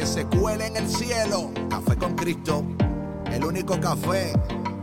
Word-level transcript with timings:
que 0.00 0.06
se 0.06 0.24
cuele 0.24 0.66
en 0.66 0.78
el 0.78 0.88
cielo. 0.88 1.50
Café 1.68 1.94
con 1.94 2.16
Cristo, 2.16 2.64
el 3.30 3.44
único 3.44 3.78
café 3.78 4.32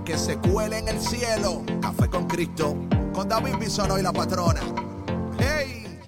que 0.05 0.15
se 0.15 0.37
cuele 0.37 0.77
en 0.77 0.89
el 0.89 0.99
cielo. 0.99 1.63
Café 1.81 2.07
con 2.07 2.27
Cristo, 2.27 2.75
con 3.13 3.27
David 3.27 3.55
Bisono 3.59 3.97
y 3.97 4.03
la 4.03 4.13
patrona. 4.13 4.61
¡Hey! 5.39 5.99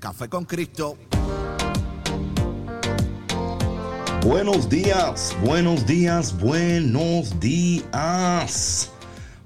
Café 0.00 0.28
con 0.28 0.44
Cristo. 0.44 0.96
Buenos 4.26 4.68
días, 4.68 5.36
buenos 5.44 5.86
días, 5.86 6.36
buenos 6.40 7.38
días. 7.38 8.90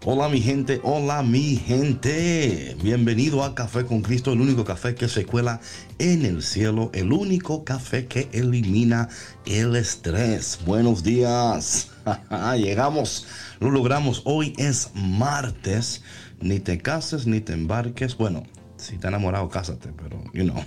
Hola 0.05 0.29
mi 0.29 0.41
gente, 0.41 0.81
hola 0.85 1.23
mi 1.23 1.57
gente. 1.57 2.77
Bienvenido 2.81 3.43
a 3.43 3.55
Café 3.55 3.85
con 3.85 4.03
Cristo, 4.03 4.33
el 4.33 4.41
único 4.41 4.65
café 4.65 4.95
que 4.95 5.09
se 5.09 5.25
cuela 5.25 5.61
en 5.99 6.25
el 6.25 6.43
cielo, 6.43 6.91
el 6.95 7.13
único 7.13 7.65
café 7.65 8.07
que 8.07 8.29
elimina 8.33 9.09
el 9.47 9.75
estrés. 9.75 10.61
Buenos 10.65 11.03
días. 11.03 11.91
Llegamos, 12.57 13.27
lo 13.59 13.71
logramos. 13.71 14.23
Hoy 14.27 14.53
es 14.59 14.91
martes. 14.95 16.03
Ni 16.41 16.61
te 16.61 16.79
cases 16.79 17.27
ni 17.27 17.41
te 17.41 17.55
embarques. 17.55 18.17
Bueno, 18.17 18.45
si 18.77 18.99
te 18.99 19.09
enamorado, 19.09 19.49
cásate, 19.49 19.89
pero, 19.97 20.23
you 20.33 20.45
know. 20.45 20.63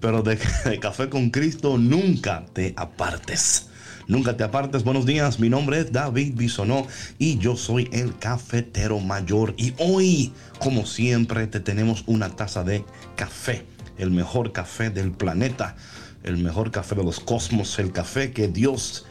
Pero 0.00 0.22
de, 0.22 0.38
de 0.64 0.78
Café 0.78 1.08
con 1.08 1.30
Cristo 1.30 1.76
nunca 1.78 2.46
te 2.52 2.72
apartes. 2.76 3.68
Nunca 4.08 4.36
te 4.36 4.44
apartes. 4.44 4.84
Buenos 4.84 5.04
días, 5.04 5.40
mi 5.40 5.48
nombre 5.48 5.80
es 5.80 5.90
David 5.90 6.34
Bisonó 6.36 6.86
y 7.18 7.38
yo 7.38 7.56
soy 7.56 7.88
el 7.92 8.16
cafetero 8.16 9.00
mayor. 9.00 9.54
Y 9.56 9.74
hoy, 9.78 10.32
como 10.60 10.86
siempre, 10.86 11.48
te 11.48 11.58
tenemos 11.58 12.04
una 12.06 12.30
taza 12.30 12.62
de 12.62 12.84
café, 13.16 13.66
el 13.98 14.12
mejor 14.12 14.52
café 14.52 14.90
del 14.90 15.10
planeta, 15.10 15.74
el 16.22 16.36
mejor 16.36 16.70
café 16.70 16.94
de 16.94 17.02
los 17.02 17.18
cosmos, 17.18 17.80
el 17.80 17.90
café 17.90 18.30
que 18.30 18.46
Dios, 18.46 19.06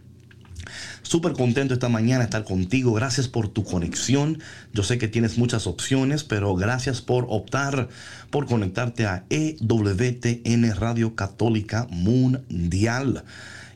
Súper 1.02 1.34
contento 1.34 1.74
esta 1.74 1.90
mañana 1.90 2.24
estar 2.24 2.44
contigo. 2.44 2.94
Gracias 2.94 3.28
por 3.28 3.48
tu 3.48 3.64
conexión. 3.64 4.40
Yo 4.74 4.84
sé 4.84 4.98
que 4.98 5.08
tienes 5.08 5.38
muchas 5.38 5.68
opciones, 5.68 6.24
pero 6.24 6.56
gracias 6.56 7.02
por 7.02 7.26
optar 7.30 7.90
por 8.30 8.46
conectarte 8.46 9.06
a 9.06 9.26
EWTN 9.30 10.76
Radio 10.76 11.16
Católica 11.16 11.88
Mundial. 11.92 13.24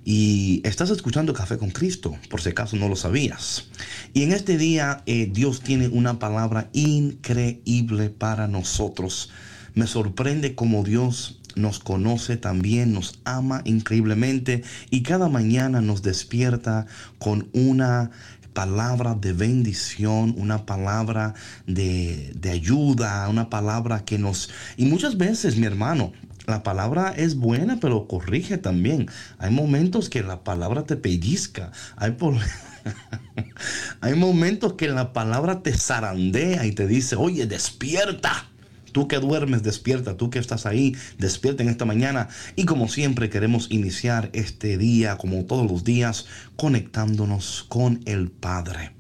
Y 0.10 0.62
estás 0.64 0.90
escuchando 0.90 1.34
Café 1.34 1.58
con 1.58 1.70
Cristo, 1.70 2.18
por 2.30 2.42
si 2.42 2.50
acaso 2.50 2.78
no 2.78 2.88
lo 2.88 2.96
sabías. 2.96 3.68
Y 4.14 4.24
en 4.24 4.32
este 4.32 4.58
día 4.58 5.04
eh, 5.06 5.30
Dios 5.30 5.60
tiene 5.60 5.90
una 5.90 6.18
palabra 6.18 6.70
increíble 6.72 8.10
para 8.10 8.48
nosotros. 8.48 9.30
Me 9.74 9.86
sorprende 9.86 10.56
cómo 10.56 10.84
Dios 10.84 11.37
nos 11.58 11.80
conoce 11.80 12.38
también, 12.38 12.94
nos 12.94 13.20
ama 13.26 13.62
increíblemente 13.66 14.64
y 14.90 15.04
cada 15.04 15.30
mañana 15.30 15.82
nos 15.82 16.02
despierta 16.02 16.86
con 17.20 17.50
una 17.54 18.12
palabra 18.58 19.14
de 19.14 19.34
bendición, 19.34 20.34
una 20.36 20.66
palabra 20.66 21.36
de, 21.68 22.34
ayuda, 22.52 23.30
una 23.30 23.52
palabra 23.52 24.04
que 24.04 24.18
nos... 24.18 24.50
Y 24.78 24.86
muchas 24.86 25.18
veces, 25.18 25.58
mi 25.58 25.68
hermano, 25.68 26.12
la 26.48 26.64
palabra 26.64 27.14
es 27.16 27.36
buena, 27.36 27.78
pero 27.80 28.08
corrige 28.08 28.58
también. 28.58 29.10
Hay 29.38 29.52
momentos 29.52 30.10
que 30.10 30.24
la 30.24 30.44
palabra 30.44 30.86
te 30.86 30.96
pellizca. 30.96 31.72
Hay. 31.98 32.16
Hay 34.02 34.16
momentos 34.16 34.74
que 34.74 34.88
la 34.88 35.14
palabra 35.14 35.62
te 35.62 35.74
zarandea 35.74 36.66
y 36.66 36.72
te 36.72 36.88
dice, 36.88 37.16
oye, 37.16 37.46
despierta. 37.46 38.50
Tú 38.98 39.08
que 39.08 39.20
duermes, 39.20 39.62
despierta. 39.62 40.18
Tú 40.18 40.32
que 40.32 40.40
estás 40.40 40.66
ahí, 40.66 40.96
despierta 41.20 41.62
en 41.62 41.70
esta 41.70 41.86
mañana. 41.86 42.30
Y 42.56 42.66
como 42.66 42.88
siempre 42.88 43.30
queremos 43.30 43.68
iniciar 43.70 44.32
este 44.34 44.80
día, 44.80 45.18
como 45.18 45.46
todos 45.46 45.70
los 45.70 45.84
días, 45.84 46.26
conectándonos 46.56 47.64
con 47.70 48.02
el 48.06 48.32
Padre. 48.32 48.94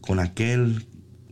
Con 0.00 0.20
aquel 0.20 0.86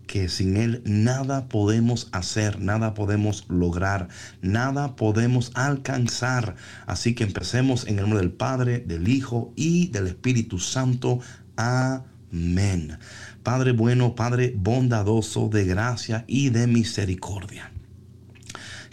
que 0.09 0.29
sin 0.29 0.57
Él 0.57 0.83
nada 0.85 1.47
podemos 1.47 2.09
hacer, 2.11 2.61
nada 2.61 2.93
podemos 2.95 3.45
lograr, 3.49 4.09
nada 4.41 4.97
podemos 4.97 5.53
alcanzar. 5.55 6.57
Así 6.87 7.15
que 7.15 7.23
empecemos 7.23 7.87
en 7.87 7.99
el 7.99 8.01
nombre 8.01 8.19
del 8.19 8.33
Padre, 8.33 8.81
del 8.81 9.07
Hijo 9.07 9.53
y 9.55 9.87
del 9.91 10.09
Espíritu 10.09 10.59
Santo. 10.59 11.21
Amén. 11.55 12.99
Padre 13.45 13.71
bueno, 13.71 14.17
Padre 14.17 14.53
bondadoso 14.57 15.49
de 15.49 15.67
gracia 15.67 16.25
y 16.27 16.51
de 16.51 16.67
misericordia. 16.67 17.71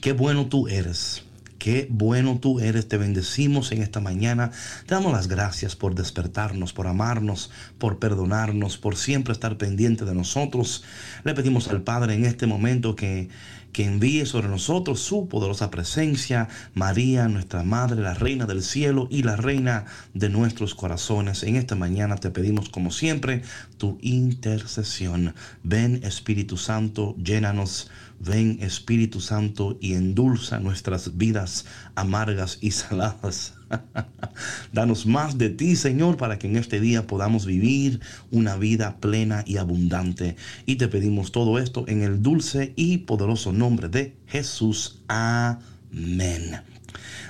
Qué 0.01 0.13
bueno 0.13 0.47
tú 0.47 0.67
eres. 0.67 1.23
Qué 1.57 1.87
bueno 1.89 2.39
tú 2.39 2.61
eres, 2.61 2.87
te 2.87 2.95
bendecimos 2.95 3.73
en 3.73 3.81
esta 3.81 3.99
mañana. 3.99 4.51
Te 4.85 4.95
damos 4.95 5.11
las 5.11 5.27
gracias 5.27 5.75
por 5.75 5.93
despertarnos, 5.93 6.71
por 6.71 6.87
amarnos, 6.87 7.51
por 7.77 7.99
perdonarnos, 7.99 8.77
por 8.77 8.95
siempre 8.95 9.33
estar 9.33 9.57
pendiente 9.57 10.05
de 10.05 10.15
nosotros. 10.15 10.85
Le 11.25 11.33
pedimos 11.33 11.67
al 11.67 11.81
Padre 11.81 12.13
en 12.13 12.23
este 12.23 12.47
momento 12.47 12.95
que, 12.95 13.27
que 13.73 13.83
envíe 13.83 14.25
sobre 14.25 14.47
nosotros 14.47 15.01
su 15.01 15.27
poderosa 15.27 15.69
presencia, 15.69 16.47
María, 16.73 17.27
nuestra 17.27 17.63
Madre, 17.63 18.01
la 18.01 18.13
Reina 18.13 18.45
del 18.45 18.63
cielo 18.63 19.09
y 19.11 19.23
la 19.23 19.35
Reina 19.35 19.83
de 20.13 20.29
nuestros 20.29 20.75
corazones. 20.75 21.43
En 21.43 21.57
esta 21.57 21.75
mañana 21.75 22.15
te 22.15 22.31
pedimos, 22.31 22.69
como 22.69 22.89
siempre, 22.89 23.41
tu 23.77 23.97
intercesión. 24.01 25.35
Ven 25.63 25.99
Espíritu 26.05 26.55
Santo, 26.55 27.17
llénanos 27.21 27.91
Ven 28.19 28.59
Espíritu 28.61 29.21
Santo 29.21 29.77
y 29.79 29.93
endulza 29.93 30.59
nuestras 30.59 31.17
vidas 31.17 31.65
amargas 31.95 32.57
y 32.61 32.71
saladas. 32.71 33.53
Danos 34.73 35.05
más 35.05 35.37
de 35.37 35.49
ti, 35.49 35.75
Señor, 35.75 36.17
para 36.17 36.39
que 36.39 36.47
en 36.47 36.57
este 36.57 36.79
día 36.79 37.07
podamos 37.07 37.45
vivir 37.45 38.01
una 38.31 38.57
vida 38.57 38.97
plena 38.99 39.43
y 39.45 39.57
abundante. 39.57 40.35
Y 40.65 40.75
te 40.75 40.87
pedimos 40.87 41.31
todo 41.31 41.59
esto 41.59 41.85
en 41.87 42.03
el 42.03 42.21
dulce 42.21 42.73
y 42.75 42.99
poderoso 42.99 43.53
nombre 43.53 43.89
de 43.89 44.15
Jesús. 44.27 45.01
Amén. 45.07 46.78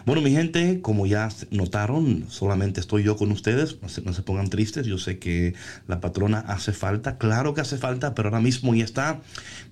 Bueno, 0.05 0.21
mi 0.21 0.31
gente, 0.31 0.81
como 0.81 1.05
ya 1.05 1.29
notaron, 1.51 2.25
solamente 2.29 2.79
estoy 2.79 3.03
yo 3.03 3.15
con 3.15 3.31
ustedes. 3.31 3.77
No 3.81 4.13
se, 4.13 4.21
pongan 4.21 4.49
tristes. 4.49 4.85
Yo 4.85 4.97
sé 4.97 5.19
que 5.19 5.53
la 5.87 6.01
patrona 6.01 6.39
hace 6.39 6.71
falta. 6.71 7.17
Claro 7.17 7.53
que 7.53 7.61
hace 7.61 7.77
falta, 7.77 8.15
pero 8.15 8.29
ahora 8.29 8.41
mismo 8.41 8.73
ya 8.73 8.85
está 8.85 9.21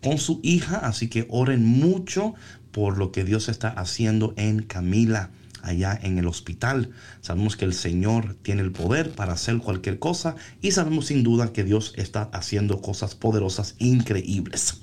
con 0.04 0.18
su 0.18 0.40
hija. 0.44 0.78
Así 0.78 1.08
que 1.08 1.26
oren 1.30 1.66
mucho 1.66 2.36
por 2.72 2.98
lo 2.98 3.12
que 3.12 3.24
Dios 3.24 3.50
está 3.50 3.70
haciendo 3.70 4.34
en 4.38 4.62
Camila 4.62 5.32
allá 5.64 6.00
en 6.02 6.18
el 6.18 6.28
hospital. 6.28 6.92
Sabemos 7.22 7.58
que 7.58 7.66
el 7.66 7.74
Señor 7.74 8.36
tiene 8.42 8.62
el 8.62 8.72
poder 8.72 9.12
para 9.12 9.34
hacer 9.34 9.58
cualquier 9.58 10.00
cosa 10.00 10.36
y 10.62 10.72
sabemos 10.72 11.08
sin 11.08 11.24
duda 11.24 11.54
que 11.54 11.64
Dios 11.64 11.94
está 11.98 12.24
haciendo 12.34 12.82
cosas 12.82 13.16
poderosas, 13.16 13.76
increíbles. 13.80 14.82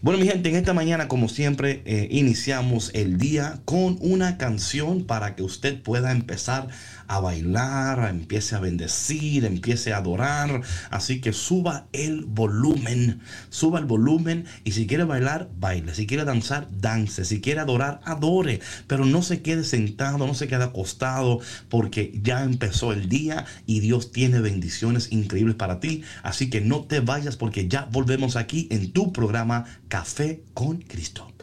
Bueno, 0.00 0.20
mi 0.20 0.28
gente, 0.28 0.48
en 0.48 0.54
esta 0.54 0.74
mañana, 0.74 1.08
como 1.08 1.28
siempre, 1.28 1.82
eh, 1.84 2.06
iniciamos 2.12 2.92
el 2.94 3.18
día 3.18 3.58
con 3.64 3.98
una 4.00 4.38
canción 4.38 5.04
para 5.04 5.34
que 5.34 5.42
usted 5.42 5.82
pueda 5.82 6.12
empezar 6.12 6.68
bailar, 7.08 8.08
empiece 8.10 8.54
a 8.54 8.60
bendecir, 8.60 9.44
empiece 9.44 9.92
a 9.92 9.98
adorar. 9.98 10.60
Así 10.90 11.20
que 11.20 11.32
suba 11.32 11.88
el 11.92 12.24
volumen, 12.26 13.20
suba 13.48 13.78
el 13.78 13.86
volumen 13.86 14.44
y 14.64 14.72
si 14.72 14.86
quiere 14.86 15.04
bailar, 15.04 15.50
baile. 15.58 15.94
Si 15.94 16.06
quiere 16.06 16.24
danzar, 16.24 16.68
dance. 16.70 17.24
Si 17.24 17.40
quiere 17.40 17.60
adorar, 17.60 18.00
adore. 18.04 18.60
Pero 18.86 19.04
no 19.04 19.22
se 19.22 19.42
quede 19.42 19.64
sentado, 19.64 20.26
no 20.26 20.34
se 20.34 20.48
quede 20.48 20.64
acostado 20.64 21.40
porque 21.68 22.12
ya 22.22 22.44
empezó 22.44 22.92
el 22.92 23.08
día 23.08 23.46
y 23.66 23.80
Dios 23.80 24.12
tiene 24.12 24.40
bendiciones 24.40 25.10
increíbles 25.10 25.56
para 25.56 25.80
ti. 25.80 26.02
Así 26.22 26.50
que 26.50 26.60
no 26.60 26.84
te 26.84 27.00
vayas 27.00 27.36
porque 27.36 27.68
ya 27.68 27.88
volvemos 27.90 28.36
aquí 28.36 28.68
en 28.70 28.92
tu 28.92 29.12
programa 29.12 29.64
Café 29.88 30.42
con 30.54 30.82
Cristo. 30.82 31.37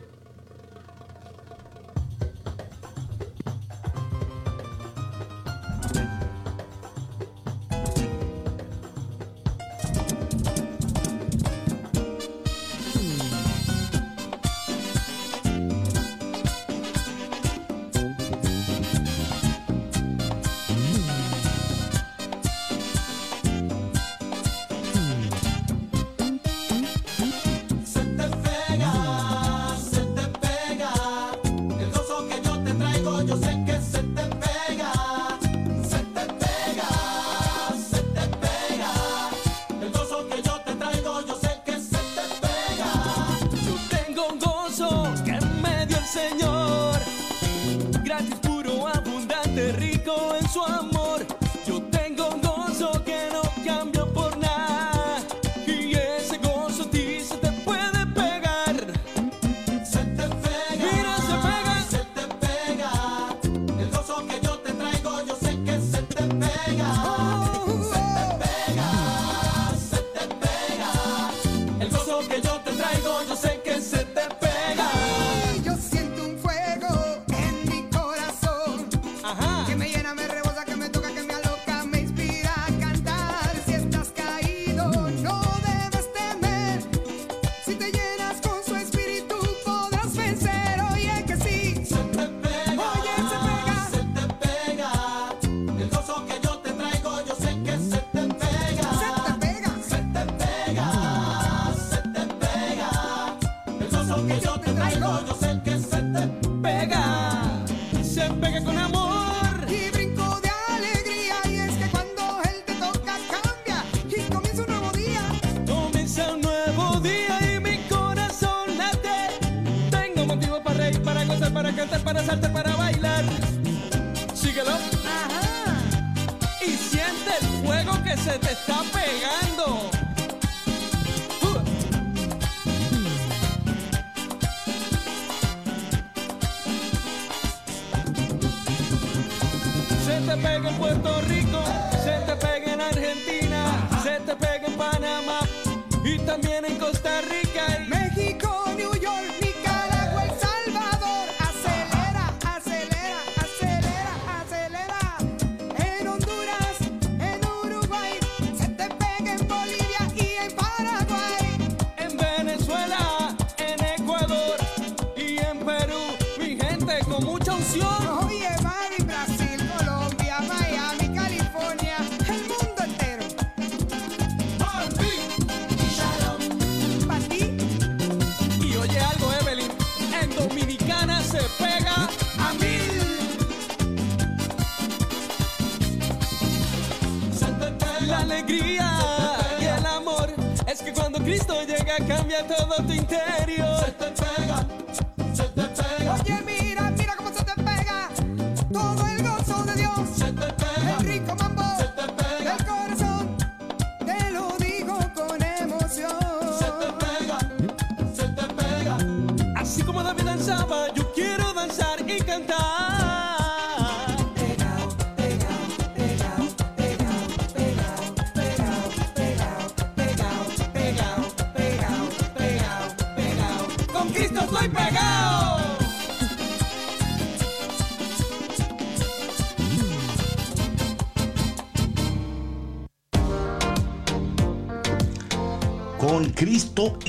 Con 192.25 193.64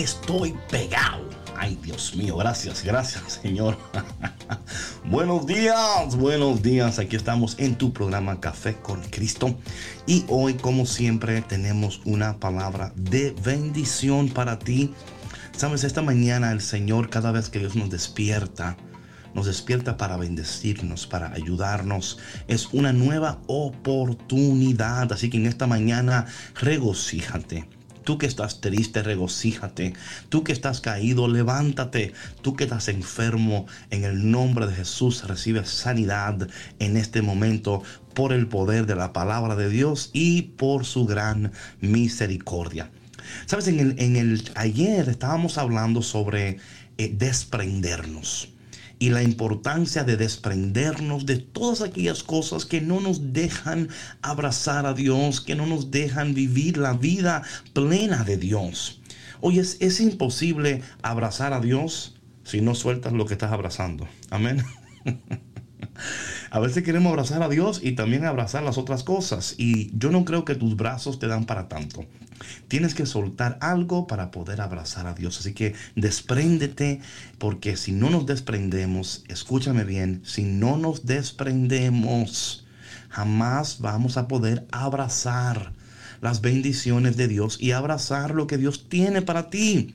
estoy 0.07 0.55
pegado. 0.71 1.29
Ay, 1.59 1.77
Dios 1.83 2.15
mío, 2.15 2.37
gracias, 2.37 2.85
gracias, 2.85 3.41
Señor. 3.43 3.77
buenos 5.05 5.47
días, 5.47 6.17
buenos 6.17 6.63
días. 6.63 6.99
Aquí 6.99 7.17
estamos 7.17 7.57
en 7.59 7.77
tu 7.77 7.93
programa 7.93 8.41
Café 8.41 8.77
con 8.77 9.03
Cristo. 9.03 9.59
Y 10.07 10.25
hoy, 10.29 10.55
como 10.55 10.87
siempre, 10.87 11.43
tenemos 11.43 12.01
una 12.05 12.39
palabra 12.39 12.93
de 12.95 13.35
bendición 13.43 14.29
para 14.29 14.59
ti 14.59 14.95
Sabes, 15.57 15.85
esta 15.85 16.03
mañana 16.03 16.53
el 16.53 16.61
Señor, 16.61 17.09
cada 17.09 17.33
vez 17.33 17.49
que 17.49 17.59
Dios 17.59 17.77
nos 17.77 17.89
despierta, 17.89 18.77
nos 19.33 19.47
despierta 19.47 19.97
para 19.97 20.19
bendecirnos, 20.19 21.07
para 21.07 21.33
ayudarnos. 21.33 22.19
Es 22.47 22.75
una 22.75 22.93
nueva 22.93 23.41
oportunidad. 23.47 25.11
Así 25.15 25.31
que 25.31 25.39
en 25.39 25.47
esta 25.47 25.67
mañana 25.67 26.27
regocíjate. 26.61 27.76
Tú 28.07 28.19
que 28.19 28.27
estás 28.27 28.61
triste, 28.61 29.03
regocíjate. 29.03 29.95
Tú 30.29 30.45
que 30.45 30.53
estás 30.53 30.81
caído, 30.81 31.27
levántate. 31.27 32.13
Tú 32.41 32.55
que 32.55 32.63
estás 32.63 32.87
enfermo, 32.87 33.67
en 33.91 34.05
el 34.05 34.31
nombre 34.31 34.69
de 34.69 34.77
Jesús 34.77 35.27
recibe 35.27 35.65
sanidad 35.65 36.49
en 36.79 36.97
este 36.97 37.21
momento 37.21 37.83
por 38.15 38.33
el 38.33 38.47
poder 38.47 38.87
de 38.87 38.95
la 38.95 39.13
palabra 39.13 39.57
de 39.57 39.69
Dios 39.69 40.11
y 40.13 40.43
por 40.43 40.85
su 40.85 41.05
gran 41.05 41.51
misericordia. 41.81 42.93
Sabes, 43.47 43.67
en 43.67 43.81
el, 43.81 43.99
en 43.99 44.15
el 44.15 44.53
ayer 44.55 45.09
estábamos 45.09 45.59
hablando 45.59 46.01
sobre 46.01 46.59
eh, 46.99 47.13
desprendernos 47.13 48.51
y 48.99 49.11
la 49.11 49.23
importancia 49.23 50.05
de 50.05 50.17
desprendernos 50.17 51.27
de 51.27 51.37
todas 51.37 51.83
aquellas 51.83 52.23
cosas 52.23 52.65
que 52.65 52.81
no 52.81 53.01
nos 53.01 53.33
dejan 53.33 53.89
abrazar 54.23 54.87
a 54.87 54.95
Dios, 54.95 55.41
que 55.41 55.55
no 55.55 55.67
nos 55.67 55.91
dejan 55.91 56.35
vivir 56.35 56.79
la 56.79 56.95
vida 56.95 57.43
plena 57.73 58.25
de 58.25 58.37
Dios. 58.37 59.01
Oye, 59.41 59.61
es, 59.61 59.77
es 59.81 60.01
imposible 60.01 60.83
abrazar 61.03 61.53
a 61.53 61.61
Dios 61.61 62.17
si 62.45 62.61
no 62.61 62.75
sueltas 62.75 63.13
lo 63.13 63.27
que 63.27 63.35
estás 63.35 63.53
abrazando. 63.53 64.09
Amén. 64.31 64.65
A 66.51 66.61
veces 66.61 66.85
queremos 66.85 67.11
abrazar 67.11 67.43
a 67.43 67.49
Dios 67.49 67.81
y 67.83 67.93
también 67.93 68.25
abrazar 68.25 68.63
las 68.63 68.79
otras 68.79 69.03
cosas. 69.03 69.55
Y 69.59 69.97
yo 69.99 70.11
no 70.11 70.25
creo 70.25 70.45
que 70.45 70.55
tus 70.55 70.77
brazos 70.77 71.19
te 71.19 71.27
dan 71.27 71.45
para 71.45 71.69
tanto. 71.69 72.05
Tienes 72.69 72.95
que 72.95 73.07
soltar 73.07 73.59
algo 73.61 74.07
para 74.07 74.31
poder 74.31 74.61
abrazar 74.61 75.07
a 75.07 75.15
Dios. 75.15 75.39
Así 75.41 75.53
que 75.53 75.75
despréndete, 75.95 77.01
porque 77.39 77.77
si 77.77 77.93
no 77.93 78.11
nos 78.11 78.27
desprendemos, 78.27 79.25
escúchame 79.29 79.85
bien, 79.85 80.23
si 80.25 80.43
no 80.43 80.77
nos 80.77 81.07
desprendemos, 81.07 82.67
jamás 83.09 83.81
vamos 83.81 84.17
a 84.17 84.29
poder 84.29 84.67
abrazar 84.73 85.73
las 86.21 86.41
bendiciones 86.41 87.17
de 87.17 87.29
Dios 87.29 87.59
y 87.61 87.73
abrazar 87.73 88.35
lo 88.35 88.47
que 88.47 88.59
Dios 88.59 88.89
tiene 88.89 89.23
para 89.23 89.51
ti. 89.51 89.95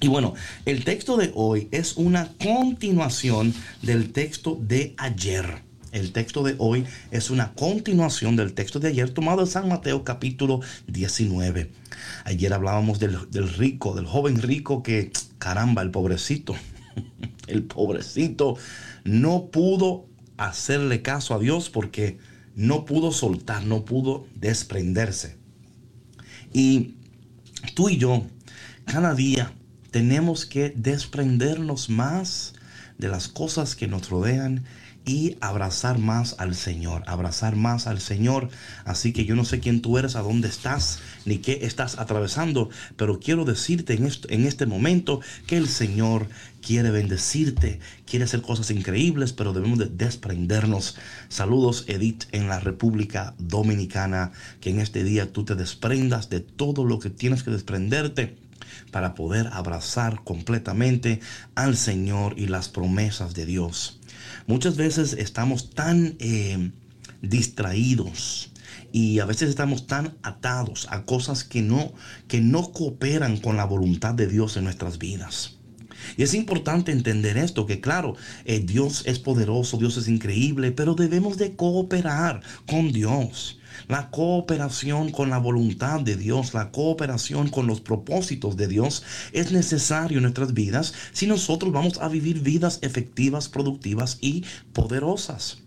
Y 0.00 0.08
bueno, 0.08 0.34
el 0.66 0.84
texto 0.84 1.16
de 1.16 1.32
hoy 1.34 1.68
es 1.70 1.96
una 1.96 2.28
continuación 2.38 3.54
del 3.82 4.12
texto 4.12 4.58
de 4.60 4.94
ayer. 4.98 5.65
El 5.92 6.12
texto 6.12 6.42
de 6.42 6.56
hoy 6.58 6.84
es 7.10 7.30
una 7.30 7.52
continuación 7.54 8.36
del 8.36 8.54
texto 8.54 8.80
de 8.80 8.88
ayer 8.88 9.10
tomado 9.10 9.44
de 9.44 9.50
San 9.50 9.68
Mateo 9.68 10.04
capítulo 10.04 10.60
19. 10.88 11.70
Ayer 12.24 12.52
hablábamos 12.52 12.98
del, 12.98 13.16
rico, 13.56 13.94
del 13.94 14.06
joven 14.06 14.42
rico 14.42 14.82
que, 14.82 15.12
caramba, 15.38 15.82
el 15.82 15.90
pobrecito, 15.90 16.56
el 17.46 17.64
pobrecito 17.64 18.56
no 19.04 19.46
pudo 19.46 20.06
hacerle 20.36 21.02
caso 21.02 21.34
a 21.34 21.38
Dios 21.38 21.70
porque 21.70 22.18
no 22.54 22.84
pudo 22.84 23.12
soltar, 23.12 23.64
no 23.64 23.84
pudo 23.84 24.26
desprenderse. 24.34 25.36
Y 26.52 26.96
tú 27.74 27.88
y 27.88 27.96
yo, 27.96 28.26
cada 28.86 29.14
día 29.14 29.52
tenemos 29.90 30.46
que 30.46 30.74
desprendernos 30.76 31.88
más 31.88 32.54
de 32.98 33.08
las 33.08 33.28
cosas 33.28 33.76
que 33.76 33.86
nos 33.86 34.08
rodean 34.10 34.64
y 35.06 35.38
abrazar 35.40 35.98
más 35.98 36.34
al 36.38 36.56
Señor, 36.56 37.04
abrazar 37.06 37.54
más 37.54 37.86
al 37.86 38.00
Señor. 38.00 38.50
Así 38.84 39.12
que 39.12 39.24
yo 39.24 39.36
no 39.36 39.44
sé 39.44 39.60
quién 39.60 39.80
tú 39.80 39.98
eres, 39.98 40.16
a 40.16 40.22
dónde 40.22 40.48
estás, 40.48 40.98
ni 41.24 41.38
qué 41.38 41.60
estás 41.62 41.98
atravesando, 41.98 42.70
pero 42.96 43.20
quiero 43.20 43.44
decirte 43.44 43.94
en, 43.94 44.10
en 44.28 44.46
este 44.46 44.66
momento 44.66 45.20
que 45.46 45.56
el 45.56 45.68
Señor 45.68 46.28
quiere 46.60 46.90
bendecirte, 46.90 47.78
quiere 48.04 48.24
hacer 48.24 48.42
cosas 48.42 48.72
increíbles, 48.72 49.32
pero 49.32 49.52
debemos 49.52 49.78
de 49.78 49.86
desprendernos. 49.86 50.96
Saludos, 51.28 51.84
Edith, 51.86 52.24
en 52.32 52.48
la 52.48 52.58
República 52.58 53.34
Dominicana, 53.38 54.32
que 54.60 54.70
en 54.70 54.80
este 54.80 55.04
día 55.04 55.32
tú 55.32 55.44
te 55.44 55.54
desprendas 55.54 56.30
de 56.30 56.40
todo 56.40 56.84
lo 56.84 56.98
que 56.98 57.10
tienes 57.10 57.44
que 57.44 57.52
desprenderte 57.52 58.36
para 58.90 59.14
poder 59.14 59.48
abrazar 59.52 60.24
completamente 60.24 61.20
al 61.54 61.76
Señor 61.76 62.34
y 62.36 62.48
las 62.48 62.68
promesas 62.68 63.34
de 63.34 63.46
Dios. 63.46 64.00
Muchas 64.46 64.76
veces 64.76 65.12
estamos 65.14 65.70
tan 65.70 66.16
eh, 66.20 66.70
distraídos 67.20 68.52
y 68.92 69.18
a 69.18 69.24
veces 69.24 69.48
estamos 69.48 69.86
tan 69.86 70.16
atados 70.22 70.86
a 70.90 71.04
cosas 71.04 71.42
que 71.42 71.62
no, 71.62 71.92
que 72.28 72.40
no 72.40 72.72
cooperan 72.72 73.38
con 73.38 73.56
la 73.56 73.64
voluntad 73.64 74.14
de 74.14 74.28
Dios 74.28 74.56
en 74.56 74.64
nuestras 74.64 74.98
vidas. 74.98 75.56
Y 76.16 76.22
es 76.22 76.34
importante 76.34 76.92
entender 76.92 77.36
esto, 77.36 77.66
que 77.66 77.80
claro, 77.80 78.14
eh, 78.44 78.60
Dios 78.60 79.02
es 79.06 79.18
poderoso, 79.18 79.78
Dios 79.78 79.96
es 79.96 80.08
increíble, 80.08 80.70
pero 80.70 80.94
debemos 80.94 81.38
de 81.38 81.56
cooperar 81.56 82.42
con 82.66 82.92
Dios. 82.92 83.55
La 83.88 84.10
cooperación 84.10 85.12
con 85.12 85.30
la 85.30 85.38
voluntad 85.38 86.00
de 86.00 86.16
Dios, 86.16 86.54
la 86.54 86.72
cooperación 86.72 87.48
con 87.48 87.68
los 87.68 87.80
propósitos 87.80 88.56
de 88.56 88.66
Dios 88.66 89.04
es 89.32 89.52
necesario 89.52 90.18
en 90.18 90.22
nuestras 90.22 90.54
vidas 90.54 90.92
si 91.12 91.26
nosotros 91.26 91.72
vamos 91.72 91.98
a 91.98 92.08
vivir 92.08 92.40
vidas 92.40 92.80
efectivas, 92.82 93.48
productivas 93.48 94.18
y 94.20 94.44
poderosas. 94.72 95.58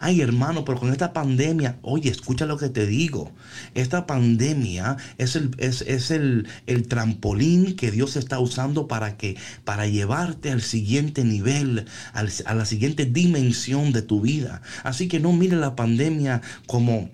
Ay, 0.00 0.20
hermano, 0.20 0.64
pero 0.64 0.78
con 0.78 0.90
esta 0.90 1.12
pandemia, 1.12 1.78
oye, 1.82 2.10
escucha 2.10 2.46
lo 2.46 2.56
que 2.56 2.68
te 2.68 2.86
digo. 2.86 3.32
Esta 3.74 4.06
pandemia 4.06 4.96
es 5.18 5.36
el, 5.36 5.54
es, 5.58 6.10
el, 6.10 6.48
el, 6.66 6.88
trampolín 6.88 7.76
que 7.76 7.90
Dios 7.90 8.16
está 8.16 8.38
usando 8.40 8.88
para 8.88 9.16
que, 9.16 9.36
para 9.64 9.86
llevarte 9.86 10.50
al 10.50 10.62
siguiente 10.62 11.24
nivel, 11.24 11.86
a 12.12 12.54
la 12.54 12.64
siguiente 12.64 13.04
dimensión 13.06 13.92
de 13.92 14.02
tu 14.02 14.20
vida. 14.20 14.62
Así 14.82 15.08
que 15.08 15.20
no 15.20 15.32
mire 15.32 15.56
la 15.56 15.76
pandemia 15.76 16.40
como 16.66 17.10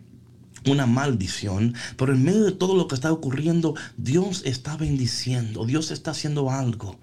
una 0.66 0.86
maldición, 0.86 1.74
pero 1.96 2.12
en 2.12 2.24
medio 2.24 2.44
de 2.44 2.52
todo 2.52 2.76
lo 2.76 2.88
que 2.88 2.94
está 2.94 3.12
ocurriendo, 3.12 3.74
Dios 3.96 4.42
está 4.44 4.76
bendiciendo, 4.76 5.64
Dios 5.64 5.90
está 5.90 6.10
haciendo 6.12 6.50
algo. 6.50 6.98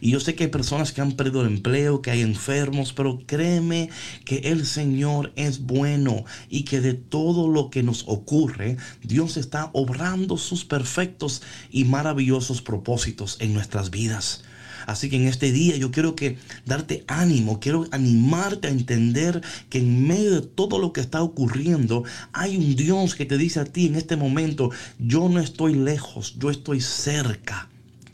Y 0.00 0.10
yo 0.10 0.20
sé 0.20 0.34
que 0.34 0.44
hay 0.44 0.50
personas 0.50 0.92
que 0.92 1.00
han 1.00 1.12
perdido 1.12 1.42
el 1.42 1.48
empleo, 1.48 2.02
que 2.02 2.10
hay 2.10 2.22
enfermos, 2.22 2.92
pero 2.92 3.20
créeme 3.26 3.90
que 4.24 4.38
el 4.38 4.66
Señor 4.66 5.32
es 5.36 5.60
bueno 5.60 6.24
y 6.48 6.64
que 6.64 6.80
de 6.80 6.94
todo 6.94 7.48
lo 7.48 7.70
que 7.70 7.82
nos 7.82 8.04
ocurre, 8.06 8.76
Dios 9.02 9.36
está 9.36 9.70
obrando 9.72 10.36
sus 10.36 10.64
perfectos 10.64 11.42
y 11.70 11.84
maravillosos 11.84 12.62
propósitos 12.62 13.36
en 13.40 13.54
nuestras 13.54 13.90
vidas. 13.90 14.44
Así 14.86 15.08
que 15.08 15.16
en 15.16 15.26
este 15.26 15.52
día 15.52 15.76
yo 15.76 15.90
quiero 15.90 16.14
que 16.14 16.38
darte 16.66 17.04
ánimo, 17.06 17.60
quiero 17.60 17.86
animarte 17.90 18.68
a 18.68 18.70
entender 18.70 19.42
que 19.68 19.78
en 19.78 20.06
medio 20.06 20.40
de 20.40 20.46
todo 20.46 20.78
lo 20.78 20.92
que 20.92 21.00
está 21.00 21.22
ocurriendo 21.22 22.04
hay 22.32 22.56
un 22.56 22.76
Dios 22.76 23.14
que 23.14 23.26
te 23.26 23.38
dice 23.38 23.60
a 23.60 23.64
ti 23.64 23.86
en 23.86 23.96
este 23.96 24.16
momento, 24.16 24.70
yo 24.98 25.28
no 25.28 25.40
estoy 25.40 25.74
lejos, 25.74 26.36
yo 26.38 26.50
estoy 26.50 26.80
cerca. 26.80 27.68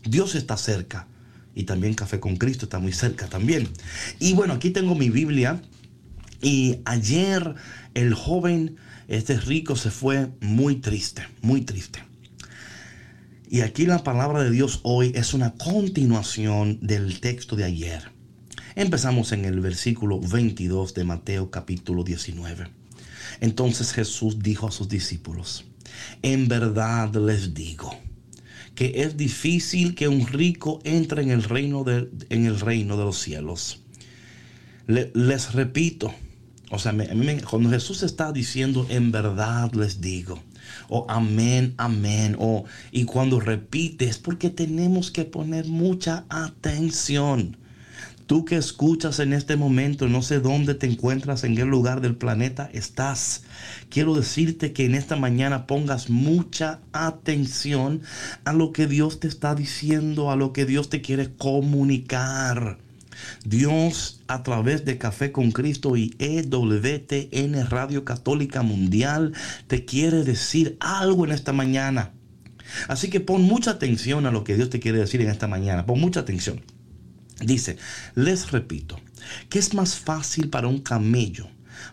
Dios 0.05 0.35
está 0.35 0.57
cerca. 0.57 1.07
Y 1.55 1.65
también 1.65 1.95
Café 1.95 2.21
con 2.21 2.37
Cristo 2.37 2.67
está 2.67 2.79
muy 2.79 2.93
cerca 2.93 3.27
también. 3.27 3.69
Y 4.21 4.35
bueno, 4.35 4.55
aquí 4.55 4.71
tengo 4.71 4.95
mi 4.95 5.11
Biblia. 5.11 5.61
Y 6.41 6.79
ayer 6.85 7.55
el 7.95 8.15
joven, 8.15 8.77
este 9.09 9.39
rico, 9.41 9.75
se 9.75 9.91
fue 9.91 10.29
muy 10.41 10.77
triste, 10.77 11.27
muy 11.43 11.63
triste. 11.63 12.08
Y 13.51 13.63
aquí 13.63 13.87
la 13.87 14.05
palabra 14.05 14.43
de 14.43 14.51
Dios 14.51 14.81
hoy 14.83 15.11
es 15.15 15.33
una 15.33 15.55
continuación 15.55 16.79
del 16.83 17.19
texto 17.21 17.57
de 17.57 17.65
ayer. 17.65 18.03
Empezamos 18.75 19.33
en 19.33 19.47
el 19.47 19.61
versículo 19.61 20.21
22 20.21 20.93
de 20.93 21.05
Mateo 21.05 21.51
capítulo 21.51 22.05
19. 22.05 22.67
Entonces 23.41 23.93
Jesús 23.93 24.41
dijo 24.41 24.69
a 24.69 24.71
sus 24.71 24.91
discípulos, 24.91 25.65
en 26.21 26.47
verdad 26.47 27.15
les 27.15 27.55
digo 27.55 27.99
que 28.75 29.03
es 29.03 29.17
difícil 29.17 29.95
que 29.95 30.09
un 30.09 30.27
rico 30.27 30.81
entre 30.85 31.23
en 31.23 31.31
el 31.31 31.43
reino 31.43 31.85
de, 31.85 32.11
en 32.29 32.45
el 32.45 32.61
reino 32.61 32.99
de 32.99 33.05
los 33.05 33.19
cielos. 33.19 33.81
les 34.87 35.55
repito, 35.55 36.13
o 36.71 36.79
sea, 36.79 36.95
cuando 37.49 37.71
Jesús 37.71 38.03
está 38.03 38.31
diciendo 38.31 38.87
en 38.91 39.11
verdad 39.11 39.73
les 39.73 40.03
digo, 40.03 40.39
o 40.89 41.07
amén, 41.09 41.75
amén, 41.77 42.37
o 42.39 42.65
y 42.91 43.05
cuando 43.05 43.41
repites, 43.41 44.19
porque 44.19 44.51
tenemos 44.51 45.11
que 45.11 45.25
poner 45.25 45.67
mucha 45.67 46.25
atención. 46.29 47.57
Tú 48.29 48.45
que 48.45 48.57
escuchas 48.57 49.21
en 49.21 49.33
este 49.33 49.57
momento, 49.57 50.07
no 50.07 50.21
sé 50.21 50.39
dónde 50.39 50.75
te 50.75 50.87
encuentras, 50.87 51.45
en 51.45 51.57
qué 51.57 51.65
lugar 51.65 52.03
del 52.03 52.15
planeta 52.15 52.69
estás. 52.75 53.45
Quiero 53.89 54.13
decirte 54.13 54.75
que 54.75 54.85
en 54.85 54.95
esta 54.95 55.17
mañana 55.17 55.67
pongas 55.67 56.11
mucha 56.11 56.81
atención 56.93 58.03
a 58.45 58.53
lo 58.53 58.73
que 58.73 58.87
Dios 58.87 59.19
te 59.19 59.29
está 59.29 59.55
diciendo, 59.55 60.31
a 60.31 60.37
lo 60.37 60.53
que 60.53 60.67
Dios 60.67 60.91
te 60.91 61.01
quiere 61.01 61.33
comunicar. 61.37 62.77
Dios 63.45 64.21
a 64.29 64.43
través 64.43 64.85
de 64.85 64.99
Café 64.99 65.33
con 65.33 65.51
Cristo 65.51 65.97
y 65.97 66.15
EWTN 66.19 67.69
Radio 67.69 68.05
Católica 68.05 68.63
Mundial 68.63 69.33
te 69.67 69.85
quiere 69.85 70.25
decir 70.25 70.77
algo 70.81 71.25
en 71.25 71.33
esta 71.33 71.53
mañana. 71.53 72.13
Así 72.89 73.09
que 73.11 73.21
pon 73.21 73.43
mucha 73.43 73.73
atención 73.73 74.27
a 74.27 74.31
lo 74.31 74.45
que 74.45 74.57
Dios 74.57 74.71
te 74.71 74.81
quiere 74.81 74.99
decir 74.99 75.21
en 75.21 75.31
esta 75.31 75.49
mañana. 75.49 75.87
Pon 75.87 76.01
mucha 76.01 76.21
atención. 76.21 76.63
Dice, 77.41 77.77
les 78.15 78.51
repito, 78.51 79.01
que 79.49 79.59
es 79.59 79.75
más 79.75 79.97
fácil 79.97 80.49
para 80.49 80.69
un 80.69 80.81
camello 80.81 81.49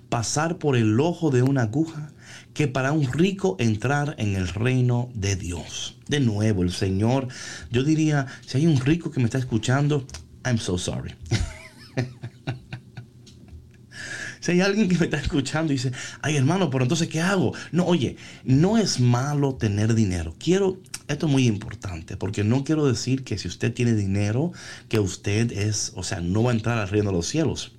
pasar 0.10 0.58
por 0.58 0.75
el 0.75 1.00
ojo 1.00 1.29
de 1.29 1.44
una 1.44 1.63
aguja 1.63 2.12
que 2.53 2.67
para 2.67 2.91
un 2.91 3.12
rico 3.12 3.55
entrar 3.60 4.15
en 4.17 4.36
el 4.36 4.48
reino 4.48 5.10
de 5.13 5.36
Dios. 5.36 5.98
De 6.08 6.20
nuevo, 6.20 6.63
el 6.63 6.72
Señor, 6.72 7.27
yo 7.72 7.84
diría, 7.84 8.27
si 8.46 8.58
hay 8.58 8.67
un 8.67 8.79
rico 8.79 9.12
que 9.12 9.20
me 9.20 9.25
está 9.25 9.38
escuchando, 9.38 10.08
I'm 10.46 10.58
so 10.58 10.78
sorry. 10.78 11.16
Si 14.46 14.52
hay 14.52 14.62
alguien 14.62 14.88
que 14.88 15.00
me 15.00 15.06
está 15.06 15.18
escuchando 15.18 15.74
y 15.74 15.78
dice, 15.78 15.92
ay 16.22 16.36
hermano, 16.36 16.70
pero 16.70 16.84
entonces 16.84 17.08
¿qué 17.08 17.20
hago? 17.20 17.56
No, 17.72 17.84
oye, 17.88 18.16
no 18.44 18.78
es 18.78 19.00
malo 19.00 19.56
tener 19.56 19.96
dinero. 19.96 20.36
Quiero, 20.38 20.78
esto 21.08 21.25
es 21.25 21.32
muy 21.32 21.48
importante, 21.48 22.16
porque 22.16 22.44
no 22.44 22.64
quiero 22.64 22.86
decir 22.86 23.24
que 23.24 23.40
si 23.40 23.48
usted 23.48 23.74
tiene 23.74 23.96
dinero, 23.96 24.52
que 24.88 25.00
usted 25.00 25.52
es, 25.52 25.94
o 25.96 26.04
sea, 26.04 26.22
no 26.22 26.44
va 26.44 26.52
a 26.52 26.54
entrar 26.54 26.78
al 26.78 26.90
reino 26.90 27.10
de 27.10 27.16
los 27.16 27.25
cielos. 27.25 27.72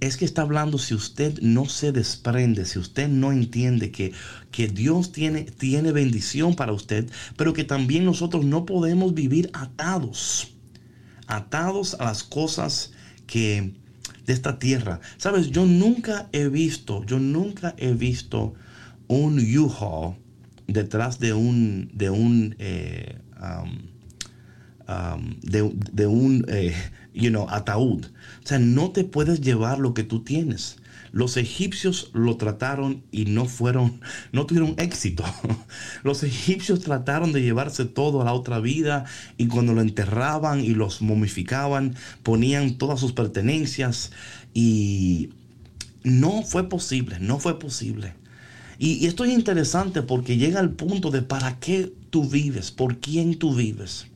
Es 0.00 0.16
que 0.16 0.24
está 0.24 0.40
hablando 0.40 0.78
si 0.78 0.94
usted 0.94 1.38
no 1.42 1.66
se 1.66 1.92
desprende, 1.92 2.64
si 2.64 2.78
usted 2.78 3.08
no 3.08 3.30
entiende 3.30 3.90
que, 3.90 4.14
que 4.52 4.68
Dios 4.68 5.12
tiene, 5.12 5.42
tiene 5.42 5.92
bendición 5.92 6.56
para 6.56 6.72
usted, 6.72 7.10
pero 7.36 7.52
que 7.52 7.64
también 7.64 8.06
nosotros 8.06 8.46
no 8.46 8.64
podemos 8.64 9.12
vivir 9.12 9.50
atados, 9.52 10.53
atados 11.26 11.94
a 12.00 12.04
las 12.04 12.22
cosas 12.22 12.92
que 13.26 13.74
de 14.26 14.32
esta 14.32 14.58
tierra. 14.58 15.00
Sabes, 15.16 15.50
yo 15.50 15.66
nunca 15.66 16.28
he 16.32 16.48
visto, 16.48 17.04
yo 17.04 17.18
nunca 17.18 17.74
he 17.78 17.92
visto 17.92 18.54
un 19.06 19.38
U-Haul 19.38 20.16
detrás 20.66 21.18
de 21.18 21.34
un, 21.34 21.90
de 21.92 22.10
un, 22.10 22.56
eh, 22.58 23.18
um, 23.40 23.88
um, 24.88 25.40
de, 25.42 26.06
un, 26.06 26.44
eh, 26.48 26.74
you 27.12 27.30
know, 27.30 27.46
ataúd. 27.50 28.06
O 28.42 28.46
sea, 28.46 28.58
no 28.58 28.90
te 28.90 29.04
puedes 29.04 29.40
llevar 29.40 29.78
lo 29.78 29.94
que 29.94 30.04
tú 30.04 30.24
tienes. 30.24 30.76
Los 31.14 31.36
egipcios 31.36 32.10
lo 32.12 32.36
trataron 32.38 33.04
y 33.12 33.26
no 33.26 33.44
fueron, 33.44 34.00
no 34.32 34.46
tuvieron 34.46 34.74
éxito. 34.78 35.22
Los 36.02 36.24
egipcios 36.24 36.80
trataron 36.80 37.30
de 37.30 37.40
llevarse 37.40 37.84
todo 37.84 38.20
a 38.20 38.24
la 38.24 38.32
otra 38.32 38.58
vida 38.58 39.04
y 39.36 39.46
cuando 39.46 39.74
lo 39.74 39.80
enterraban 39.80 40.58
y 40.58 40.70
los 40.70 41.02
momificaban, 41.02 41.94
ponían 42.24 42.78
todas 42.78 42.98
sus 42.98 43.12
pertenencias 43.12 44.10
y 44.54 45.30
no 46.02 46.42
fue 46.42 46.68
posible, 46.68 47.18
no 47.20 47.38
fue 47.38 47.60
posible. 47.60 48.14
Y, 48.80 49.06
esto 49.06 49.24
es 49.24 49.30
interesante 49.30 50.02
porque 50.02 50.36
llega 50.36 50.58
al 50.58 50.72
punto 50.72 51.12
de 51.12 51.22
para 51.22 51.60
qué 51.60 51.92
tú 52.10 52.28
vives, 52.28 52.72
por 52.72 52.98
quién 52.98 53.38
tú 53.38 53.54
vives. 53.54 54.08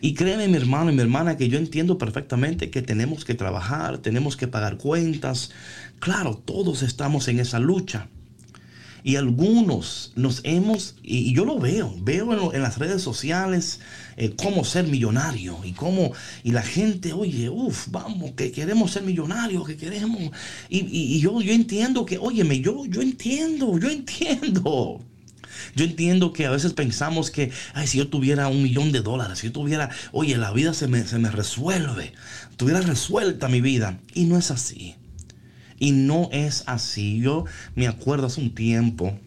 Y 0.00 0.14
créeme 0.14 0.48
mi 0.48 0.56
hermano 0.56 0.90
y 0.90 0.94
mi 0.94 1.02
hermana 1.02 1.36
que 1.36 1.48
yo 1.48 1.58
entiendo 1.58 1.98
perfectamente 1.98 2.70
que 2.70 2.82
tenemos 2.82 3.24
que 3.24 3.34
trabajar, 3.34 3.98
tenemos 3.98 4.36
que 4.36 4.48
pagar 4.48 4.76
cuentas. 4.76 5.50
Claro, 5.98 6.36
todos 6.44 6.82
estamos 6.82 7.28
en 7.28 7.40
esa 7.40 7.58
lucha. 7.58 8.08
Y 9.06 9.14
algunos 9.14 10.12
nos 10.16 10.40
hemos, 10.42 10.96
y 11.00 11.32
yo 11.32 11.44
lo 11.44 11.60
veo, 11.60 11.94
veo 12.00 12.52
en, 12.52 12.60
las 12.60 12.76
redes 12.78 13.02
sociales 13.02 13.78
eh, 14.16 14.34
cómo 14.36 14.64
ser 14.64 14.88
millonario 14.88 15.60
y 15.62 15.74
cómo, 15.74 16.10
y 16.42 16.50
la 16.50 16.62
gente, 16.62 17.12
oye, 17.12 17.48
uff, 17.48 17.86
vamos, 17.92 18.32
que 18.32 18.50
queremos 18.50 18.90
ser 18.90 19.04
millonarios, 19.04 19.64
que 19.64 19.76
queremos. 19.76 20.32
Y, 20.68 21.20
yo, 21.20 21.40
yo 21.40 21.52
entiendo 21.52 22.04
que, 22.04 22.18
óyeme, 22.18 22.60
yo, 22.60 22.84
yo 22.86 23.00
entiendo, 23.00 23.78
yo 23.78 23.88
entiendo. 23.90 25.00
Yo 25.76 25.84
entiendo 25.84 26.32
que 26.32 26.46
a 26.46 26.50
veces 26.50 26.72
pensamos 26.72 27.30
que, 27.30 27.52
ay, 27.74 27.86
si 27.86 27.98
yo 27.98 28.08
tuviera 28.08 28.48
un 28.48 28.62
millón 28.62 28.92
de 28.92 29.02
dólares, 29.02 29.40
si 29.40 29.48
yo 29.48 29.52
tuviera, 29.52 29.90
oye, 30.10 30.38
la 30.38 30.50
vida 30.50 30.72
se 30.72 30.88
me, 30.88 31.06
se 31.06 31.18
me 31.18 31.30
resuelve, 31.30 32.14
tuviera 32.56 32.80
resuelta 32.80 33.48
mi 33.48 33.60
vida. 33.60 34.00
Y 34.14 34.24
no 34.24 34.38
es 34.38 34.50
así. 34.50 34.96
Y 35.78 35.92
no 35.92 36.30
es 36.32 36.64
así. 36.66 37.20
Yo 37.20 37.44
me 37.74 37.88
acuerdo 37.88 38.28
hace 38.28 38.40
un 38.40 38.54
tiempo, 38.54 39.18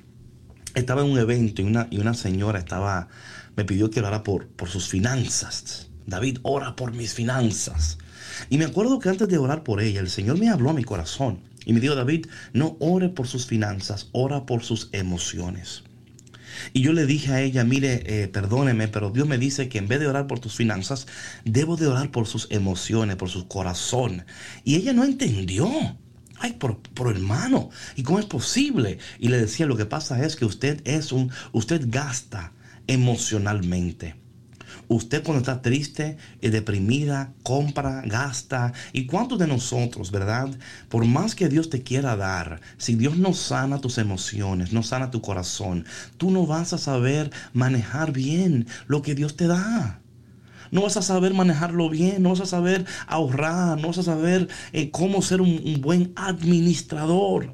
estaba 0.73 1.03
en 1.03 1.11
un 1.11 1.19
evento 1.19 1.61
y 1.61 1.65
una, 1.65 1.87
y 1.91 1.99
una 1.99 2.15
señora 2.15 2.57
estaba, 2.57 3.09
me 3.55 3.63
pidió 3.63 3.91
que 3.91 3.99
orara 3.99 4.23
por, 4.23 4.47
por 4.47 4.69
sus 4.69 4.87
finanzas. 4.87 5.89
David, 6.07 6.39
ora 6.41 6.75
por 6.75 6.93
mis 6.93 7.13
finanzas. 7.13 7.99
Y 8.49 8.57
me 8.57 8.65
acuerdo 8.65 8.97
que 8.97 9.09
antes 9.09 9.27
de 9.27 9.37
orar 9.37 9.63
por 9.63 9.81
ella, 9.81 9.99
el 9.99 10.09
Señor 10.09 10.39
me 10.39 10.49
habló 10.49 10.71
a 10.71 10.73
mi 10.73 10.83
corazón 10.83 11.41
y 11.63 11.73
me 11.73 11.79
dijo, 11.79 11.93
David, 11.93 12.25
no 12.53 12.75
ore 12.79 13.09
por 13.09 13.27
sus 13.27 13.45
finanzas, 13.45 14.07
ora 14.13 14.47
por 14.47 14.63
sus 14.63 14.89
emociones. 14.93 15.83
Y 16.73 16.81
yo 16.81 16.93
le 16.93 17.05
dije 17.05 17.31
a 17.31 17.41
ella, 17.41 17.63
mire, 17.63 18.03
eh, 18.05 18.27
perdóneme, 18.27 18.87
pero 18.87 19.11
Dios 19.11 19.27
me 19.27 19.37
dice 19.37 19.69
que 19.69 19.77
en 19.77 19.87
vez 19.87 19.99
de 19.99 20.07
orar 20.07 20.27
por 20.27 20.39
tus 20.39 20.55
finanzas, 20.55 21.07
debo 21.45 21.77
de 21.77 21.87
orar 21.87 22.11
por 22.11 22.27
sus 22.27 22.47
emociones, 22.51 23.15
por 23.15 23.29
su 23.29 23.47
corazón. 23.47 24.25
Y 24.63 24.75
ella 24.75 24.93
no 24.93 25.03
entendió. 25.03 25.69
Ay, 26.41 26.53
por, 26.53 26.79
por, 26.79 27.13
hermano, 27.13 27.69
¿y 27.95 28.03
cómo 28.03 28.19
es 28.19 28.25
posible? 28.25 28.97
Y 29.19 29.27
le 29.27 29.37
decía, 29.37 29.65
lo 29.65 29.75
que 29.75 29.85
pasa 29.85 30.25
es 30.25 30.35
que 30.35 30.45
usted 30.45 30.81
es 30.85 31.11
un, 31.11 31.31
usted 31.51 31.85
gasta 31.87 32.53
emocionalmente. 32.87 34.18
Usted 34.89 35.23
cuando 35.23 35.39
está 35.39 35.61
triste 35.61 36.17
y 36.41 36.49
deprimida, 36.49 37.31
compra, 37.43 38.01
gasta. 38.05 38.73
¿Y 38.91 39.05
cuántos 39.05 39.37
de 39.37 39.45
nosotros, 39.45 40.09
verdad? 40.09 40.49
Por 40.89 41.05
más 41.05 41.35
que 41.35 41.47
Dios 41.47 41.69
te 41.69 41.83
quiera 41.83 42.15
dar, 42.15 42.59
si 42.77 42.95
Dios 42.95 43.15
no 43.15 43.33
sana 43.33 43.79
tus 43.79 43.99
emociones, 43.99 44.73
no 44.73 44.81
sana 44.81 45.11
tu 45.11 45.21
corazón, 45.21 45.85
tú 46.17 46.31
no 46.31 46.47
vas 46.47 46.73
a 46.73 46.79
saber 46.79 47.29
manejar 47.53 48.11
bien 48.11 48.65
lo 48.87 49.03
que 49.03 49.13
Dios 49.13 49.35
te 49.35 49.45
da 49.45 50.01
no 50.71 50.83
vas 50.83 50.97
a 50.97 51.01
saber 51.01 51.33
manejarlo 51.33 51.89
bien, 51.89 52.21
no 52.21 52.29
vas 52.29 52.41
a 52.41 52.45
saber 52.45 52.85
ahorrar, 53.07 53.79
no 53.79 53.87
vas 53.87 53.97
a 53.97 54.03
saber 54.03 54.47
eh, 54.71 54.91
cómo 54.91 55.21
ser 55.21 55.41
un, 55.41 55.81
buen 55.81 56.13
administrador. 56.15 57.53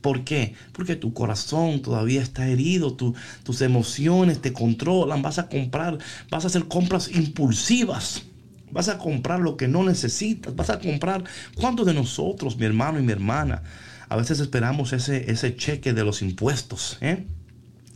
¿Por 0.00 0.24
qué? 0.24 0.54
Porque 0.72 0.96
tu 0.96 1.12
corazón 1.12 1.82
todavía 1.82 2.22
está 2.22 2.46
herido, 2.46 2.94
tus 2.94 3.60
emociones 3.60 4.40
te 4.40 4.52
controlan, 4.52 5.22
vas 5.22 5.38
a 5.38 5.48
comprar, 5.48 5.98
vas 6.30 6.44
a 6.44 6.46
hacer 6.46 6.68
compras 6.68 7.10
impulsivas. 7.12 8.22
Vas 8.70 8.88
a 8.88 8.98
comprar 8.98 9.40
lo 9.40 9.56
que 9.56 9.66
no 9.66 9.82
necesitas, 9.82 10.54
vas 10.54 10.70
a 10.70 10.78
comprar. 10.78 11.24
¿Cuántos 11.56 11.86
de 11.86 11.94
nosotros, 11.94 12.56
mi 12.58 12.66
hermano 12.66 13.00
y 13.00 13.02
mi 13.02 13.12
hermana, 13.12 13.62
a 14.08 14.16
veces 14.16 14.40
esperamos 14.40 14.92
ese, 14.92 15.30
ese 15.30 15.56
cheque 15.56 15.94
de 15.94 16.04
los 16.04 16.20
impuestos? 16.20 16.98
¿eh? 17.00 17.26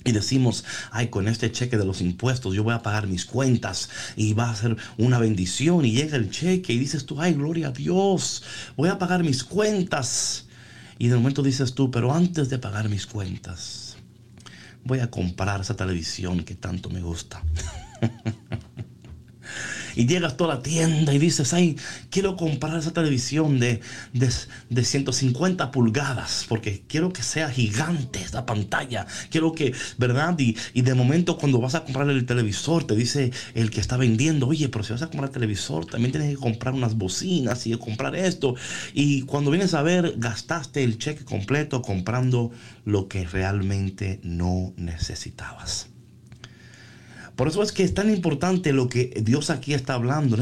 Y 0.05 0.13
decimos, 0.13 0.65
ay, 0.91 1.09
con 1.09 1.29
este 1.29 1.53
cheque 1.53 1.77
de 1.77 1.85
los 1.85 2.01
impuestos 2.01 2.55
yo 2.55 2.65
voy 2.65 2.75
a 2.75 2.83
pagar 2.83 3.07
mis 3.07 3.25
cuentas 3.25 3.91
y 4.17 4.33
va 4.33 4.51
a 4.51 4.57
ser 4.57 4.77
una 4.97 5.19
bendición. 5.19 5.85
Y 5.85 5.93
llega 5.93 6.17
el 6.17 6.31
cheque 6.31 6.73
y 6.73 6.79
dices 6.79 7.07
tú, 7.07 7.21
ay, 7.21 7.35
gloria 7.35 7.69
a 7.69 7.73
Dios, 7.73 8.43
voy 8.77 8.89
a 8.89 8.99
pagar 8.99 9.23
mis 9.23 9.45
cuentas. 9.45 10.47
Y 11.03 11.09
de 11.09 11.17
momento 11.17 11.43
dices 11.43 11.75
tú, 11.75 11.91
pero 11.91 12.15
antes 12.15 12.49
de 12.49 12.61
pagar 12.61 12.89
mis 12.89 13.09
cuentas, 13.09 13.97
voy 14.85 15.01
a 15.01 15.11
comprar 15.11 15.61
esa 15.61 15.75
televisión 15.75 16.45
que 16.45 16.55
tanto 16.55 16.91
me 16.91 17.03
gusta. 17.03 17.43
y 19.95 20.07
llegas 20.07 20.37
toda 20.37 20.57
la 20.57 20.63
tienda 20.63 21.13
y 21.13 21.19
dices, 21.19 21.53
ay, 21.53 21.77
quiero 22.11 22.37
comprar 22.37 22.79
esa 22.79 22.93
televisión 22.93 23.59
de, 23.59 23.81
de, 24.13 24.85
150 24.85 25.71
pulgadas, 25.71 26.47
porque 26.49 26.83
quiero 26.89 27.13
que 27.13 27.23
sea 27.23 27.51
gigante 27.51 28.21
esta 28.21 28.47
pantalla. 28.47 29.07
Quiero 29.31 29.53
que, 29.53 29.75
¿verdad? 29.99 30.39
Y, 30.39 30.57
y, 30.75 30.83
de 30.83 30.95
momento 30.95 31.39
cuando 31.39 31.61
vas 31.61 31.75
a 31.75 31.85
comprar 31.85 32.09
el 32.09 32.27
televisor, 32.27 32.85
te 32.85 32.95
dice 32.95 33.33
el 33.55 33.71
que 33.71 33.81
está 33.81 33.97
vendiendo, 33.97 34.49
oye, 34.49 34.69
pero 34.69 34.85
si 34.85 34.93
vas 34.93 35.03
a 35.03 35.07
comprar 35.07 35.29
el 35.29 35.35
televisor, 35.35 35.87
también 35.87 36.13
tienes 36.13 36.31
que 36.31 36.37
comprar 36.37 36.75
unas 36.75 36.97
bocinas 36.97 37.67
y 37.67 37.73
comprar 37.77 38.17
esto. 38.17 38.55
Y 38.95 39.23
cuando 39.23 39.51
vienes 39.51 39.75
a 39.75 39.83
ver, 39.83 40.15
gastaste 40.17 40.85
el 40.85 40.99
cheque 40.99 41.25
completo 41.25 41.83
comprando 41.83 42.51
lo 42.85 43.09
que 43.09 43.25
realmente 43.25 44.21
no 44.23 44.73
necesitabas. 44.77 45.92
Por 47.43 47.49
eso 47.49 47.65
es 47.65 47.73
que 47.73 47.83
es 47.83 47.93
tan 47.93 48.09
importante 48.09 48.73
lo 48.73 48.89
que 48.89 49.21
Dios 49.21 49.51
aquí 49.51 49.75
está 49.75 49.95
hablando. 49.95 50.37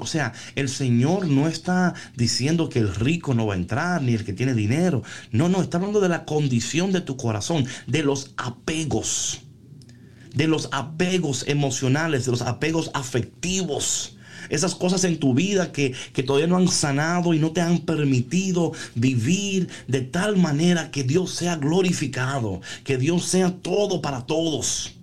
o 0.00 0.06
sea, 0.06 0.32
el 0.54 0.70
Señor 0.70 1.28
no 1.28 1.48
está 1.48 1.92
diciendo 2.16 2.70
que 2.70 2.78
el 2.78 2.94
rico 2.94 3.34
no 3.34 3.44
va 3.44 3.52
a 3.52 3.58
entrar, 3.58 4.00
ni 4.00 4.14
el 4.14 4.24
que 4.24 4.32
tiene 4.32 4.54
dinero. 4.54 5.02
No, 5.30 5.50
no, 5.50 5.60
está 5.60 5.76
hablando 5.76 6.00
de 6.00 6.08
la 6.08 6.24
condición 6.24 6.92
de 6.92 7.02
tu 7.02 7.18
corazón, 7.18 7.66
de 7.86 8.02
los 8.02 8.32
apegos, 8.38 9.42
de 10.34 10.46
los 10.46 10.70
apegos 10.72 11.44
emocionales, 11.46 12.24
de 12.24 12.30
los 12.30 12.40
apegos 12.40 12.90
afectivos 12.94 14.16
esas 14.48 14.74
cosas 14.74 15.04
en 15.04 15.18
tu 15.18 15.34
vida 15.34 15.72
que, 15.72 15.92
que, 16.14 16.22
todavía 16.22 16.46
no 16.46 16.56
han 16.56 16.68
sanado 16.68 17.34
y 17.34 17.38
no 17.38 17.50
te 17.50 17.60
han 17.60 17.80
permitido 17.80 18.72
vivir 18.94 19.68
de 19.88 20.00
tal 20.00 20.36
manera 20.38 20.90
que 20.90 21.02
Dios 21.02 21.32
sea 21.32 21.56
glorificado, 21.56 22.62
que 22.82 22.96
Dios 22.96 23.26
sea 23.26 23.50
todo 23.50 24.00
para 24.00 24.24
todos. 24.24 24.95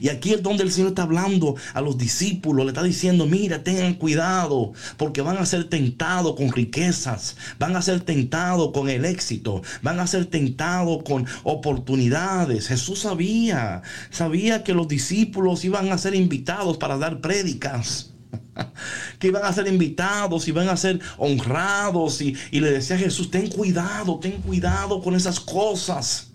Y 0.00 0.08
aquí 0.08 0.32
es 0.32 0.42
donde 0.42 0.62
el 0.62 0.72
Señor 0.72 0.88
está 0.88 1.02
hablando 1.02 1.56
a 1.72 1.80
los 1.80 1.98
discípulos, 1.98 2.64
le 2.64 2.72
está 2.72 2.82
diciendo, 2.82 3.26
mira, 3.26 3.62
tengan 3.62 3.94
cuidado, 3.94 4.72
porque 4.96 5.20
van 5.20 5.38
a 5.38 5.46
ser 5.46 5.64
tentados 5.64 6.36
con 6.36 6.52
riquezas, 6.52 7.36
van 7.58 7.76
a 7.76 7.82
ser 7.82 8.00
tentados 8.00 8.70
con 8.72 8.88
el 8.88 9.04
éxito, 9.04 9.62
van 9.82 10.00
a 10.00 10.06
ser 10.06 10.26
tentados 10.26 11.02
con 11.04 11.26
oportunidades. 11.42 12.68
Jesús 12.68 13.00
sabía, 13.00 13.82
sabía 14.10 14.64
que 14.64 14.74
los 14.74 14.88
discípulos 14.88 15.64
iban 15.64 15.90
a 15.92 15.98
ser 15.98 16.14
invitados 16.14 16.76
para 16.76 16.98
dar 16.98 17.20
prédicas 17.20 18.10
que 19.18 19.28
iban 19.28 19.44
a 19.44 19.52
ser 19.52 19.66
invitados, 19.68 20.48
iban 20.48 20.68
a 20.68 20.76
ser 20.76 21.00
honrados. 21.18 22.20
Y, 22.20 22.36
y, 22.50 22.60
le 22.60 22.70
decía 22.70 22.96
a 22.96 22.98
Jesús, 22.98 23.30
ten 23.30 23.48
cuidado, 23.48 24.18
ten 24.18 24.40
cuidado 24.42 25.02
con 25.02 25.14
esas 25.14 25.40
cosas. 25.40 26.33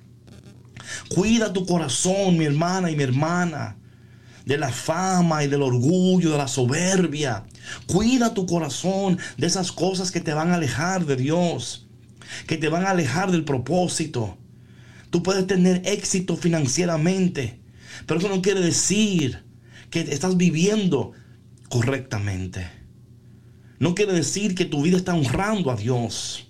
Cuida 1.09 1.53
tu 1.53 1.65
corazón, 1.65 2.37
mi 2.37 2.45
hermana 2.45 2.91
y 2.91 2.95
mi 2.95 3.03
hermana, 3.03 3.77
de 4.45 4.57
la 4.57 4.69
fama 4.69 5.43
y 5.43 5.47
del 5.47 5.61
orgullo, 5.61 6.31
de 6.31 6.37
la 6.37 6.47
soberbia. 6.47 7.45
Cuida 7.87 8.33
tu 8.33 8.45
corazón 8.45 9.17
de 9.37 9.47
esas 9.47 9.71
cosas 9.71 10.11
que 10.11 10.21
te 10.21 10.33
van 10.33 10.51
a 10.51 10.55
alejar 10.55 11.05
de 11.05 11.15
Dios, 11.15 11.87
que 12.47 12.57
te 12.57 12.69
van 12.69 12.85
a 12.85 12.91
alejar 12.91 13.31
del 13.31 13.43
propósito. 13.43 14.37
Tú 15.09 15.23
puedes 15.23 15.45
tener 15.47 15.81
éxito 15.85 16.35
financieramente, 16.35 17.59
pero 18.05 18.19
eso 18.19 18.29
no 18.29 18.41
quiere 18.41 18.61
decir 18.61 19.43
que 19.89 20.01
estás 20.01 20.37
viviendo 20.37 21.13
correctamente. 21.69 22.67
No 23.79 23.95
quiere 23.95 24.13
decir 24.13 24.55
que 24.55 24.65
tu 24.65 24.81
vida 24.81 24.97
está 24.97 25.15
honrando 25.15 25.71
a 25.71 25.75
Dios. 25.75 26.48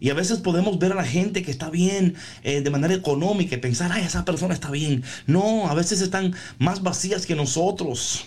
Y 0.00 0.08
a 0.08 0.14
veces 0.14 0.38
podemos 0.38 0.78
ver 0.78 0.92
a 0.92 0.96
la 0.96 1.04
gente 1.04 1.42
que 1.42 1.50
está 1.50 1.68
bien 1.68 2.14
eh, 2.42 2.62
de 2.62 2.70
manera 2.70 2.94
económica 2.94 3.54
y 3.54 3.58
pensar, 3.58 3.92
ay, 3.92 4.04
esa 4.04 4.24
persona 4.24 4.54
está 4.54 4.70
bien. 4.70 5.04
No, 5.26 5.68
a 5.68 5.74
veces 5.74 6.00
están 6.00 6.34
más 6.58 6.82
vacías 6.82 7.26
que 7.26 7.36
nosotros. 7.36 8.24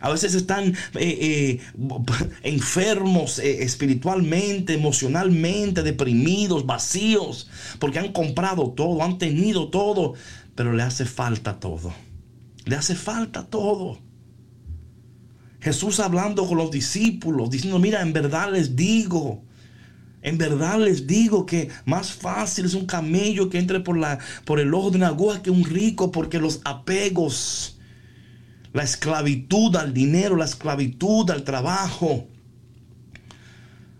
A 0.00 0.10
veces 0.10 0.34
están 0.34 0.68
eh, 0.68 0.76
eh, 0.94 1.60
enfermos 2.42 3.38
espiritualmente, 3.38 4.74
emocionalmente, 4.74 5.82
deprimidos, 5.82 6.66
vacíos, 6.66 7.48
porque 7.78 7.98
han 7.98 8.12
comprado 8.12 8.70
todo, 8.70 9.02
han 9.02 9.16
tenido 9.16 9.70
todo, 9.70 10.14
pero 10.54 10.74
le 10.74 10.82
hace 10.82 11.06
falta 11.06 11.58
todo. 11.58 11.94
Le 12.66 12.76
hace 12.76 12.94
falta 12.94 13.46
todo. 13.46 13.98
Jesús 15.60 15.98
hablando 15.98 16.46
con 16.46 16.58
los 16.58 16.70
discípulos, 16.70 17.50
diciendo, 17.50 17.78
mira, 17.78 18.02
en 18.02 18.12
verdad 18.12 18.52
les 18.52 18.76
digo, 18.76 19.42
en 20.22 20.36
verdad 20.36 20.80
les 20.80 21.06
digo 21.06 21.46
que 21.46 21.68
más 21.84 22.12
fácil 22.12 22.64
es 22.64 22.74
un 22.74 22.86
camello 22.86 23.50
que 23.50 23.58
entre 23.58 23.80
por, 23.80 23.96
la, 23.96 24.18
por 24.44 24.58
el 24.58 24.74
ojo 24.74 24.90
de 24.90 24.96
una 24.96 25.08
aguja 25.08 25.42
que 25.42 25.50
un 25.50 25.64
rico, 25.64 26.10
porque 26.10 26.40
los 26.40 26.60
apegos, 26.64 27.78
la 28.72 28.82
esclavitud 28.82 29.76
al 29.76 29.94
dinero, 29.94 30.36
la 30.36 30.44
esclavitud 30.44 31.30
al 31.30 31.44
trabajo. 31.44 32.26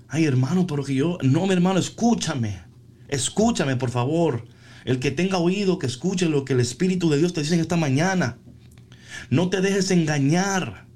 Ay, 0.08 0.24
hermano, 0.24 0.66
pero 0.66 0.82
que 0.84 0.94
yo, 0.94 1.18
no, 1.22 1.46
mi 1.46 1.52
hermano, 1.52 1.78
escúchame, 1.78 2.62
escúchame, 3.08 3.76
por 3.76 3.90
favor. 3.90 4.44
El 4.84 5.00
que 5.00 5.10
tenga 5.10 5.38
oído, 5.38 5.78
que 5.78 5.86
escuche 5.86 6.28
lo 6.28 6.44
que 6.44 6.54
el 6.54 6.60
Espíritu 6.60 7.10
de 7.10 7.18
Dios 7.18 7.32
te 7.32 7.42
dice 7.42 7.54
en 7.54 7.60
esta 7.60 7.76
mañana. 7.76 8.38
No 9.28 9.50
te 9.50 9.60
dejes 9.60 9.90
engañar 9.90 10.87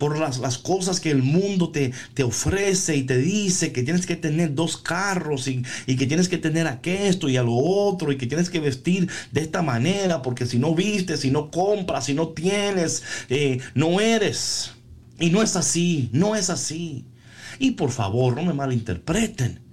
por 0.00 0.18
las, 0.18 0.38
las, 0.38 0.58
cosas 0.58 0.98
que 0.98 1.12
el 1.12 1.22
mundo 1.22 1.70
te, 1.70 1.92
te, 2.14 2.24
ofrece 2.24 2.96
y 2.96 3.04
te 3.04 3.18
dice 3.18 3.70
que 3.70 3.84
tienes 3.84 4.06
que 4.06 4.16
tener 4.16 4.54
dos 4.54 4.78
carros 4.78 5.46
y, 5.46 5.62
y, 5.86 5.96
que 5.96 6.06
tienes 6.06 6.28
que 6.28 6.38
tener 6.38 6.80
esto 6.82 7.28
y 7.28 7.36
a 7.36 7.42
lo 7.42 7.54
otro 7.54 8.10
y 8.10 8.16
que 8.16 8.26
tienes 8.26 8.50
que 8.50 8.60
vestir 8.60 9.08
de 9.30 9.42
esta 9.42 9.62
manera 9.62 10.22
porque 10.22 10.46
si 10.46 10.58
no 10.58 10.74
vistes, 10.74 11.20
si 11.20 11.30
no 11.30 11.50
compras, 11.50 12.06
si 12.06 12.14
no 12.14 12.28
tienes, 12.28 13.02
eh, 13.28 13.60
no 13.74 14.00
eres. 14.00 14.72
Y 15.20 15.30
no 15.30 15.42
es 15.42 15.54
así, 15.54 16.08
no 16.12 16.34
es 16.34 16.48
así. 16.48 17.04
Y 17.58 17.72
por 17.72 17.90
favor, 17.90 18.34
no 18.34 18.42
me 18.42 18.54
malinterpreten. 18.54 19.69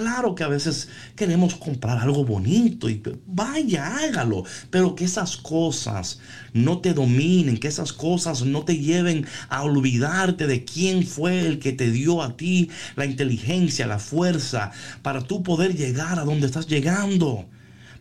Claro 0.00 0.34
que 0.34 0.44
a 0.44 0.48
veces 0.48 0.88
queremos 1.14 1.56
comprar 1.56 1.98
algo 1.98 2.24
bonito 2.24 2.88
y 2.88 3.02
vaya, 3.26 3.98
hágalo, 3.98 4.44
pero 4.70 4.94
que 4.94 5.04
esas 5.04 5.36
cosas 5.36 6.20
no 6.54 6.78
te 6.78 6.94
dominen, 6.94 7.58
que 7.58 7.68
esas 7.68 7.92
cosas 7.92 8.46
no 8.46 8.64
te 8.64 8.78
lleven 8.78 9.26
a 9.50 9.62
olvidarte 9.62 10.46
de 10.46 10.64
quién 10.64 11.06
fue 11.06 11.40
el 11.40 11.58
que 11.58 11.74
te 11.74 11.90
dio 11.90 12.22
a 12.22 12.38
ti 12.38 12.70
la 12.96 13.04
inteligencia, 13.04 13.86
la 13.86 13.98
fuerza, 13.98 14.72
para 15.02 15.20
tú 15.20 15.42
poder 15.42 15.76
llegar 15.76 16.18
a 16.18 16.24
donde 16.24 16.46
estás 16.46 16.66
llegando, 16.66 17.50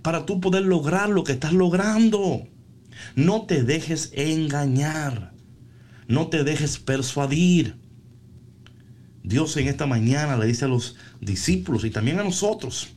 para 0.02 0.26
tú 0.26 0.40
poder 0.40 0.64
lograr 0.64 1.10
lo 1.10 1.26
que 1.26 1.34
estás 1.34 1.52
logrando. 1.52 2.48
No 3.16 3.42
te 3.42 3.64
dejes 3.64 4.12
engañar, 4.14 5.34
no 6.08 6.28
te 6.28 6.46
dejes 6.46 6.80
persuadir. 6.80 7.76
Dios 9.24 9.56
en 9.58 9.68
esta 9.68 9.86
mañana 9.86 10.38
le 10.38 10.46
dice 10.46 10.66
a 10.66 10.68
los 10.68 10.96
discípulos 11.22 11.84
y 11.86 11.90
también 11.90 12.20
a 12.20 12.24
nosotros. 12.24 12.90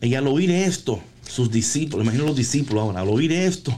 Y 0.00 0.14
al 0.14 0.26
oír 0.26 0.50
esto, 0.50 1.02
sus 1.26 1.50
discípulos, 1.50 2.04
imagino 2.04 2.26
los 2.26 2.36
discípulos 2.36 2.82
ahora, 2.82 3.00
al 3.00 3.08
oír 3.08 3.32
esto, 3.32 3.74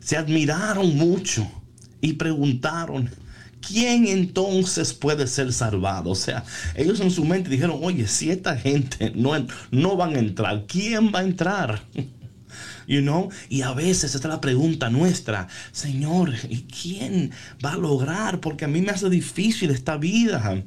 se 0.00 0.16
admiraron 0.16 0.96
mucho 0.96 1.46
y 2.00 2.12
preguntaron, 2.14 3.10
¿quién 3.66 4.06
entonces 4.06 4.94
puede 4.94 5.26
ser 5.26 5.52
salvado? 5.52 6.10
O 6.10 6.14
sea, 6.14 6.44
ellos 6.74 7.00
en 7.00 7.10
su 7.10 7.24
mente 7.24 7.50
dijeron, 7.50 7.80
oye, 7.82 8.06
si 8.06 8.30
esta 8.30 8.56
gente 8.56 9.12
no, 9.14 9.32
no 9.70 9.96
van 9.96 10.14
a 10.14 10.20
entrar, 10.20 10.66
¿quién 10.66 11.12
va 11.12 11.20
a 11.20 11.24
entrar? 11.24 11.82
You 12.88 13.02
know? 13.02 13.28
Y 13.48 13.62
a 13.62 13.72
veces 13.72 14.14
esta 14.14 14.28
es 14.28 14.34
la 14.34 14.40
pregunta 14.40 14.90
nuestra, 14.90 15.46
Señor, 15.70 16.34
¿y 16.48 16.62
quién 16.62 17.30
va 17.64 17.74
a 17.74 17.78
lograr? 17.78 18.40
Porque 18.40 18.64
a 18.64 18.68
mí 18.68 18.80
me 18.80 18.90
hace 18.90 19.08
difícil 19.08 19.70
esta 19.70 19.96
vida. 19.96 20.64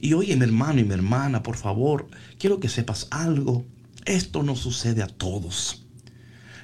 Y 0.00 0.14
oye, 0.14 0.34
mi 0.36 0.44
hermano 0.44 0.80
y 0.80 0.84
mi 0.84 0.94
hermana, 0.94 1.44
por 1.44 1.56
favor, 1.56 2.08
quiero 2.38 2.58
que 2.58 2.68
sepas 2.68 3.06
algo. 3.10 3.64
Esto 4.04 4.42
no 4.42 4.56
sucede 4.56 5.02
a 5.02 5.06
todos. 5.06 5.82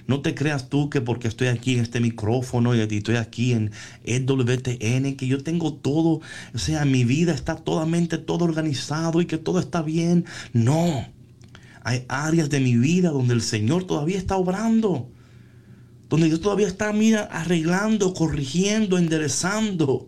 No 0.09 0.22
te 0.22 0.35
creas 0.35 0.70
tú 0.70 0.88
que 0.88 1.03
porque 1.03 1.29
estoy 1.29 1.48
aquí 1.48 1.74
en 1.74 1.81
este 1.81 2.01
micrófono 2.01 2.74
y 2.74 2.81
estoy 2.81 3.16
aquí 3.16 3.53
en 3.53 3.72
EWTN, 4.05 5.16
que 5.16 5.27
yo 5.27 5.44
tengo 5.44 5.74
todo, 5.74 6.22
o 6.55 6.59
sea, 6.59 6.87
mi 6.87 7.05
vida 7.05 7.35
está 7.35 7.57
totalmente 7.57 8.16
todo 8.16 8.46
organizado 8.46 9.20
y 9.20 9.27
que 9.27 9.37
todo 9.37 9.61
está 9.61 9.83
bien. 9.83 10.24
No. 10.55 11.07
Hay 11.88 12.05
áreas 12.09 12.51
de 12.51 12.61
mi 12.61 12.77
vida 12.77 13.09
donde 13.09 13.33
el 13.33 13.40
Señor 13.40 13.85
todavía 13.85 14.18
está 14.18 14.37
obrando. 14.37 15.11
Donde 16.11 16.27
Dios 16.27 16.42
todavía 16.42 16.66
está, 16.66 16.92
mira, 16.92 17.22
arreglando, 17.22 18.12
corrigiendo, 18.12 18.98
enderezando. 18.98 20.07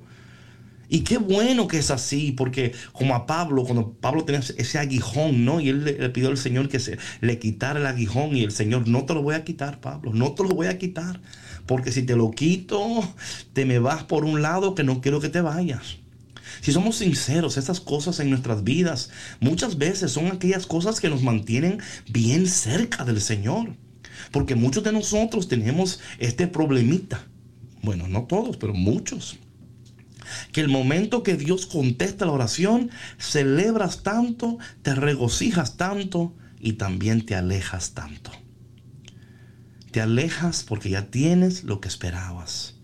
Y 0.91 1.01
qué 1.05 1.17
bueno 1.17 1.69
que 1.69 1.79
es 1.79 1.91
así, 1.91 2.33
porque 2.33 2.75
como 2.93 3.15
a 3.15 3.25
Pablo, 3.25 3.65
cuando 3.65 3.95
Pablo 3.95 4.25
tenía 4.25 4.43
ese 4.59 4.79
aguijón, 4.79 5.47
¿no? 5.47 5.59
Y 5.59 5.71
él 5.71 5.85
le, 5.87 6.11
pidió 6.11 6.29
al 6.29 6.37
Señor 6.37 6.69
que 6.69 6.81
se 6.81 6.99
le 7.23 7.39
quitara 7.39 7.81
el 7.81 7.87
aguijón 7.87 8.37
y 8.37 8.45
el 8.45 8.53
Señor, 8.53 8.87
no 8.87 9.07
te 9.07 9.15
lo 9.15 9.23
voy 9.23 9.35
a 9.35 9.45
quitar, 9.45 9.81
Pablo, 9.81 10.13
no 10.13 10.33
te 10.33 10.43
lo 10.43 10.51
voy 10.51 10.67
a 10.67 10.77
quitar, 10.77 11.23
porque 11.65 11.93
si 11.93 12.03
te 12.03 12.15
lo 12.15 12.31
quito, 12.31 12.79
te 13.55 13.65
me 13.65 13.79
vas 13.79 14.05
por 14.05 14.27
un 14.27 14.43
lado 14.43 14.75
que 14.75 14.85
no 14.85 15.01
quiero 15.01 15.19
que 15.19 15.31
te 15.31 15.41
vayas. 15.41 15.97
Si 16.61 16.73
somos 16.73 16.97
sinceros, 16.97 17.57
esas 17.57 17.81
cosas 17.81 18.21
en 18.21 18.31
nuestras 18.31 18.65
vidas 18.65 19.11
muchas 19.41 19.79
veces 19.79 20.13
son 20.13 20.27
aquellas 20.27 20.67
cosas 20.67 21.01
que 21.01 21.09
nos 21.09 21.23
mantienen 21.23 21.79
bien 22.09 22.47
cerca 22.47 23.05
del 23.05 23.21
Señor. 23.21 23.77
Porque 24.33 24.55
muchos 24.55 24.85
de 24.85 24.93
nosotros 24.93 25.49
tenemos 25.49 26.01
este 26.19 26.47
problemita. 26.47 27.27
Bueno, 27.83 28.09
no 28.09 28.25
todos, 28.25 28.57
pero 28.57 28.75
muchos 28.75 29.39
que 30.53 30.61
el 30.61 30.69
momento 30.69 31.23
que 31.23 31.37
Dios 31.37 31.67
contesta 31.67 32.27
la 32.27 32.33
oración, 32.33 32.91
celebras 33.19 34.03
tanto, 34.03 34.59
te 34.83 34.95
regocijas 34.95 35.77
tanto 35.77 36.37
y 36.61 36.75
también 36.75 37.25
te 37.25 37.35
alejas 37.35 37.93
tanto. 37.93 38.31
Te 39.91 40.01
alejas 40.01 40.63
porque 40.63 40.91
ya 40.91 41.11
tienes 41.11 41.65
lo 41.65 41.81
que 41.81 41.89
esperabas. 41.89 42.80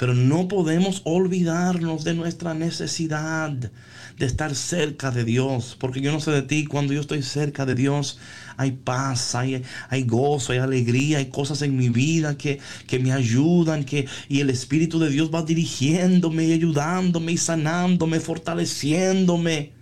Pero 0.00 0.14
no 0.14 0.48
podemos 0.48 1.02
olvidarnos 1.04 2.04
de 2.04 2.14
nuestra 2.14 2.54
necesidad 2.54 3.50
de 3.50 4.26
estar 4.26 4.54
cerca 4.54 5.10
de 5.10 5.24
Dios. 5.24 5.76
Porque 5.78 6.00
yo 6.00 6.10
no 6.10 6.20
sé 6.20 6.30
de 6.30 6.40
ti, 6.40 6.64
cuando 6.64 6.94
yo 6.94 7.02
estoy 7.02 7.22
cerca 7.22 7.66
de 7.66 7.74
Dios, 7.74 8.18
hay 8.56 8.70
paz, 8.70 9.34
hay, 9.34 9.62
hay 9.90 10.04
gozo, 10.04 10.52
hay 10.52 10.58
alegría, 10.58 11.18
hay 11.18 11.26
cosas 11.26 11.60
en 11.60 11.76
mi 11.76 11.90
vida 11.90 12.38
que, 12.38 12.60
que 12.86 12.98
me 12.98 13.12
ayudan, 13.12 13.84
que, 13.84 14.06
y 14.26 14.40
el 14.40 14.48
Espíritu 14.48 14.98
de 14.98 15.10
Dios 15.10 15.30
va 15.30 15.42
dirigiéndome 15.42 16.44
y 16.46 16.54
ayudándome 16.54 17.32
y 17.32 17.36
sanándome, 17.36 18.20
fortaleciéndome. 18.20 19.74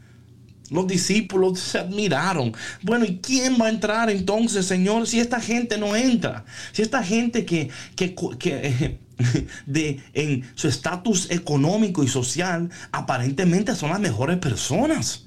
Los 0.69 0.89
discípulos 0.89 1.61
se 1.61 1.79
admiraron. 1.79 2.53
Bueno, 2.83 3.05
¿y 3.05 3.19
quién 3.19 3.57
va 3.57 3.67
a 3.67 3.71
entrar 3.71 4.11
entonces, 4.11 4.67
Señor, 4.67 5.07
si 5.07 5.21
esta 5.21 5.39
gente 5.39 5.79
no 5.79 5.95
entra? 5.95 6.45
Si 6.73 6.83
esta 6.83 7.05
gente 7.05 7.45
que, 7.45 7.71
que, 7.95 8.17
que 8.37 8.99
de, 9.67 10.03
en 10.15 10.45
su 10.55 10.69
estatus 10.69 11.31
económico 11.31 12.03
y 12.03 12.09
social 12.09 12.71
aparentemente 12.93 13.75
son 13.75 13.91
las 13.91 14.01
mejores 14.01 14.39
personas. 14.39 15.27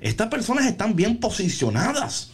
Estas 0.00 0.28
personas 0.28 0.66
están 0.66 0.96
bien 0.96 1.18
posicionadas. 1.18 2.30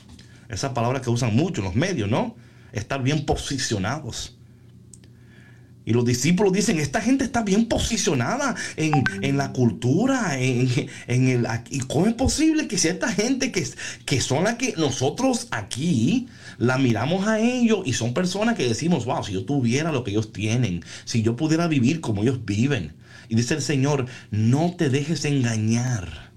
Esa 0.49 0.75
palabra 0.75 1.01
que 1.01 1.11
usan 1.11 1.35
mucho 1.35 1.61
en 1.61 1.67
los 1.67 1.75
medios, 1.75 2.09
¿no? 2.09 2.37
estar 2.75 3.03
bien 3.03 3.25
posicionados. 3.25 4.37
Y 5.87 5.93
los 5.93 6.05
discípulos 6.05 6.53
dicen, 6.53 6.79
esta 6.79 7.01
gente 7.01 7.25
está 7.25 7.43
bien 7.43 7.67
posicionada 7.67 8.55
en, 8.77 9.37
la 9.37 9.53
cultura, 9.53 10.39
en, 10.39 10.89
el... 11.07 11.47
¿Y 11.69 11.81
cómo 11.81 12.07
es 12.07 12.15
posible 12.15 12.69
que 12.69 12.79
si 12.79 12.89
esta 12.89 13.13
gente 13.13 13.53
que, 13.53 13.67
que 14.07 14.21
son 14.23 14.45
las 14.45 14.55
que 14.55 14.75
nosotros 14.79 15.47
aquí 15.51 16.27
la 16.59 16.79
miramos 16.79 17.27
a 17.27 17.41
ellos 17.41 17.81
y 17.85 17.93
son 17.93 18.15
personas 18.15 18.57
que 18.57 18.69
decimos, 18.69 19.05
wow, 19.05 19.25
si 19.25 19.33
yo 19.33 19.45
tuviera 19.45 19.93
lo 19.93 20.05
que 20.05 20.11
ellos 20.11 20.33
tienen, 20.33 20.85
si 21.05 21.23
yo 21.23 21.37
pudiera 21.37 21.69
vivir 21.69 22.01
como 22.01 22.23
ellos 22.23 22.45
viven. 22.45 22.95
Y 23.29 23.37
dice 23.37 23.55
el 23.55 23.63
Señor, 23.63 24.07
no 24.31 24.75
te 24.77 24.91
dejes 24.91 25.25
engañar. 25.25 26.33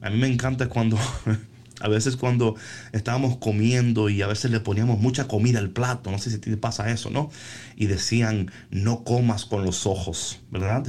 A 0.00 0.10
mí 0.10 0.16
me 0.16 0.28
encanta 0.28 0.68
cuando 0.68 0.98
A 1.80 1.88
veces 1.88 2.16
cuando 2.16 2.56
estábamos 2.92 3.38
comiendo 3.38 4.10
y 4.10 4.20
a 4.20 4.26
veces 4.26 4.50
le 4.50 4.60
poníamos 4.60 5.00
mucha 5.00 5.26
comida 5.26 5.58
al 5.58 5.70
plato, 5.70 6.10
no 6.10 6.18
sé 6.18 6.30
si 6.30 6.38
te 6.38 6.54
pasa 6.58 6.90
eso, 6.90 7.10
¿no? 7.10 7.30
Y 7.74 7.86
decían, 7.86 8.52
no 8.70 9.02
comas 9.02 9.46
con 9.46 9.64
los 9.64 9.86
ojos, 9.86 10.40
¿verdad? 10.50 10.84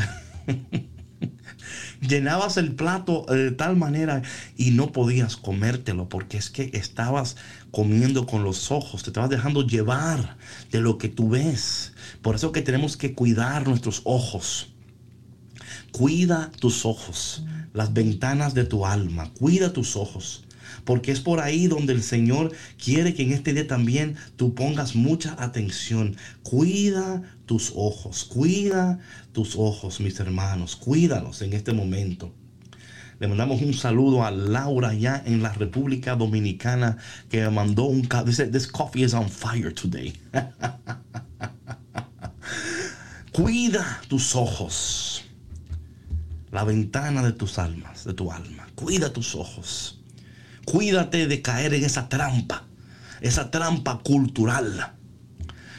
Llenabas 2.02 2.58
el 2.58 2.76
plato 2.76 3.26
de 3.30 3.52
tal 3.52 3.78
manera 3.78 4.22
y 4.58 4.72
no 4.72 4.92
podías 4.92 5.38
comértelo 5.38 6.10
porque 6.10 6.38
es 6.38 6.50
que 6.50 6.72
estabas 6.74 7.38
comiendo 7.72 8.26
con 8.26 8.44
los 8.44 8.72
ojos, 8.72 9.04
te 9.04 9.10
estabas 9.10 9.30
dejando 9.30 9.66
llevar 9.66 10.38
de 10.72 10.82
lo 10.82 10.98
que 10.98 11.10
tú 11.10 11.30
ves. 11.30 11.94
Por 12.22 12.36
eso 12.36 12.52
que 12.52 12.62
tenemos 12.62 12.98
que 12.98 13.14
cuidar 13.14 13.68
nuestros 13.68 14.02
ojos. 14.04 14.68
Cuida 15.92 16.52
tus 16.60 16.86
ojos, 16.86 17.44
las 17.74 17.94
ventanas 17.94 18.54
de 18.54 18.66
tu 18.66 18.86
alma, 18.86 19.32
cuida 19.34 19.74
tus 19.74 19.96
ojos 19.96 20.44
porque 20.86 21.12
es 21.12 21.20
por 21.20 21.40
ahí 21.40 21.68
donde 21.68 21.94
el 21.94 22.04
Señor 22.04 22.52
quiere 22.84 23.14
que 23.14 23.24
en 23.24 23.32
este 23.32 23.54
día 23.54 23.68
también 23.68 24.16
tú 24.36 24.54
pongas 24.54 24.96
mucha 24.96 25.36
atención. 25.42 26.16
Cuida 26.44 27.22
tus 27.46 27.74
ojos, 27.76 28.24
cuida 28.24 29.00
tus 29.34 29.56
ojos, 29.56 30.00
mis 30.00 30.20
hermanos, 30.20 30.76
cuídalos 30.76 31.42
en 31.42 31.54
este 31.54 31.74
momento. 31.74 32.34
Le 33.22 33.28
mandamos 33.28 33.62
un 33.62 33.76
saludo 33.76 34.26
a 34.26 34.32
Laura 34.32 34.96
ya 34.96 35.22
en 35.24 35.44
la 35.44 35.54
República 35.54 36.16
Dominicana 36.16 36.98
que 37.30 37.48
mandó 37.52 37.84
un 37.84 38.10
dice 38.26 38.48
this 38.48 38.66
coffee 38.66 39.04
is 39.04 39.14
on 39.14 39.30
fire 39.30 39.72
today. 39.72 40.12
Cuida 43.32 44.02
tus 44.08 44.36
ojos. 44.36 45.24
La 46.50 46.64
ventana 46.64 47.22
de 47.22 47.32
tus 47.32 47.60
almas, 47.60 48.06
de 48.06 48.16
tu 48.16 48.32
alma. 48.32 48.68
Cuida 48.74 49.14
tus 49.14 49.36
ojos. 49.36 50.02
Cuídate 50.66 51.28
de 51.28 51.44
caer 51.44 51.76
en 51.76 51.84
esa 51.84 52.10
trampa, 52.10 52.64
esa 53.22 53.52
trampa 53.52 54.00
cultural, 54.00 54.96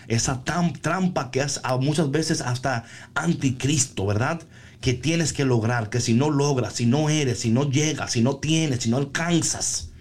esa 0.07 0.45
trampa 0.45 1.33
que 1.33 1.41
es 1.41 1.61
muchas 1.81 2.09
veces 2.13 2.41
hasta 2.41 2.85
anticristo, 3.17 4.07
¿verdad? 4.07 4.43
Que 4.83 4.93
tienes 4.93 5.33
que 5.33 5.47
lograr, 5.47 5.89
que 5.89 6.01
si 6.01 6.13
no 6.13 6.29
logras, 6.29 6.75
si 6.75 6.85
no 6.85 7.09
eres, 7.09 7.39
si 7.39 7.51
no 7.51 7.71
llegas, 7.71 8.13
si 8.13 8.21
no 8.21 8.37
tienes, 8.37 8.83
si 8.83 8.91
no 8.91 8.99
alcanzas, 8.99 9.93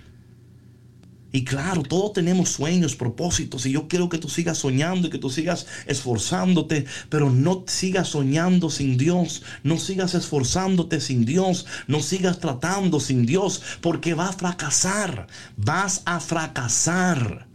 y 1.33 1.45
claro, 1.45 1.81
todos 1.83 2.13
tenemos 2.13 2.49
sueños, 2.49 2.95
propósitos, 2.95 3.65
y 3.65 3.71
yo 3.71 3.87
quiero 3.87 4.09
que 4.09 4.17
tú 4.17 4.27
sigas 4.27 4.57
soñando 4.57 5.07
y 5.07 5.09
que 5.09 5.17
tú 5.17 5.29
sigas 5.29 5.65
esforzándote, 5.85 6.85
pero 7.07 7.29
no 7.29 7.63
sigas 7.67 8.09
soñando 8.09 8.69
sin 8.69 8.97
Dios, 8.97 9.41
no 9.63 9.77
sigas 9.77 10.13
esforzándote 10.13 10.99
sin 10.99 11.23
Dios, 11.23 11.65
no 11.87 12.01
sigas 12.01 12.39
tratando 12.39 12.99
sin 12.99 13.25
Dios, 13.25 13.61
porque 13.79 14.13
va 14.13 14.27
a 14.27 14.33
fracasar, 14.33 15.27
vas 15.55 16.01
a 16.03 16.19
fracasar. 16.19 17.47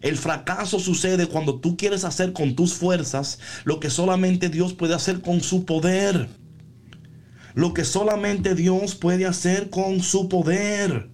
El 0.00 0.16
fracaso 0.16 0.80
sucede 0.80 1.26
cuando 1.26 1.60
tú 1.60 1.76
quieres 1.76 2.04
hacer 2.04 2.32
con 2.32 2.56
tus 2.56 2.74
fuerzas 2.74 3.38
lo 3.64 3.78
que 3.78 3.90
solamente 3.90 4.48
Dios 4.48 4.72
puede 4.72 4.94
hacer 4.94 5.20
con 5.20 5.40
su 5.40 5.64
poder. 5.64 6.28
Lo 7.58 7.74
que 7.74 7.84
solamente 7.84 8.54
Dios 8.54 8.94
puede 8.94 9.26
hacer 9.26 9.68
con 9.68 10.00
su 10.00 10.28
poder. 10.28 11.10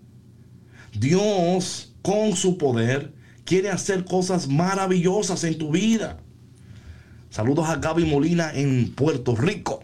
Dios, 0.93 1.95
con 2.03 2.37
su 2.37 2.59
poder, 2.59 3.15
quiere 3.47 3.71
hacer 3.71 4.05
cosas 4.05 4.47
maravillosas 4.47 5.43
en 5.45 5.57
tu 5.57 5.71
vida. 5.71 6.19
Saludos 7.31 7.71
a 7.71 7.77
Gaby 7.77 8.05
Molina 8.05 8.53
en 8.53 8.93
Puerto 8.95 9.35
Rico. 9.35 9.84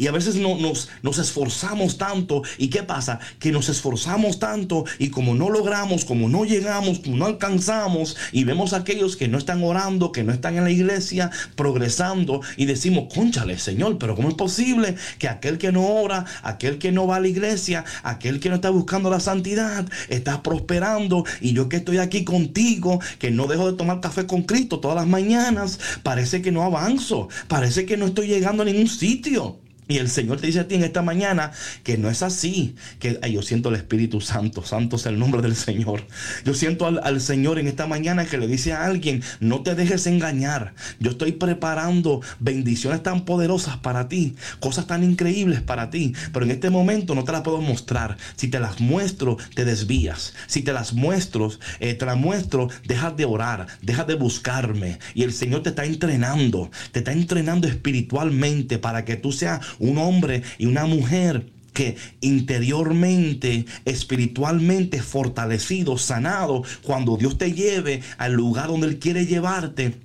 Y 0.00 0.06
a 0.06 0.12
veces 0.12 0.36
no, 0.36 0.56
nos, 0.56 0.88
nos 1.02 1.18
esforzamos 1.18 1.98
tanto. 1.98 2.42
¿Y 2.56 2.68
qué 2.68 2.82
pasa? 2.82 3.20
Que 3.38 3.52
nos 3.52 3.68
esforzamos 3.68 4.38
tanto 4.38 4.86
y 4.98 5.10
como 5.10 5.34
no 5.34 5.50
logramos, 5.50 6.06
como 6.06 6.26
no 6.30 6.46
llegamos, 6.46 7.00
como 7.00 7.18
no 7.18 7.26
alcanzamos 7.26 8.16
y 8.32 8.44
vemos 8.44 8.72
a 8.72 8.78
aquellos 8.78 9.18
que 9.18 9.28
no 9.28 9.36
están 9.36 9.62
orando, 9.62 10.10
que 10.10 10.24
no 10.24 10.32
están 10.32 10.56
en 10.56 10.64
la 10.64 10.70
iglesia, 10.70 11.30
progresando 11.54 12.40
y 12.56 12.64
decimos, 12.64 13.12
conchale, 13.12 13.58
Señor, 13.58 13.98
pero 13.98 14.16
¿cómo 14.16 14.30
es 14.30 14.36
posible 14.36 14.94
que 15.18 15.28
aquel 15.28 15.58
que 15.58 15.70
no 15.70 15.86
ora, 15.86 16.24
aquel 16.44 16.78
que 16.78 16.92
no 16.92 17.06
va 17.06 17.16
a 17.16 17.20
la 17.20 17.28
iglesia, 17.28 17.84
aquel 18.02 18.40
que 18.40 18.48
no 18.48 18.54
está 18.54 18.70
buscando 18.70 19.10
la 19.10 19.20
santidad, 19.20 19.86
está 20.08 20.42
prosperando 20.42 21.26
y 21.42 21.52
yo 21.52 21.68
que 21.68 21.76
estoy 21.76 21.98
aquí 21.98 22.24
contigo, 22.24 23.00
que 23.18 23.30
no 23.30 23.48
dejo 23.48 23.70
de 23.70 23.76
tomar 23.76 24.00
café 24.00 24.26
con 24.26 24.44
Cristo 24.44 24.80
todas 24.80 24.96
las 24.96 25.06
mañanas, 25.06 25.78
parece 26.02 26.40
que 26.40 26.52
no 26.52 26.62
avanzo, 26.62 27.28
parece 27.48 27.84
que 27.84 27.98
no 27.98 28.06
estoy 28.06 28.28
llegando 28.28 28.62
a 28.62 28.66
ningún 28.66 28.88
sitio? 28.88 29.58
Y 29.90 29.98
el 29.98 30.08
Señor 30.08 30.40
te 30.40 30.46
dice 30.46 30.60
a 30.60 30.68
ti 30.68 30.76
en 30.76 30.84
esta 30.84 31.02
mañana 31.02 31.50
que 31.82 31.98
no 31.98 32.08
es 32.08 32.22
así, 32.22 32.76
que 33.00 33.18
yo 33.28 33.42
siento 33.42 33.70
el 33.70 33.74
Espíritu 33.74 34.20
Santo, 34.20 34.62
santo 34.62 34.94
es 34.94 35.06
el 35.06 35.18
nombre 35.18 35.42
del 35.42 35.56
Señor. 35.56 36.06
Yo 36.44 36.54
siento 36.54 36.86
al, 36.86 37.00
al, 37.02 37.20
Señor 37.20 37.58
en 37.58 37.66
esta 37.66 37.88
mañana 37.88 38.24
que 38.24 38.38
le 38.38 38.46
dice 38.46 38.72
a 38.72 38.84
alguien, 38.84 39.20
no 39.40 39.64
te 39.64 39.74
dejes 39.74 40.06
engañar. 40.06 40.74
Yo 41.00 41.10
estoy 41.10 41.32
preparando 41.32 42.20
bendiciones 42.38 43.02
tan 43.02 43.24
poderosas 43.24 43.78
para 43.78 44.08
ti, 44.08 44.36
cosas 44.60 44.86
tan 44.86 45.02
increíbles 45.02 45.60
para 45.60 45.90
ti, 45.90 46.14
pero 46.32 46.44
en 46.44 46.52
este 46.52 46.70
momento 46.70 47.16
no 47.16 47.24
te 47.24 47.32
las 47.32 47.42
puedo 47.42 47.60
mostrar. 47.60 48.16
Si 48.36 48.46
te 48.46 48.60
las 48.60 48.78
muestro, 48.78 49.38
te 49.56 49.64
desvías. 49.64 50.34
Si 50.46 50.62
te 50.62 50.72
las 50.72 50.92
muestro, 50.92 51.50
eh, 51.80 51.94
te 51.94 52.06
las 52.06 52.16
muestro, 52.16 52.68
dejas 52.84 53.16
de 53.16 53.24
orar, 53.24 53.66
dejas 53.82 54.06
de 54.06 54.14
buscarme. 54.14 55.00
Y 55.14 55.24
el 55.24 55.32
Señor 55.32 55.64
te 55.64 55.70
está 55.70 55.84
entrenando, 55.84 56.70
te 56.92 57.00
está 57.00 57.10
entrenando 57.10 57.66
espiritualmente 57.66 58.78
para 58.78 59.04
que 59.04 59.16
tú 59.16 59.32
seas 59.32 59.60
un 59.80 59.98
hombre 59.98 60.42
y 60.58 60.66
una 60.66 60.86
mujer 60.86 61.50
que 61.72 61.96
interiormente, 62.20 63.64
espiritualmente 63.84 65.02
fortalecido, 65.02 65.98
sanado, 65.98 66.62
cuando 66.82 67.16
Dios 67.16 67.38
te 67.38 67.52
lleve 67.52 68.02
al 68.18 68.34
lugar 68.34 68.68
donde 68.68 68.86
Él 68.86 68.98
quiere 68.98 69.26
llevarte, 69.26 69.96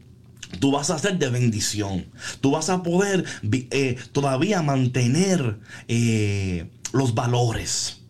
tú 0.60 0.72
vas 0.72 0.90
a 0.90 1.00
ser 1.00 1.18
de 1.20 1.30
bendición. 1.30 2.06
Tú 2.42 2.52
vas 2.52 2.70
a 2.70 2.82
poder 2.82 3.26
eh, 3.52 3.98
todavía 4.12 4.62
mantener 4.62 5.60
eh, 5.88 6.70
los 6.94 7.14
valores. 7.14 8.02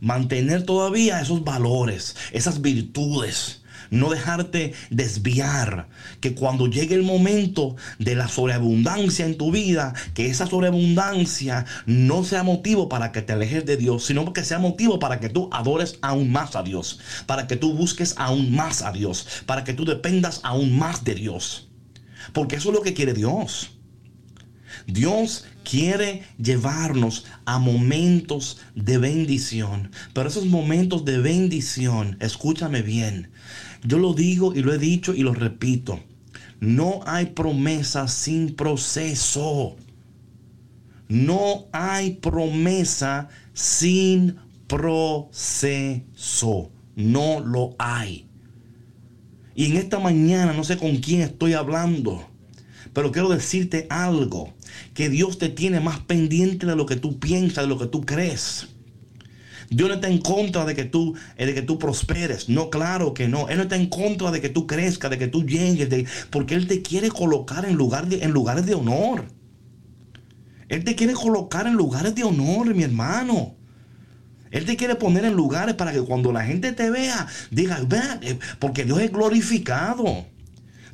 Mantener 0.00 0.62
todavía 0.62 1.20
esos 1.20 1.44
valores, 1.44 2.16
esas 2.32 2.62
virtudes 2.62 3.59
no 3.90 4.10
dejarte 4.10 4.72
desviar, 4.90 5.88
que 6.20 6.34
cuando 6.34 6.66
llegue 6.66 6.94
el 6.94 7.02
momento 7.02 7.76
de 7.98 8.14
la 8.14 8.28
sobreabundancia 8.28 9.26
en 9.26 9.36
tu 9.36 9.50
vida, 9.50 9.94
que 10.14 10.26
esa 10.26 10.46
sobreabundancia 10.46 11.66
no 11.86 12.24
sea 12.24 12.42
motivo 12.42 12.88
para 12.88 13.12
que 13.12 13.22
te 13.22 13.32
alejes 13.32 13.66
de 13.66 13.76
Dios, 13.76 14.06
sino 14.06 14.32
que 14.32 14.44
sea 14.44 14.58
motivo 14.58 14.98
para 14.98 15.20
que 15.20 15.28
tú 15.28 15.48
adores 15.52 15.98
aún 16.02 16.30
más 16.30 16.56
a 16.56 16.62
Dios, 16.62 17.00
para 17.26 17.46
que 17.46 17.56
tú 17.56 17.74
busques 17.74 18.14
aún 18.16 18.54
más 18.54 18.82
a 18.82 18.92
Dios, 18.92 19.26
para 19.46 19.64
que 19.64 19.74
tú 19.74 19.84
dependas 19.84 20.40
aún 20.42 20.78
más 20.78 21.04
de 21.04 21.14
Dios. 21.14 21.68
Porque 22.32 22.56
eso 22.56 22.70
es 22.70 22.74
lo 22.74 22.82
que 22.82 22.94
quiere 22.94 23.14
Dios. 23.14 23.72
Dios 24.86 25.44
quiere 25.64 26.22
llevarnos 26.38 27.24
a 27.44 27.58
momentos 27.58 28.58
de 28.74 28.98
bendición. 28.98 29.90
Pero 30.14 30.28
esos 30.28 30.46
momentos 30.46 31.04
de 31.04 31.18
bendición, 31.18 32.16
escúchame 32.20 32.82
bien, 32.82 33.30
yo 33.82 33.98
lo 33.98 34.14
digo 34.14 34.54
y 34.54 34.62
lo 34.62 34.72
he 34.72 34.78
dicho 34.78 35.14
y 35.14 35.22
lo 35.22 35.34
repito. 35.34 36.00
No 36.60 37.00
hay 37.06 37.26
promesa 37.26 38.08
sin 38.08 38.54
proceso. 38.54 39.76
No 41.08 41.66
hay 41.72 42.14
promesa 42.14 43.28
sin 43.52 44.36
proceso. 44.66 46.02
No 46.94 47.40
lo 47.40 47.74
hay. 47.78 48.26
Y 49.54 49.66
en 49.66 49.76
esta 49.76 49.98
mañana 49.98 50.52
no 50.52 50.64
sé 50.64 50.76
con 50.76 50.98
quién 50.98 51.22
estoy 51.22 51.54
hablando, 51.54 52.26
pero 52.92 53.10
quiero 53.12 53.28
decirte 53.28 53.86
algo, 53.90 54.54
que 54.94 55.08
Dios 55.08 55.38
te 55.38 55.48
tiene 55.48 55.80
más 55.80 56.00
pendiente 56.00 56.66
de 56.66 56.76
lo 56.76 56.86
que 56.86 56.96
tú 56.96 57.18
piensas, 57.18 57.64
de 57.64 57.68
lo 57.68 57.78
que 57.78 57.86
tú 57.86 58.02
crees. 58.02 58.68
Dios 59.70 59.88
no 59.88 59.94
está 59.94 60.08
en 60.08 60.18
contra 60.18 60.64
de 60.64 60.74
que 60.74 60.84
tú, 60.84 61.14
eh, 61.36 61.46
de 61.46 61.54
que 61.54 61.62
tú 61.62 61.78
prosperes. 61.78 62.48
No, 62.48 62.70
claro 62.70 63.14
que 63.14 63.28
no. 63.28 63.48
Él 63.48 63.56
no 63.56 63.62
está 63.62 63.76
en 63.76 63.86
contra 63.86 64.32
de 64.32 64.40
que 64.40 64.48
tú 64.48 64.66
crezcas, 64.66 65.10
de 65.10 65.18
que 65.18 65.28
tú 65.28 65.46
llegues, 65.46 65.88
de, 65.88 66.06
porque 66.30 66.54
Él 66.56 66.66
te 66.66 66.82
quiere 66.82 67.08
colocar 67.08 67.64
en, 67.64 67.76
lugares 67.76 68.66
de 68.66 68.74
honor. 68.74 69.26
Él 70.68 70.84
te 70.84 70.96
quiere 70.96 71.12
colocar 71.14 71.68
en 71.68 71.74
lugares 71.74 72.14
de 72.16 72.24
honor, 72.24 72.74
mi 72.74 72.82
hermano. 72.82 73.54
Él 74.50 74.64
te 74.64 74.76
quiere 74.76 74.96
poner 74.96 75.24
en 75.24 75.34
lugares 75.34 75.76
para 75.76 75.92
que 75.92 76.00
cuando 76.00 76.32
la 76.32 76.44
gente 76.44 76.72
te 76.72 76.90
vea, 76.90 77.28
diga, 77.52 77.80
vea, 77.86 78.18
eh, 78.22 78.38
porque 78.58 78.84
Dios 78.84 79.00
es 79.00 79.12
glorificado. 79.12 80.26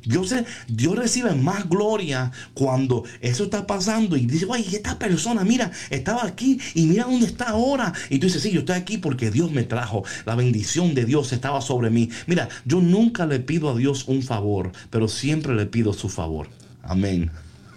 Dios, 0.07 0.33
Dios 0.67 0.95
recibe 0.95 1.35
más 1.35 1.67
gloria 1.67 2.31
cuando 2.53 3.03
eso 3.21 3.43
está 3.43 3.67
pasando 3.67 4.15
y 4.15 4.25
dice, 4.25 4.45
oye, 4.47 4.77
esta 4.77 4.97
persona, 4.97 5.43
mira, 5.43 5.71
estaba 5.89 6.25
aquí 6.25 6.59
y 6.73 6.85
mira 6.85 7.03
dónde 7.03 7.25
está 7.25 7.49
ahora. 7.49 7.93
Y 8.09 8.19
tú 8.19 8.27
dices, 8.27 8.41
sí, 8.41 8.51
yo 8.51 8.59
estoy 8.59 8.75
aquí 8.75 8.97
porque 8.97 9.31
Dios 9.31 9.51
me 9.51 9.63
trajo. 9.63 10.03
La 10.25 10.35
bendición 10.35 10.93
de 10.93 11.05
Dios 11.05 11.33
estaba 11.33 11.61
sobre 11.61 11.89
mí. 11.89 12.09
Mira, 12.25 12.47
yo 12.65 12.81
nunca 12.81 13.25
le 13.25 13.39
pido 13.39 13.69
a 13.69 13.75
Dios 13.75 14.05
un 14.07 14.23
favor, 14.23 14.71
pero 14.89 15.07
siempre 15.07 15.53
le 15.55 15.65
pido 15.65 15.93
su 15.93 16.09
favor. 16.09 16.49
Amén. 16.83 17.31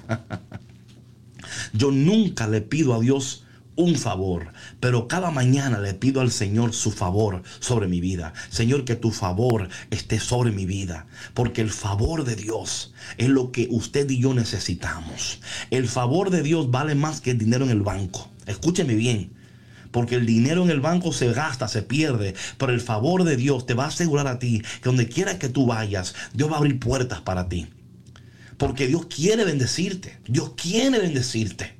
yo 1.72 1.90
nunca 1.90 2.46
le 2.46 2.60
pido 2.60 2.94
a 2.94 3.00
Dios 3.00 3.44
un 3.80 3.96
favor, 3.96 4.52
pero 4.78 5.08
cada 5.08 5.30
mañana 5.30 5.80
le 5.80 5.94
pido 5.94 6.20
al 6.20 6.30
Señor 6.30 6.72
su 6.72 6.90
favor 6.90 7.42
sobre 7.58 7.88
mi 7.88 8.00
vida. 8.00 8.32
Señor, 8.50 8.84
que 8.84 8.94
tu 8.94 9.10
favor 9.10 9.68
esté 9.90 10.20
sobre 10.20 10.52
mi 10.52 10.66
vida, 10.66 11.06
porque 11.34 11.62
el 11.62 11.70
favor 11.70 12.24
de 12.24 12.36
Dios 12.36 12.92
es 13.16 13.28
lo 13.28 13.52
que 13.52 13.68
usted 13.70 14.08
y 14.10 14.20
yo 14.20 14.34
necesitamos. 14.34 15.40
El 15.70 15.88
favor 15.88 16.30
de 16.30 16.42
Dios 16.42 16.70
vale 16.70 16.94
más 16.94 17.20
que 17.20 17.32
el 17.32 17.38
dinero 17.38 17.64
en 17.64 17.70
el 17.70 17.82
banco. 17.82 18.30
Escúcheme 18.46 18.94
bien. 18.94 19.32
Porque 19.90 20.14
el 20.14 20.24
dinero 20.24 20.62
en 20.62 20.70
el 20.70 20.80
banco 20.80 21.12
se 21.12 21.32
gasta, 21.32 21.66
se 21.66 21.82
pierde. 21.82 22.34
Pero 22.58 22.72
el 22.72 22.80
favor 22.80 23.24
de 23.24 23.36
Dios 23.36 23.66
te 23.66 23.74
va 23.74 23.86
a 23.86 23.88
asegurar 23.88 24.28
a 24.28 24.38
ti 24.38 24.60
que 24.60 24.88
donde 24.88 25.08
quiera 25.08 25.38
que 25.38 25.48
tú 25.48 25.66
vayas, 25.66 26.14
Dios 26.32 26.48
va 26.48 26.54
a 26.54 26.58
abrir 26.58 26.78
puertas 26.78 27.20
para 27.22 27.48
ti. 27.48 27.66
Porque 28.56 28.86
Dios 28.86 29.06
quiere 29.06 29.44
bendecirte. 29.44 30.20
Dios 30.28 30.52
quiere 30.56 31.00
bendecirte. 31.00 31.79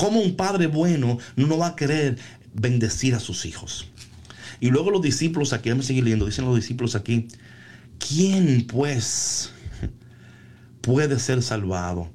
¿Cómo 0.00 0.18
un 0.20 0.34
padre 0.34 0.66
bueno 0.66 1.18
no 1.36 1.58
va 1.58 1.66
a 1.66 1.76
querer 1.76 2.16
bendecir 2.54 3.14
a 3.14 3.20
sus 3.20 3.44
hijos? 3.44 3.86
Y 4.58 4.70
luego 4.70 4.90
los 4.90 5.02
discípulos 5.02 5.52
aquí, 5.52 5.68
déjame 5.68 5.82
seguir 5.82 6.04
leyendo, 6.04 6.24
dicen 6.24 6.46
los 6.46 6.56
discípulos 6.56 6.94
aquí, 6.94 7.28
¿quién 7.98 8.66
pues 8.66 9.52
puede 10.80 11.18
ser 11.18 11.42
salvado? 11.42 12.10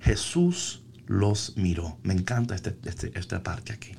Jesús 0.00 0.82
los 1.06 1.56
miró. 1.56 1.96
Me 2.02 2.12
encanta 2.12 2.56
este, 2.56 2.76
este, 2.86 3.16
esta 3.16 3.44
parte 3.44 3.72
aquí. 3.72 3.92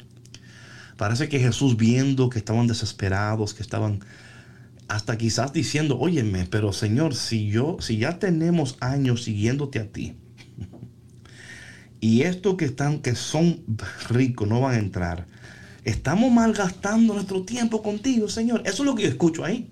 Parece 0.97 1.29
que 1.29 1.39
Jesús 1.39 1.77
viendo 1.77 2.29
que 2.29 2.39
estaban 2.39 2.67
desesperados, 2.67 3.53
que 3.53 3.63
estaban 3.63 4.01
hasta 4.89 5.17
quizás 5.17 5.53
diciendo, 5.53 5.97
óyeme, 5.97 6.45
pero 6.45 6.73
Señor, 6.73 7.15
si 7.15 7.47
yo, 7.47 7.77
si 7.79 7.99
ya 7.99 8.19
tenemos 8.19 8.75
años 8.81 9.23
siguiéndote 9.23 9.79
a 9.79 9.87
ti, 9.89 10.17
y 12.03 12.23
estos 12.23 12.55
que 12.55 12.65
están, 12.65 12.99
que 12.99 13.15
son 13.15 13.63
ricos, 14.09 14.45
no 14.45 14.59
van 14.59 14.75
a 14.75 14.77
entrar. 14.77 15.25
Estamos 15.85 16.29
malgastando 16.33 17.13
nuestro 17.13 17.43
tiempo 17.43 17.81
contigo, 17.81 18.27
Señor. 18.27 18.61
Eso 18.65 18.83
es 18.83 18.87
lo 18.87 18.93
que 18.93 19.03
yo 19.03 19.07
escucho 19.07 19.45
ahí. 19.45 19.69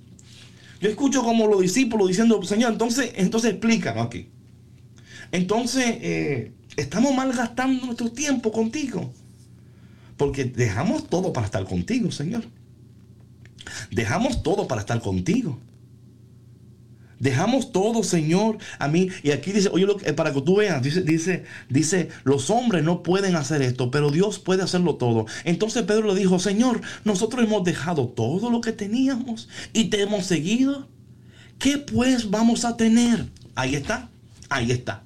Yo 0.80 0.90
escucho 0.90 1.24
como 1.24 1.46
los 1.48 1.60
discípulos 1.60 2.08
diciendo, 2.08 2.42
Señor, 2.44 2.72
entonces, 2.72 3.12
entonces 3.16 3.52
explícanos 3.52 4.06
aquí. 4.06 4.30
Entonces, 5.34 5.84
eh, 6.00 6.54
estamos 6.78 7.14
malgastando 7.14 7.86
nuestro 7.88 8.10
tiempo 8.14 8.54
contigo. 8.54 9.12
Porque 10.16 10.46
dejamos 10.46 11.10
todo 11.10 11.34
para 11.34 11.48
estar 11.48 11.66
contigo, 11.66 12.12
Señor. 12.12 12.46
Dejamos 13.92 14.42
todo 14.42 14.70
para 14.70 14.80
estar 14.80 15.02
contigo. 15.02 15.60
Dejamos 17.22 17.72
todo, 17.72 18.04
Señor, 18.04 18.58
a 18.80 18.88
mí. 18.88 19.10
Y 19.22 19.30
aquí 19.30 19.52
dice, 19.52 19.70
oye, 19.72 19.86
eh, 20.06 20.14
para 20.14 20.34
que 20.34 20.42
tú 20.42 20.56
veas, 20.56 20.82
dice, 20.82 21.04
dice, 21.04 21.44
dice, 21.70 22.10
los 22.24 22.50
hombres 22.50 22.84
no 22.84 23.04
pueden 23.04 23.36
hacer 23.36 23.62
esto, 23.62 23.92
pero 23.92 24.10
Dios 24.10 24.40
puede 24.40 24.64
hacerlo 24.64 24.96
todo. 24.96 25.28
Entonces 25.46 25.84
Pedro 25.84 26.08
le 26.08 26.20
dijo, 26.20 26.40
Señor, 26.40 26.82
nosotros 27.04 27.46
hemos 27.46 27.64
dejado 27.64 28.08
todo 28.08 28.50
lo 28.50 28.60
que 28.60 28.72
teníamos 28.72 29.50
y 29.72 29.86
te 29.86 30.02
hemos 30.02 30.26
seguido. 30.26 30.88
¿Qué 31.60 31.78
pues 31.78 32.32
vamos 32.32 32.66
a 32.66 32.76
tener? 32.76 33.28
Ahí 33.54 33.76
está, 33.76 34.10
ahí 34.50 34.72
está. 34.72 35.04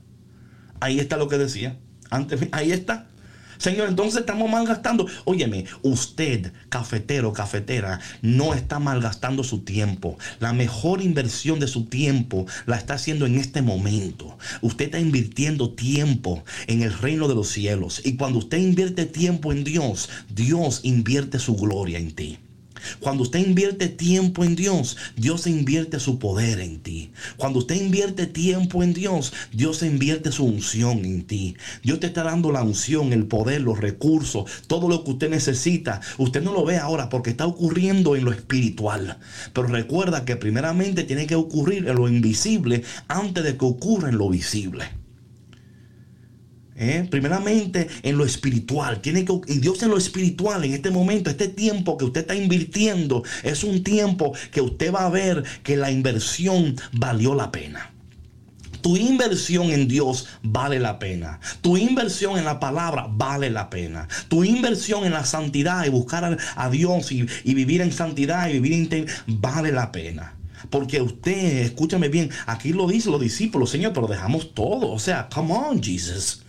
Ahí 0.79 1.01
está 1.01 1.17
lo 1.17 1.27
que 1.27 1.37
decía. 1.37 1.77
Antes, 2.09 2.47
ahí 2.53 2.71
está. 2.71 3.09
Señor, 3.57 3.89
entonces 3.89 4.21
estamos 4.21 4.49
malgastando. 4.49 5.07
Óyeme, 5.25 5.65
usted, 5.81 6.51
cafetero, 6.69 7.33
cafetera, 7.33 7.99
no 8.21 8.53
está 8.53 8.79
malgastando 8.79 9.43
su 9.43 9.59
tiempo. 9.59 10.17
La 10.39 10.53
mejor 10.53 11.01
inversión 11.01 11.59
de 11.59 11.67
su 11.67 11.85
tiempo 11.85 12.45
la 12.65 12.77
está 12.77 12.95
haciendo 12.95 13.25
en 13.25 13.35
este 13.35 13.61
momento. 13.61 14.37
Usted 14.61 14.85
está 14.85 14.99
invirtiendo 14.99 15.71
tiempo 15.71 16.43
en 16.67 16.81
el 16.81 16.93
reino 16.93 17.27
de 17.27 17.35
los 17.35 17.49
cielos. 17.49 18.01
Y 18.03 18.15
cuando 18.15 18.39
usted 18.39 18.57
invierte 18.57 19.05
tiempo 19.05 19.51
en 19.51 19.63
Dios, 19.63 20.09
Dios 20.29 20.81
invierte 20.83 21.39
su 21.39 21.55
gloria 21.55 21.99
en 21.99 22.13
ti. 22.13 22.39
Cuando 22.99 23.23
usted 23.23 23.39
invierte 23.39 23.87
tiempo 23.87 24.43
en 24.43 24.55
Dios, 24.55 24.97
Dios 25.15 25.47
invierte 25.47 25.99
su 25.99 26.19
poder 26.19 26.59
en 26.59 26.79
ti. 26.79 27.11
Cuando 27.37 27.59
usted 27.59 27.75
invierte 27.75 28.27
tiempo 28.27 28.83
en 28.83 28.93
Dios, 28.93 29.33
Dios 29.51 29.83
invierte 29.83 30.31
su 30.31 30.45
unción 30.45 31.05
en 31.05 31.23
ti. 31.23 31.55
Dios 31.83 31.99
te 31.99 32.07
está 32.07 32.23
dando 32.23 32.51
la 32.51 32.63
unción, 32.63 33.13
el 33.13 33.25
poder, 33.25 33.61
los 33.61 33.79
recursos, 33.79 34.49
todo 34.67 34.87
lo 34.89 35.03
que 35.03 35.11
usted 35.11 35.29
necesita. 35.29 36.01
Usted 36.17 36.41
no 36.41 36.53
lo 36.53 36.65
ve 36.65 36.77
ahora 36.77 37.09
porque 37.09 37.29
está 37.29 37.45
ocurriendo 37.45 38.15
en 38.15 38.25
lo 38.25 38.31
espiritual. 38.31 39.17
Pero 39.53 39.67
recuerda 39.67 40.25
que 40.25 40.35
primeramente 40.35 41.03
tiene 41.03 41.27
que 41.27 41.35
ocurrir 41.35 41.87
en 41.87 41.95
lo 41.95 42.07
invisible 42.07 42.83
antes 43.07 43.43
de 43.43 43.57
que 43.57 43.65
ocurra 43.65 44.09
en 44.09 44.17
lo 44.17 44.29
visible. 44.29 45.04
¿Eh? 46.77 47.07
Primeramente 47.09 47.87
en 48.03 48.17
lo 48.17 48.25
espiritual. 48.25 48.99
Tiene 48.99 49.23
que, 49.23 49.33
y 49.47 49.59
Dios 49.59 49.81
en 49.83 49.89
lo 49.89 49.97
espiritual, 49.97 50.65
en 50.65 50.73
este 50.73 50.91
momento, 50.91 51.29
este 51.29 51.47
tiempo 51.47 51.97
que 51.97 52.05
usted 52.05 52.21
está 52.21 52.35
invirtiendo, 52.35 53.23
es 53.43 53.63
un 53.63 53.83
tiempo 53.83 54.33
que 54.51 54.61
usted 54.61 54.93
va 54.93 55.05
a 55.05 55.09
ver 55.09 55.43
que 55.63 55.77
la 55.77 55.89
inversión 55.89 56.75
valió 56.91 57.33
la 57.33 57.51
pena. 57.51 57.91
Tu 58.81 58.97
inversión 58.97 59.71
en 59.71 59.87
Dios 59.87 60.27
vale 60.43 60.79
la 60.79 60.99
pena. 60.99 61.39
Tu 61.61 61.75
inversión 61.75 62.37
en 62.37 62.45
la 62.45 62.59
palabra 62.59 63.07
vale 63.09 63.49
la 63.49 63.67
pena. 63.71 64.07
Tu 64.27 64.43
inversión 64.43 65.05
en 65.05 65.13
la 65.13 65.25
santidad 65.25 65.85
y 65.85 65.89
buscar 65.89 66.37
a, 66.55 66.69
Dios 66.69 67.11
y, 67.11 67.23
vivir 67.45 67.81
en 67.81 67.91
santidad 67.91 68.47
y 68.47 68.59
vivir 68.59 68.93
en 68.93 69.07
vale 69.25 69.71
la 69.71 69.91
pena. 69.91 70.35
Porque 70.69 71.01
usted, 71.01 71.63
escúchame 71.63 72.09
bien, 72.09 72.29
aquí 72.45 72.73
lo 72.73 72.87
dicen 72.87 73.11
los 73.11 73.21
discípulos, 73.21 73.71
Señor, 73.71 73.91
pero 73.91 74.05
dejamos 74.05 74.53
todo. 74.53 74.91
O 74.91 74.99
sea, 74.99 75.29
come 75.33 75.53
on, 75.53 75.81
Jesus. 75.81 76.44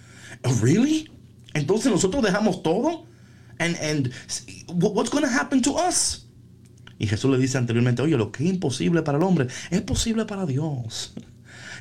Really? 0.61 1.11
Entonces 1.55 1.91
nosotros 1.91 2.23
dejamos 2.23 2.63
todo. 2.63 3.07
And, 3.59 3.77
and 3.77 4.13
what's 4.69 5.11
going 5.11 5.25
to 5.25 5.31
happen 5.31 5.63
to 5.63 5.77
us? 5.77 6.27
Y 6.99 7.07
Jesús 7.07 7.31
le 7.31 7.39
dice 7.39 7.59
anteriormente, 7.59 8.03
oye, 8.03 8.17
lo 8.17 8.33
que 8.33 8.45
es 8.45 8.51
imposible 8.51 9.03
para 9.03 9.19
el 9.19 9.25
hombre 9.25 9.49
es 9.71 9.83
posible 9.83 10.25
para 10.25 10.47
Dios. 10.47 11.15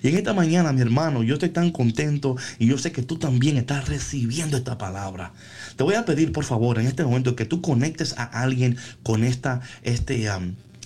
Y 0.01 0.09
en 0.09 0.17
esta 0.17 0.33
mañana, 0.33 0.71
mi 0.71 0.81
hermano, 0.81 1.23
yo 1.23 1.35
estoy 1.35 1.49
tan 1.49 1.71
contento 1.71 2.35
y 2.59 2.67
yo 2.67 2.77
sé 2.77 2.91
que 2.91 3.01
tú 3.01 3.17
también 3.17 3.57
estás 3.57 3.87
recibiendo 3.87 4.57
esta 4.57 4.77
palabra. 4.77 5.33
Te 5.77 5.83
voy 5.83 5.95
a 5.95 6.05
pedir, 6.05 6.31
por 6.31 6.43
favor, 6.43 6.79
en 6.79 6.85
este 6.85 7.03
momento 7.03 7.35
que 7.35 7.45
tú 7.45 7.61
conectes 7.61 8.13
a 8.17 8.23
alguien 8.25 8.77
con 9.03 9.23
esta, 9.23 9.61
este, 9.81 10.29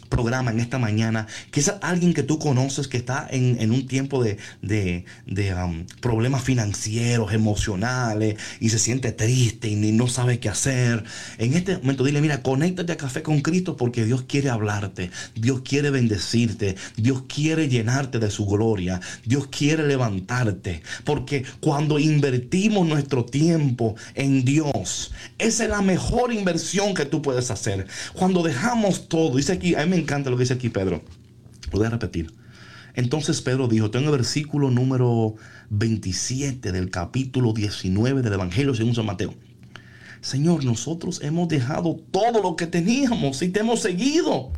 programa 0.10 0.52
en 0.52 0.60
esta 0.60 0.80
mañana, 0.80 1.28
quizás 1.52 1.76
alguien 1.82 2.14
que 2.14 2.24
tú 2.24 2.40
conoces 2.40 2.88
que 2.88 2.98
está 2.98 3.28
en, 3.30 3.72
un 3.72 3.88
tiempo 3.88 4.24
de, 4.24 5.06
um, 5.64 5.86
problemas 6.02 6.44
financieros, 6.44 7.32
emocionales, 7.34 8.36
y 8.60 8.70
se 8.70 8.80
siente 8.80 9.12
triste 9.12 9.70
y 9.70 9.76
no 9.76 10.08
sabe 10.08 10.40
qué 10.40 10.50
hacer. 10.50 11.04
En 11.38 11.54
este 11.54 11.78
momento 11.78 12.04
dile, 12.04 12.22
mira, 12.22 12.42
conéctate 12.42 12.92
a 12.92 12.98
Café 12.98 13.22
con 13.22 13.42
Cristo 13.42 13.78
porque 13.78 14.06
Dios 14.06 14.24
quiere 14.24 14.50
hablarte, 14.50 15.12
Dios 15.36 15.62
quiere 15.62 15.92
bendecirte, 15.92 16.76
Dios 16.98 17.24
quiere 17.28 17.70
llenarte 17.70 18.20
de 18.20 18.32
su 18.32 18.46
gloria, 18.46 19.00
Dios 19.26 19.48
quiere 19.48 19.86
levantarte, 19.88 20.82
porque 21.04 21.46
cuando 21.60 22.00
invertimos 22.00 22.88
nuestro 22.88 23.26
tiempo 23.26 23.96
en 24.16 24.44
Dios, 24.44 25.12
esa 25.38 25.64
es 25.64 25.70
la 25.70 25.82
mejor 25.82 26.34
inversión 26.34 26.94
que 26.94 27.06
tú 27.06 27.22
puedes 27.22 27.52
hacer. 27.52 27.88
Cuando 28.14 28.44
dejamos 28.44 29.08
todo, 29.08 29.38
dice 29.38 29.54
aquí, 29.54 29.76
a 29.76 29.86
encanta 30.00 30.30
lo 30.30 30.38
que 30.38 30.44
dice 30.44 30.54
aquí 30.54 30.70
Pedro. 30.70 31.02
Lo 31.72 31.78
voy 31.78 31.88
a 31.88 31.92
repetir. 31.92 32.32
Entonces 32.96 33.42
Pedro 33.42 33.68
dijo, 33.68 33.92
tengo 33.92 34.08
el 34.08 34.18
versículo 34.18 34.72
número 34.72 35.36
27 35.70 36.72
del 36.72 36.90
capítulo 36.90 37.54
19 37.54 38.22
del 38.22 38.34
Evangelio 38.34 38.74
según 38.74 38.96
San 38.96 39.06
Mateo. 39.06 39.34
Señor, 40.22 40.66
nosotros 40.66 41.22
hemos 41.24 41.48
dejado 41.48 41.96
todo 42.12 42.42
lo 42.42 42.56
que 42.56 42.68
teníamos 42.68 43.42
y 43.42 43.50
te 43.50 43.62
hemos 43.62 43.82
seguido. 43.82 44.52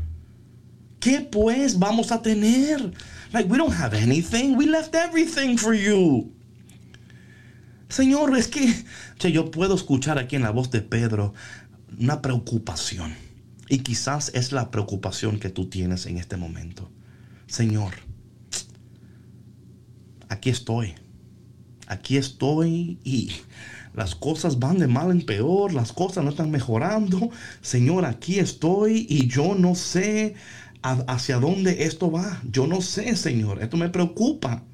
¿Qué 1.00 1.22
pues 1.22 1.78
vamos 1.78 2.12
a 2.12 2.22
tener? 2.22 2.94
Like, 3.34 3.50
we 3.50 3.58
don't 3.58 3.74
have 3.74 3.96
anything. 3.96 4.56
We 4.56 4.66
left 4.66 4.96
everything 4.96 5.58
for 5.58 5.74
you. 5.74 6.32
Señor, 7.90 8.36
es 8.38 8.48
que 8.48 8.74
yo 9.32 9.52
puedo 9.52 9.76
escuchar 9.76 10.18
aquí 10.18 10.36
en 10.36 10.44
la 10.44 10.52
voz 10.52 10.72
de 10.72 10.82
Pedro 10.82 11.34
una 12.00 12.22
preocupación. 12.22 13.14
Y 13.72 13.80
quizás 13.80 14.32
es 14.36 14.52
la 14.52 14.70
preocupación 14.70 15.40
que 15.40 15.50
tú 15.50 15.70
tienes 15.70 16.06
en 16.06 16.18
este 16.18 16.36
momento. 16.36 16.92
Señor, 17.48 17.94
aquí 20.28 20.50
estoy. 20.50 20.96
aquí 21.88 22.18
estoy 22.18 23.00
y 23.06 23.32
las 23.94 24.14
cosas 24.14 24.60
van 24.60 24.78
de 24.78 24.88
mal 24.88 25.10
en 25.10 25.26
peor, 25.26 25.74
las 25.74 25.94
cosas 25.94 26.26
no 26.26 26.32
están 26.32 26.52
mejorando. 26.52 27.30
Señor, 27.62 28.04
aquí 28.04 28.40
estoy 28.40 29.08
y 29.10 29.28
yo 29.28 29.56
no 29.56 29.74
sé 29.76 30.36
hacia 30.82 31.40
dónde 31.40 31.86
esto 31.86 32.12
va. 32.12 32.42
Yo 32.52 32.68
no 32.68 32.82
sé, 32.82 33.16
Señor, 33.16 33.64
esto 33.64 33.78
me 33.78 33.88
preocupa. 33.88 34.66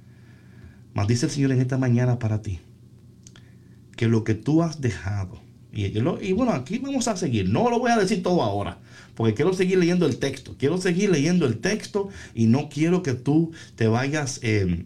Mas 0.95 1.07
dice 1.07 1.27
el 1.27 1.31
Señor 1.31 1.51
en 1.51 1.61
esta 1.61 1.77
mañana 1.77 2.17
para 2.17 2.41
ti, 2.41 2.61
que 3.95 4.07
lo 4.07 4.23
que 4.23 4.33
tú 4.33 4.63
has 4.63 4.81
dejado, 4.81 5.39
y, 5.71 6.33
bueno, 6.33 6.53
aquí 6.53 6.79
vamos 6.79 7.07
a 7.07 7.17
seguir, 7.17 7.49
no 7.49 7.69
lo 7.69 7.79
voy 7.79 7.91
a 7.91 7.97
decir 7.97 8.23
todo 8.23 8.41
ahora, 8.41 8.79
porque 9.15 9.33
quiero 9.33 9.53
seguir 9.53 9.77
leyendo 9.77 10.05
el 10.05 10.17
texto, 10.17 10.55
quiero 10.57 10.77
seguir 10.77 11.09
leyendo 11.09 11.45
el 11.45 11.59
texto 11.59 12.09
y 12.33 12.47
no 12.47 12.69
quiero 12.69 13.03
que 13.03 13.13
tú 13.13 13.51
te 13.75 13.87
vayas 13.87 14.39
eh, 14.43 14.85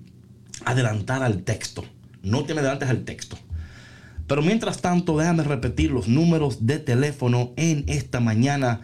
adelantar 0.65 1.23
al 1.23 1.43
texto, 1.43 1.85
no 2.23 2.43
te 2.43 2.53
me 2.53 2.59
adelantes 2.59 2.89
al 2.89 3.05
texto. 3.05 3.37
Pero 4.27 4.41
mientras 4.41 4.81
tanto, 4.81 5.17
déjame 5.17 5.43
repetir 5.43 5.91
los 5.91 6.07
números 6.07 6.65
de 6.65 6.79
teléfono 6.79 7.53
en 7.57 7.83
esta 7.87 8.19
mañana 8.19 8.81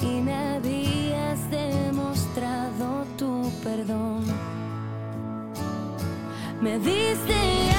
y 0.00 0.20
me 0.20 0.34
habías 0.34 1.50
demostrado 1.50 3.04
tu 3.18 3.50
perdón. 3.64 4.22
Me 6.62 6.78
diste 6.78 7.73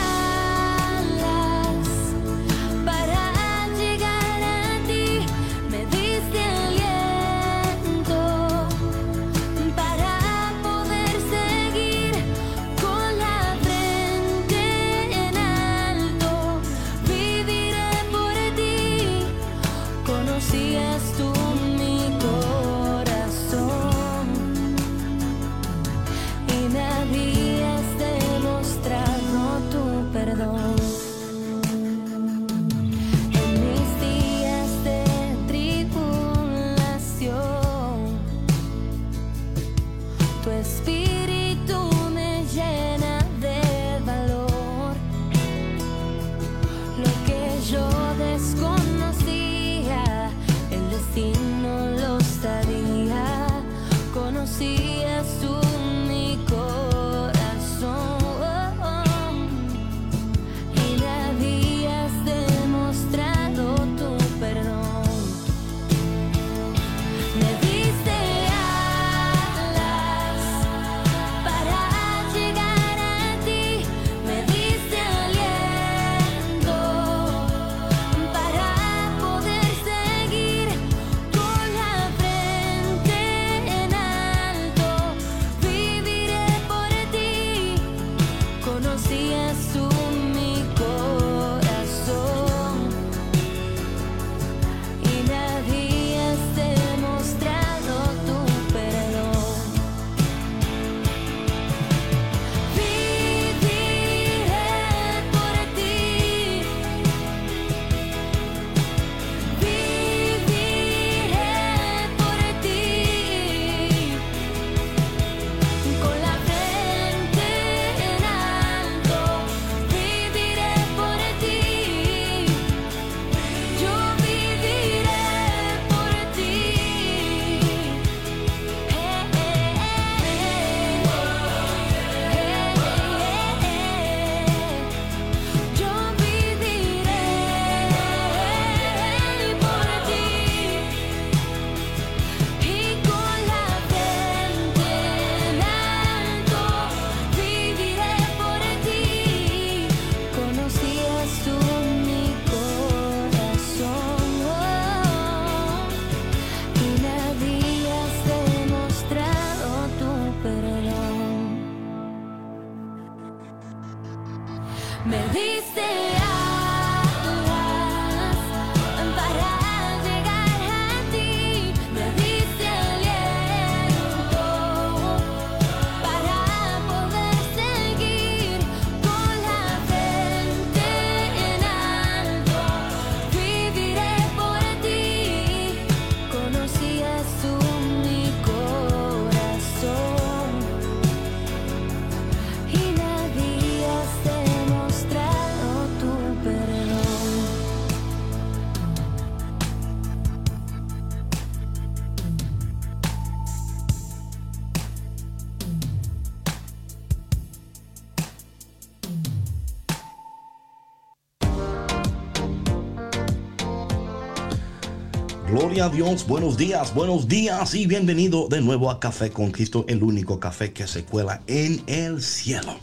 Dios, 215.89 216.25
buenos 216.25 216.57
días, 216.57 216.95
buenos 216.95 217.27
días 217.27 217.75
y 217.75 217.85
bienvenido 217.85 218.47
de 218.47 218.59
nuevo 218.59 218.89
a 218.89 218.99
Café 218.99 219.29
con 219.29 219.51
Cristo, 219.51 219.85
el 219.87 220.01
único 220.01 220.39
café 220.39 220.73
que 220.73 220.87
se 220.87 221.05
cuela 221.05 221.43
en 221.45 221.83
el 221.85 222.23
cielo. 222.23 222.79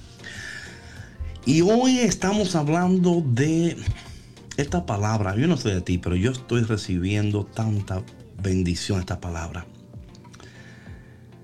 Y 1.45 1.63
hoy 1.63 1.99
estamos 1.99 2.55
hablando 2.55 3.21
de 3.27 3.77
esta 4.57 4.87
palabra. 4.87 5.35
Yo 5.37 5.49
no 5.49 5.57
sé 5.57 5.71
de 5.71 5.81
ti, 5.81 5.99
pero 5.99 6.15
yo 6.15 6.31
estoy 6.31 6.63
recibiendo 6.63 7.45
tanta 7.45 8.03
bendición 8.41 9.01
esta 9.01 9.21
palabra. 9.21 9.67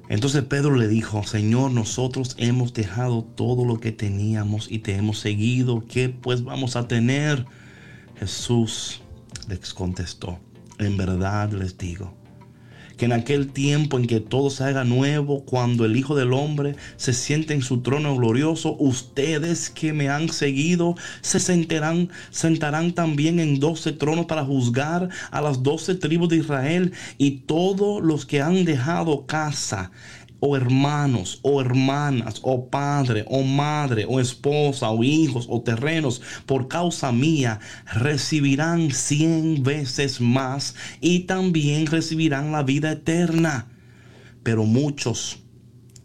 Entonces 0.09 0.45
Pedro 0.45 0.77
le 0.77 0.87
dijo, 0.87 1.25
Señor, 1.25 1.73
nosotros 1.73 2.37
hemos 2.39 2.73
dejado 2.73 3.25
todo 3.25 3.65
lo 3.65 3.81
que 3.81 3.91
teníamos 3.91 4.71
y 4.71 4.79
te 4.79 4.95
hemos 4.95 5.19
seguido. 5.19 5.83
¿Qué 5.89 6.09
pues 6.09 6.45
vamos 6.45 6.77
a 6.77 6.87
tener? 6.87 7.47
Jesús 8.17 9.03
les 9.49 9.75
contestó, 9.75 10.39
en 10.79 10.97
verdad 10.97 11.53
les 11.53 11.77
digo, 11.77 12.15
que 12.99 13.05
en 13.05 13.13
aquel 13.13 13.53
tiempo 13.53 13.97
en 13.97 14.07
que 14.07 14.21
todo 14.21 14.51
se 14.51 14.65
haga 14.65 14.85
nuevo, 14.85 15.45
cuando 15.45 15.85
el 15.85 15.97
Hijo 15.97 16.17
del 16.17 16.33
Hombre 16.33 16.75
se 16.97 17.13
siente 17.13 17.55
en 17.55 17.63
su 17.63 17.81
trono 17.81 18.17
glorioso, 18.17 18.77
ustedes 18.79 19.71
que 19.71 19.93
me 19.93 20.09
han 20.09 20.29
seguido 20.29 20.97
se 21.21 21.39
sentarán, 21.39 22.11
sentarán 22.31 22.93
también 22.93 23.39
en 23.39 23.61
doce 23.61 23.93
tronos 23.93 24.27
para 24.27 24.45
juzgar 24.45 25.09
a 25.31 25.41
las 25.41 25.63
doce 25.63 25.95
tribus 25.95 26.29
de 26.29 26.39
Israel 26.39 26.93
y 27.17 27.43
todos 27.47 28.03
los 28.03 28.27
que 28.27 28.43
han 28.43 28.65
dejado 28.65 29.27
casa 29.27 29.93
o 30.41 30.57
hermanos, 30.57 31.41
o 31.43 31.61
hermanas, 31.61 32.41
o 32.43 32.69
padre, 32.69 33.25
o 33.29 33.43
madre, 33.43 34.07
o 34.09 34.21
esposa, 34.21 34.91
o 34.91 35.03
hijos, 35.03 35.47
o 35.51 35.61
terrenos, 35.63 36.23
por 36.47 36.69
causa 36.69 37.13
mía, 37.13 37.61
recibirán 37.93 38.91
cien 38.93 39.63
veces 39.63 40.21
más 40.21 40.75
y 41.01 41.21
también 41.21 41.87
recibirán 41.87 42.53
la 42.53 42.63
vida 42.63 42.93
eterna. 42.93 43.69
Pero 44.43 44.65
muchos 44.65 45.41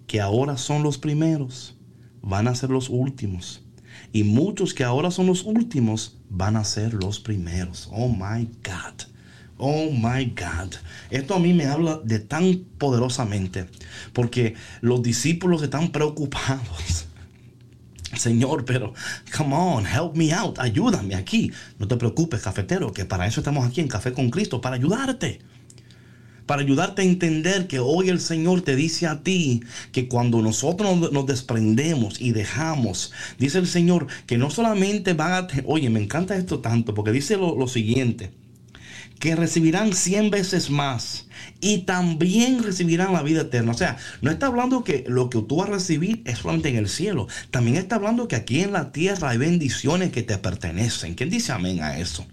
que 0.08 0.20
ahora 0.20 0.58
son 0.58 0.84
los 0.84 0.98
primeros 0.98 1.78
van 2.22 2.48
a 2.48 2.56
ser 2.56 2.70
los 2.70 2.90
últimos. 2.90 3.64
Y 4.12 4.24
muchos 4.24 4.74
que 4.74 4.84
ahora 4.84 5.12
son 5.12 5.28
los 5.28 5.44
últimos 5.44 6.18
van 6.30 6.56
a 6.56 6.64
ser 6.64 6.94
los 6.94 7.20
primeros. 7.20 7.90
Oh 7.92 8.08
my 8.08 8.46
God. 8.64 9.13
Oh 9.58 9.92
my 9.92 10.26
God. 10.26 10.74
Esto 11.10 11.36
a 11.36 11.40
mí 11.40 11.54
me 11.54 11.66
habla 11.66 12.00
de 12.04 12.20
tan 12.20 12.66
poderosamente. 12.78 13.68
Porque 14.14 14.56
los 14.82 15.02
discípulos 15.02 15.62
están 15.62 15.92
preocupados. 15.92 17.06
Señor, 18.16 18.66
pero 18.66 18.94
come 19.36 19.56
on, 19.56 19.86
help 19.86 20.16
me 20.16 20.34
out, 20.34 20.60
ayúdame 20.60 21.16
aquí. 21.16 21.52
No 21.80 21.88
te 21.88 21.98
preocupes, 21.98 22.42
cafetero, 22.42 22.94
que 22.94 23.06
para 23.06 23.26
eso 23.26 23.40
estamos 23.40 23.66
aquí 23.66 23.82
en 23.82 23.88
Café 23.88 24.14
con 24.14 24.30
Cristo, 24.30 24.62
para 24.62 24.76
ayudarte. 24.76 25.40
Para 26.46 26.62
ayudarte 26.62 27.02
a 27.02 27.06
entender 27.06 27.68
que 27.68 27.80
hoy 27.80 28.10
el 28.10 28.20
Señor 28.20 28.62
te 28.62 28.76
dice 28.76 29.08
a 29.08 29.24
ti 29.24 29.64
que 29.92 30.10
cuando 30.10 30.42
nosotros 30.42 31.12
nos 31.12 31.26
desprendemos 31.26 32.20
y 32.20 32.34
dejamos, 32.34 33.14
dice 33.40 33.60
el 33.60 33.68
Señor 33.68 34.08
que 34.28 34.38
no 34.38 34.50
solamente 34.50 35.14
van 35.14 35.32
a... 35.32 35.48
Oye, 35.66 35.90
me 35.90 36.02
encanta 36.02 36.36
esto 36.36 36.60
tanto 36.60 36.94
porque 36.94 37.12
dice 37.12 37.38
lo, 37.38 37.58
lo 37.58 37.68
siguiente 37.68 38.43
que 39.24 39.38
recibirán 39.38 39.94
cien 39.94 40.30
veces 40.32 40.70
más 40.70 41.28
y 41.62 41.84
también 41.84 42.62
recibirán 42.62 43.14
la 43.14 43.24
vida 43.24 43.44
eterna. 43.44 43.72
O 43.72 43.78
sea, 43.78 43.96
no 44.20 44.30
está 44.30 44.48
hablando 44.48 44.84
que 44.84 45.06
lo 45.08 45.30
que 45.30 45.42
tú 45.42 45.56
vas 45.56 45.70
a 45.70 45.72
recibir 45.76 46.22
es 46.26 46.40
solamente 46.40 46.68
en 46.68 46.76
el 46.76 46.90
cielo. 46.90 47.30
También 47.50 47.78
está 47.78 47.96
hablando 47.96 48.28
que 48.28 48.36
aquí 48.36 48.60
en 48.60 48.74
la 48.74 48.92
tierra 48.92 49.30
hay 49.30 49.38
bendiciones 49.38 50.12
que 50.12 50.24
te 50.24 50.38
pertenecen. 50.38 51.16
¿Quién 51.16 51.30
dice 51.30 51.54
amén 51.54 51.82
a 51.82 52.00
eso? 52.00 52.28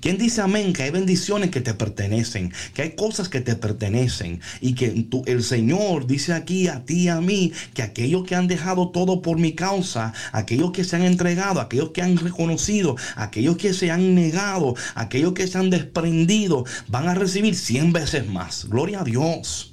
¿Quién 0.00 0.18
dice 0.18 0.40
amén? 0.40 0.72
Que 0.72 0.84
hay 0.84 0.90
bendiciones 0.90 1.50
que 1.50 1.60
te 1.60 1.74
pertenecen, 1.74 2.52
que 2.74 2.82
hay 2.82 2.90
cosas 2.94 3.28
que 3.28 3.40
te 3.40 3.56
pertenecen 3.56 4.40
y 4.60 4.74
que 4.74 5.06
el 5.26 5.42
Señor 5.42 6.06
dice 6.06 6.32
aquí 6.32 6.68
a 6.68 6.84
ti 6.84 7.02
y 7.02 7.08
a 7.08 7.20
mí 7.20 7.52
que 7.74 7.82
aquellos 7.82 8.24
que 8.24 8.34
han 8.34 8.48
dejado 8.48 8.90
todo 8.90 9.22
por 9.22 9.38
mi 9.38 9.54
causa, 9.54 10.12
aquellos 10.32 10.72
que 10.72 10.84
se 10.84 10.96
han 10.96 11.02
entregado, 11.02 11.60
aquellos 11.60 11.90
que 11.90 12.02
han 12.02 12.16
reconocido, 12.16 12.96
aquellos 13.16 13.56
que 13.56 13.72
se 13.72 13.90
han 13.90 14.14
negado, 14.14 14.74
aquellos 14.94 15.32
que 15.32 15.46
se 15.46 15.58
han 15.58 15.70
desprendido, 15.70 16.64
van 16.88 17.08
a 17.08 17.14
recibir 17.14 17.54
cien 17.54 17.92
veces 17.92 18.26
más. 18.26 18.66
Gloria 18.68 19.00
a 19.00 19.04
Dios. 19.04 19.72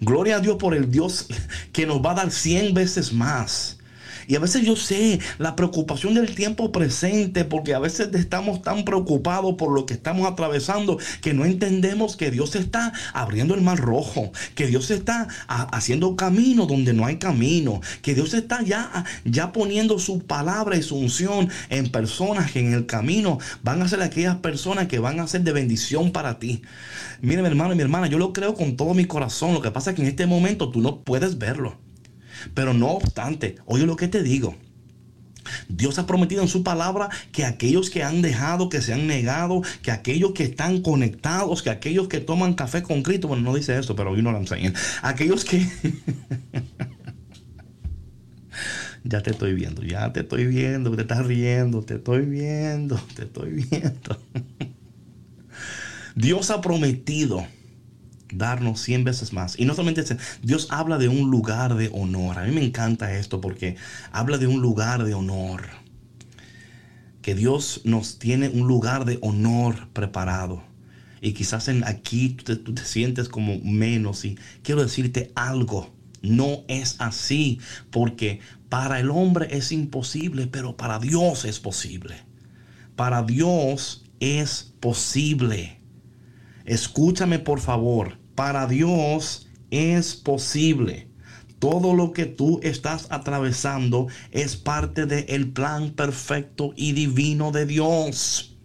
Gloria 0.00 0.36
a 0.36 0.40
Dios 0.40 0.56
por 0.56 0.74
el 0.74 0.90
Dios 0.90 1.26
que 1.72 1.86
nos 1.86 1.98
va 2.04 2.12
a 2.12 2.14
dar 2.14 2.30
cien 2.30 2.72
veces 2.72 3.12
más. 3.12 3.79
Y 4.30 4.36
a 4.36 4.38
veces 4.38 4.62
yo 4.62 4.76
sé 4.76 5.18
la 5.38 5.56
preocupación 5.56 6.14
del 6.14 6.36
tiempo 6.36 6.70
presente, 6.70 7.44
porque 7.44 7.74
a 7.74 7.80
veces 7.80 8.10
estamos 8.14 8.62
tan 8.62 8.84
preocupados 8.84 9.56
por 9.56 9.72
lo 9.72 9.86
que 9.86 9.94
estamos 9.94 10.30
atravesando 10.30 10.98
que 11.20 11.34
no 11.34 11.44
entendemos 11.44 12.16
que 12.16 12.30
Dios 12.30 12.54
está 12.54 12.92
abriendo 13.12 13.56
el 13.56 13.60
mar 13.60 13.80
rojo, 13.80 14.30
que 14.54 14.68
Dios 14.68 14.92
está 14.92 15.26
haciendo 15.48 16.14
camino 16.14 16.66
donde 16.66 16.92
no 16.92 17.06
hay 17.06 17.16
camino, 17.16 17.80
que 18.02 18.14
Dios 18.14 18.32
está 18.32 18.62
ya, 18.62 19.04
ya 19.24 19.50
poniendo 19.50 19.98
su 19.98 20.20
palabra 20.20 20.76
y 20.76 20.84
su 20.84 20.94
unción 20.94 21.48
en 21.68 21.90
personas 21.90 22.52
que 22.52 22.60
en 22.60 22.72
el 22.72 22.86
camino 22.86 23.38
van 23.64 23.82
a 23.82 23.88
ser 23.88 24.00
aquellas 24.00 24.36
personas 24.36 24.86
que 24.86 25.00
van 25.00 25.18
a 25.18 25.26
ser 25.26 25.42
de 25.42 25.50
bendición 25.50 26.12
para 26.12 26.38
ti. 26.38 26.62
Mire 27.20 27.42
mi 27.42 27.48
hermano 27.48 27.72
y 27.72 27.76
mi 27.76 27.82
hermana, 27.82 28.06
yo 28.06 28.16
lo 28.16 28.32
creo 28.32 28.54
con 28.54 28.76
todo 28.76 28.94
mi 28.94 29.06
corazón. 29.06 29.54
Lo 29.54 29.60
que 29.60 29.72
pasa 29.72 29.90
es 29.90 29.96
que 29.96 30.02
en 30.02 30.08
este 30.08 30.26
momento 30.26 30.70
tú 30.70 30.80
no 30.80 31.00
puedes 31.00 31.36
verlo. 31.36 31.89
Pero 32.54 32.74
no 32.74 32.88
obstante, 32.88 33.56
oye 33.66 33.86
lo 33.86 33.96
que 33.96 34.08
te 34.08 34.22
digo. 34.22 34.56
Dios 35.68 35.98
ha 35.98 36.06
prometido 36.06 36.42
en 36.42 36.48
su 36.48 36.62
palabra 36.62 37.08
que 37.32 37.44
aquellos 37.44 37.90
que 37.90 38.02
han 38.02 38.22
dejado, 38.22 38.68
que 38.68 38.80
se 38.82 38.92
han 38.92 39.06
negado, 39.06 39.62
que 39.82 39.90
aquellos 39.90 40.32
que 40.32 40.44
están 40.44 40.82
conectados, 40.82 41.62
que 41.62 41.70
aquellos 41.70 42.08
que 42.08 42.20
toman 42.20 42.54
café 42.54 42.82
con 42.82 43.02
Cristo, 43.02 43.28
bueno, 43.28 43.42
no 43.42 43.54
dice 43.54 43.78
eso, 43.78 43.96
pero 43.96 44.10
hoy 44.12 44.22
no 44.22 44.32
lo 44.32 44.38
enseñan. 44.38 44.74
Aquellos 45.02 45.44
que... 45.44 45.66
ya 49.04 49.22
te 49.22 49.30
estoy 49.30 49.54
viendo, 49.54 49.82
ya 49.82 50.12
te 50.12 50.20
estoy 50.20 50.46
viendo, 50.46 50.94
te 50.94 51.02
estás 51.02 51.26
riendo, 51.26 51.82
te 51.82 51.94
estoy 51.94 52.26
viendo, 52.26 53.00
te 53.14 53.22
estoy 53.22 53.66
viendo. 53.70 54.22
Dios 56.14 56.50
ha 56.50 56.60
prometido 56.60 57.46
darnos 58.32 58.80
cien 58.80 59.04
veces 59.04 59.32
más. 59.32 59.58
Y 59.58 59.64
no 59.64 59.74
solamente 59.74 60.04
Dios 60.42 60.68
habla 60.70 60.98
de 60.98 61.08
un 61.08 61.30
lugar 61.30 61.74
de 61.74 61.90
honor. 61.92 62.38
A 62.38 62.44
mí 62.44 62.52
me 62.52 62.64
encanta 62.64 63.16
esto 63.16 63.40
porque 63.40 63.76
habla 64.12 64.38
de 64.38 64.46
un 64.46 64.60
lugar 64.60 65.04
de 65.04 65.14
honor. 65.14 65.68
Que 67.22 67.34
Dios 67.34 67.82
nos 67.84 68.18
tiene 68.18 68.48
un 68.48 68.66
lugar 68.66 69.04
de 69.04 69.18
honor 69.22 69.88
preparado. 69.92 70.62
Y 71.20 71.32
quizás 71.32 71.68
en 71.68 71.84
aquí 71.84 72.30
tú 72.30 72.44
te, 72.44 72.56
tú 72.56 72.74
te 72.74 72.84
sientes 72.84 73.28
como 73.28 73.58
menos. 73.58 74.24
Y 74.24 74.38
quiero 74.62 74.82
decirte 74.82 75.32
algo. 75.34 75.94
No 76.22 76.64
es 76.68 76.96
así. 76.98 77.60
Porque 77.90 78.40
para 78.68 79.00
el 79.00 79.10
hombre 79.10 79.48
es 79.50 79.72
imposible, 79.72 80.46
pero 80.46 80.76
para 80.76 80.98
Dios 80.98 81.44
es 81.44 81.60
posible. 81.60 82.16
Para 82.96 83.22
Dios 83.22 84.04
es 84.20 84.72
posible. 84.80 85.80
Escúchame 86.64 87.38
por 87.38 87.60
favor 87.60 88.19
para 88.40 88.66
Dios 88.66 89.48
es 89.70 90.14
posible. 90.14 91.10
Todo 91.58 91.94
lo 91.94 92.14
que 92.14 92.24
tú 92.24 92.58
estás 92.62 93.06
atravesando 93.10 94.06
es 94.30 94.56
parte 94.56 95.04
del 95.04 95.50
plan 95.50 95.90
perfecto 95.90 96.72
y 96.74 96.92
divino 96.92 97.52
de 97.52 97.66
Dios. 97.66 98.56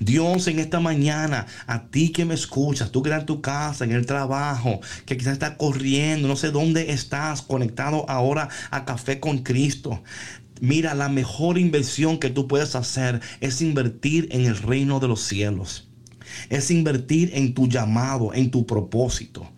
Dios 0.00 0.48
en 0.48 0.58
esta 0.58 0.80
mañana, 0.80 1.46
a 1.68 1.86
ti 1.86 2.08
que 2.08 2.24
me 2.24 2.34
escuchas, 2.34 2.90
tú 2.90 3.04
que 3.04 3.10
estás 3.10 3.20
en 3.20 3.26
tu 3.26 3.40
casa, 3.40 3.84
en 3.84 3.92
el 3.92 4.06
trabajo, 4.06 4.80
que 5.06 5.16
quizás 5.16 5.34
estás 5.34 5.54
corriendo, 5.56 6.26
no 6.26 6.34
sé 6.34 6.50
dónde 6.50 6.90
estás 6.90 7.42
conectado 7.42 8.04
ahora 8.10 8.48
a 8.72 8.84
Café 8.84 9.20
con 9.20 9.44
Cristo. 9.44 10.02
Mira, 10.60 10.96
la 10.96 11.08
mejor 11.08 11.58
inversión 11.58 12.18
que 12.18 12.30
tú 12.30 12.48
puedes 12.48 12.74
hacer 12.74 13.20
es 13.40 13.62
invertir 13.62 14.26
en 14.32 14.46
el 14.46 14.56
reino 14.56 14.98
de 14.98 15.06
los 15.06 15.20
cielos 15.20 15.93
es 16.50 16.70
invertir 16.70 17.30
en 17.34 17.54
tu 17.54 17.68
llamado, 17.68 18.32
en 18.34 18.50
tu 18.50 18.66
propósito. 18.66 19.48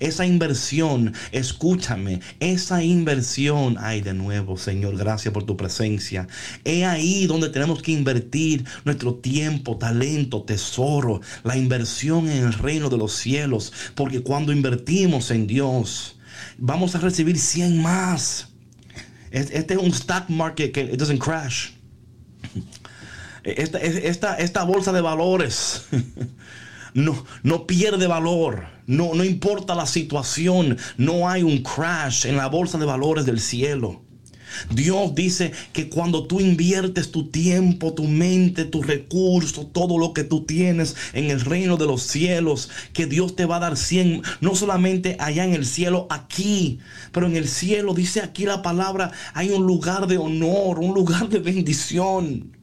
Esa 0.00 0.26
inversión, 0.26 1.12
escúchame, 1.32 2.20
esa 2.40 2.82
inversión, 2.82 3.76
ay 3.78 4.00
de 4.00 4.14
nuevo, 4.14 4.56
Señor, 4.56 4.96
gracias 4.96 5.32
por 5.32 5.44
tu 5.44 5.56
presencia. 5.56 6.28
Es 6.64 6.84
ahí 6.84 7.26
donde 7.26 7.50
tenemos 7.50 7.82
que 7.82 7.92
invertir 7.92 8.64
nuestro 8.84 9.14
tiempo, 9.14 9.76
talento, 9.76 10.42
tesoro, 10.42 11.20
la 11.44 11.56
inversión 11.56 12.28
en 12.28 12.44
el 12.44 12.52
reino 12.52 12.88
de 12.88 12.98
los 12.98 13.12
cielos, 13.12 13.72
porque 13.94 14.22
cuando 14.22 14.52
invertimos 14.52 15.30
en 15.30 15.46
Dios, 15.46 16.16
vamos 16.58 16.94
a 16.94 17.00
recibir 17.00 17.38
100 17.38 17.80
más. 17.80 18.48
Este 19.30 19.74
es 19.74 19.80
un 19.80 19.90
stock 19.90 20.28
market 20.28 20.72
que 20.72 20.82
it 20.82 20.98
doesn't 20.98 21.22
crash 21.22 21.70
esta, 23.44 24.36
esta, 24.36 24.64
bolsa 24.64 24.92
de 24.92 25.00
valores 25.00 25.86
no, 26.94 27.24
no 27.42 27.66
pierde 27.66 28.06
valor. 28.06 28.66
No, 28.86 29.14
no 29.14 29.24
importa 29.24 29.74
la 29.74 29.86
situación. 29.86 30.76
No 30.96 31.28
hay 31.28 31.42
un 31.42 31.62
crash 31.62 32.26
en 32.26 32.36
la 32.36 32.48
bolsa 32.48 32.78
de 32.78 32.86
valores 32.86 33.26
del 33.26 33.40
cielo. 33.40 34.02
Dios 34.70 35.14
dice 35.14 35.52
que 35.72 35.88
cuando 35.88 36.26
tú 36.26 36.40
inviertes 36.40 37.10
tu 37.10 37.28
tiempo, 37.28 37.94
tu 37.94 38.04
mente, 38.04 38.64
tus 38.64 38.86
recursos, 38.86 39.72
todo 39.72 39.98
lo 39.98 40.12
que 40.12 40.24
tú 40.24 40.44
tienes 40.44 40.96
en 41.12 41.30
el 41.30 41.40
reino 41.40 41.76
de 41.76 41.86
los 41.86 42.02
cielos, 42.02 42.70
que 42.92 43.06
Dios 43.06 43.36
te 43.36 43.46
va 43.46 43.56
a 43.56 43.60
dar 43.60 43.76
100, 43.76 44.22
no 44.40 44.54
solamente 44.54 45.16
allá 45.18 45.44
en 45.44 45.54
el 45.54 45.66
cielo, 45.66 46.06
aquí, 46.10 46.78
pero 47.12 47.26
en 47.26 47.36
el 47.36 47.48
cielo, 47.48 47.94
dice 47.94 48.20
aquí 48.20 48.44
la 48.44 48.62
palabra, 48.62 49.12
hay 49.34 49.50
un 49.50 49.66
lugar 49.66 50.06
de 50.06 50.18
honor, 50.18 50.78
un 50.78 50.94
lugar 50.94 51.28
de 51.28 51.38
bendición. 51.38 52.61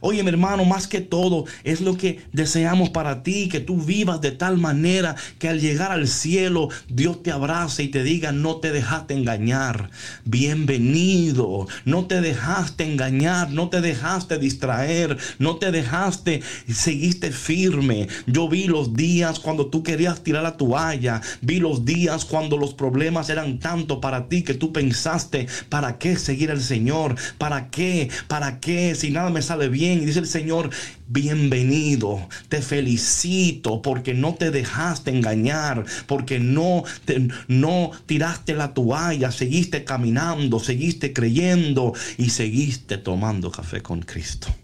Oye, 0.00 0.22
mi 0.22 0.30
hermano, 0.30 0.64
más 0.64 0.86
que 0.86 1.00
todo 1.00 1.44
es 1.64 1.80
lo 1.80 1.96
que 1.96 2.20
deseamos 2.32 2.90
para 2.90 3.22
ti, 3.22 3.48
que 3.48 3.60
tú 3.60 3.76
vivas 3.76 4.20
de 4.20 4.30
tal 4.30 4.58
manera 4.58 5.16
que 5.38 5.48
al 5.48 5.60
llegar 5.60 5.92
al 5.92 6.08
cielo 6.08 6.68
Dios 6.88 7.22
te 7.22 7.30
abrace 7.30 7.82
y 7.82 7.88
te 7.88 8.02
diga, 8.02 8.32
no 8.32 8.56
te 8.56 8.72
dejaste 8.72 9.14
engañar. 9.14 9.90
Bienvenido. 10.24 11.66
No 11.84 12.06
te 12.06 12.20
dejaste 12.20 12.84
engañar, 12.84 13.50
no 13.50 13.68
te 13.68 13.80
dejaste 13.80 14.38
distraer, 14.38 15.16
no 15.38 15.56
te 15.56 15.70
dejaste, 15.70 16.42
seguiste 16.72 17.30
firme. 17.30 18.08
Yo 18.26 18.48
vi 18.48 18.64
los 18.64 18.94
días 18.94 19.38
cuando 19.38 19.66
tú 19.66 19.82
querías 19.82 20.22
tirar 20.22 20.42
la 20.42 20.56
toalla, 20.56 21.20
vi 21.40 21.60
los 21.60 21.84
días 21.84 22.24
cuando 22.24 22.56
los 22.56 22.74
problemas 22.74 23.30
eran 23.30 23.58
tanto 23.58 24.00
para 24.00 24.28
ti 24.28 24.42
que 24.42 24.54
tú 24.54 24.72
pensaste, 24.72 25.46
¿para 25.68 25.98
qué 25.98 26.16
seguir 26.16 26.50
al 26.50 26.60
Señor? 26.60 27.16
¿Para 27.38 27.70
qué? 27.70 28.08
¿Para 28.28 28.60
qué? 28.60 28.94
Si 28.94 29.10
nada 29.10 29.30
me 29.30 29.42
sale 29.42 29.68
bien 29.68 29.89
y 29.98 30.06
dice 30.06 30.20
el 30.20 30.26
Señor, 30.26 30.70
bienvenido, 31.08 32.28
te 32.48 32.62
felicito 32.62 33.82
porque 33.82 34.14
no 34.14 34.34
te 34.34 34.50
dejaste 34.50 35.10
engañar, 35.10 35.84
porque 36.06 36.38
no, 36.38 36.84
te, 37.04 37.28
no 37.48 37.90
tiraste 38.06 38.54
la 38.54 38.74
toalla, 38.74 39.32
seguiste 39.32 39.84
caminando, 39.84 40.60
seguiste 40.60 41.12
creyendo 41.12 41.94
y 42.18 42.30
seguiste 42.30 42.98
tomando 42.98 43.50
café 43.50 43.82
con 43.82 44.02
Cristo. 44.02 44.48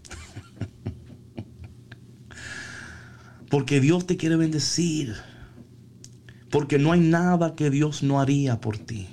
porque 3.49 3.79
Dios 3.79 4.07
te 4.07 4.17
quiere 4.17 4.35
bendecir. 4.35 5.15
Porque 6.49 6.79
no 6.79 6.93
hay 6.93 7.01
nada 7.01 7.55
que 7.55 7.69
Dios 7.69 8.03
no 8.03 8.21
haría 8.21 8.61
por 8.61 8.77
ti. 8.77 9.09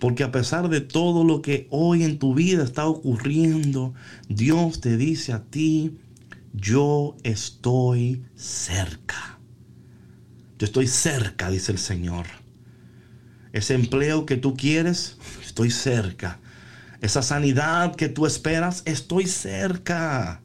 Porque 0.00 0.24
a 0.24 0.32
pesar 0.32 0.70
de 0.70 0.80
todo 0.80 1.24
lo 1.24 1.42
que 1.42 1.68
hoy 1.70 2.04
en 2.04 2.18
tu 2.18 2.34
vida 2.34 2.64
está 2.64 2.86
ocurriendo, 2.86 3.92
Dios 4.28 4.80
te 4.80 4.96
dice 4.96 5.34
a 5.34 5.44
ti, 5.44 5.98
yo 6.54 7.16
estoy 7.22 8.24
cerca. 8.34 9.38
Yo 10.58 10.64
estoy 10.64 10.86
cerca, 10.86 11.50
dice 11.50 11.72
el 11.72 11.78
Señor. 11.78 12.26
Ese 13.52 13.74
empleo 13.74 14.24
que 14.24 14.38
tú 14.38 14.56
quieres, 14.56 15.18
estoy 15.44 15.70
cerca. 15.70 16.40
Esa 17.02 17.20
sanidad 17.20 17.94
que 17.94 18.08
tú 18.08 18.24
esperas, 18.24 18.82
estoy 18.86 19.26
cerca. 19.26 20.40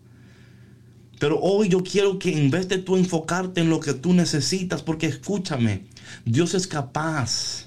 Pero 1.17 1.39
hoy 1.39 1.69
yo 1.69 1.81
quiero 1.81 2.19
que 2.19 2.37
en 2.37 2.51
vez 2.51 2.67
de 2.67 2.77
tú 2.77 2.97
enfocarte 2.97 3.61
en 3.61 3.69
lo 3.69 3.79
que 3.79 3.93
tú 3.93 4.13
necesitas, 4.13 4.81
porque 4.81 5.07
escúchame, 5.07 5.85
Dios 6.25 6.53
es 6.53 6.67
capaz 6.67 7.64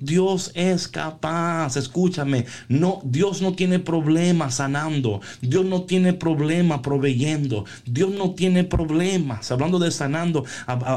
Dios 0.00 0.50
es 0.54 0.88
capaz, 0.88 1.76
escúchame, 1.76 2.46
no, 2.68 3.00
Dios 3.04 3.42
no 3.42 3.52
tiene 3.54 3.78
problema 3.78 4.50
sanando, 4.50 5.20
Dios 5.42 5.64
no 5.64 5.82
tiene 5.82 6.14
problema 6.14 6.82
proveyendo, 6.82 7.66
Dios 7.84 8.10
no 8.10 8.32
tiene 8.32 8.64
problemas. 8.64 9.50
Hablando 9.52 9.78
de 9.78 9.90
sanando, 9.90 10.44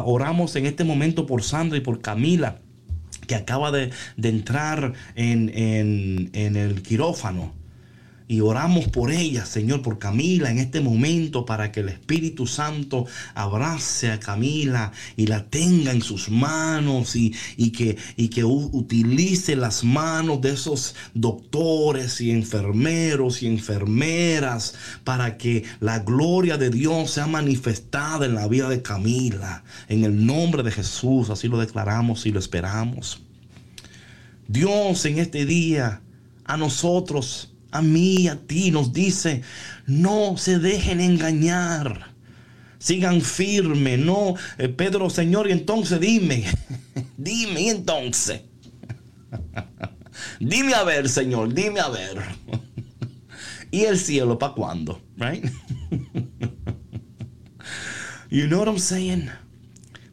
oramos 0.05 0.55
en 0.55 0.65
este 0.65 0.83
momento 0.83 1.25
por 1.25 1.43
Sandra 1.43 1.77
y 1.77 1.81
por 1.81 2.01
Camila, 2.01 2.59
que 3.27 3.35
acaba 3.35 3.71
de, 3.71 3.91
entrar 4.21 4.93
en, 5.15 5.51
en 5.53 6.55
el 6.55 6.81
quirófano. 6.81 7.62
Y 8.33 8.41
oramos 8.41 8.87
por 8.87 9.11
ella, 9.11 9.45
Señor, 9.45 9.83
por 9.83 9.99
Camila 9.99 10.49
en 10.49 10.57
este 10.57 10.81
momento 10.81 11.45
para 11.45 11.71
que 11.71 11.81
el 11.81 11.89
Espíritu 11.89 12.47
Santo 12.47 13.05
abrace 13.35 14.09
a 14.09 14.19
Camila 14.19 14.91
y 15.15 15.27
la 15.27 15.45
tenga 15.45 15.91
en 15.91 16.01
sus 16.01 16.31
manos 16.31 17.15
y, 17.15 17.29
que, 17.69 17.95
y 18.17 18.29
que 18.29 18.43
utilice 18.43 19.55
las 19.55 19.83
manos 19.83 20.41
de 20.41 20.53
esos 20.53 20.95
doctores 21.13 22.21
y 22.21 22.31
enfermeros 22.31 23.43
y 23.43 23.45
enfermeras 23.45 24.73
para 25.03 25.37
que 25.37 25.65
la 25.79 25.99
gloria 25.99 26.57
de 26.57 26.71
Dios 26.71 27.11
sea 27.11 27.27
manifestada 27.27 28.25
en 28.25 28.33
la 28.33 28.47
vida 28.47 28.67
de 28.67 28.81
Camila. 28.81 29.63
En 29.87 30.05
el 30.05 30.25
nombre 30.25 30.63
de 30.63 30.71
Jesús, 30.71 31.29
así 31.29 31.47
lo 31.49 31.59
declaramos 31.59 32.25
y 32.25 32.31
lo 32.31 32.39
esperamos. 32.39 33.21
Dios 34.47 35.05
en 35.05 35.19
este 35.19 35.45
día 35.45 36.01
a 36.45 36.57
nosotros 36.57 37.52
a 37.73 37.81
mí, 37.81 38.27
a 38.27 38.35
ti, 38.35 38.69
nos 38.69 38.93
dice, 38.93 39.41
no 39.87 40.37
se 40.37 40.59
dejen 40.59 41.01
engañar. 41.01 42.13
Sigan 42.77 43.21
firme, 43.21 43.97
no, 43.97 44.35
eh, 44.59 44.69
Pedro, 44.69 45.09
Señor, 45.09 45.49
y 45.49 45.53
entonces 45.53 45.99
dime, 45.99 46.45
dime 47.17 47.61
y 47.61 47.69
entonces. 47.69 48.41
dime 50.39 50.75
a 50.75 50.83
ver, 50.83 51.09
Señor, 51.09 51.51
dime 51.51 51.79
a 51.79 51.89
ver. 51.89 52.21
¿Y 53.71 53.85
el 53.85 53.97
cielo 53.97 54.37
para 54.37 54.53
cuándo? 54.53 55.01
Right? 55.17 55.43
you 58.29 58.45
know 58.45 58.59
what 58.59 58.67
I'm 58.67 58.77
saying? 58.77 59.31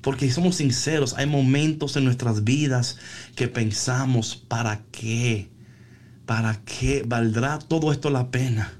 Porque 0.00 0.30
somos 0.30 0.56
sinceros, 0.56 1.12
hay 1.12 1.26
momentos 1.26 1.94
en 1.96 2.04
nuestras 2.04 2.42
vidas 2.42 2.96
que 3.36 3.48
pensamos, 3.48 4.34
¿para 4.34 4.82
qué? 4.90 5.50
¿Para 6.30 6.62
qué 6.64 7.02
valdrá 7.04 7.58
todo 7.58 7.90
esto 7.90 8.08
la 8.08 8.30
pena? 8.30 8.72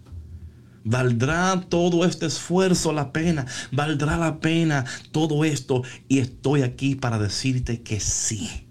¿Valdrá 0.85 1.61
todo 1.69 2.05
este 2.05 2.27
esfuerzo 2.27 2.93
la 2.93 3.13
pena? 3.13 3.45
¿Valdrá 3.73 4.17
la 4.17 4.39
pena 4.39 4.85
todo 5.11 5.45
esto? 5.45 5.83
Y 6.07 6.21
estoy 6.21 6.63
aquí 6.63 6.95
para 6.95 7.19
decirte 7.19 7.83
que 7.83 7.99
sí. 7.99 8.69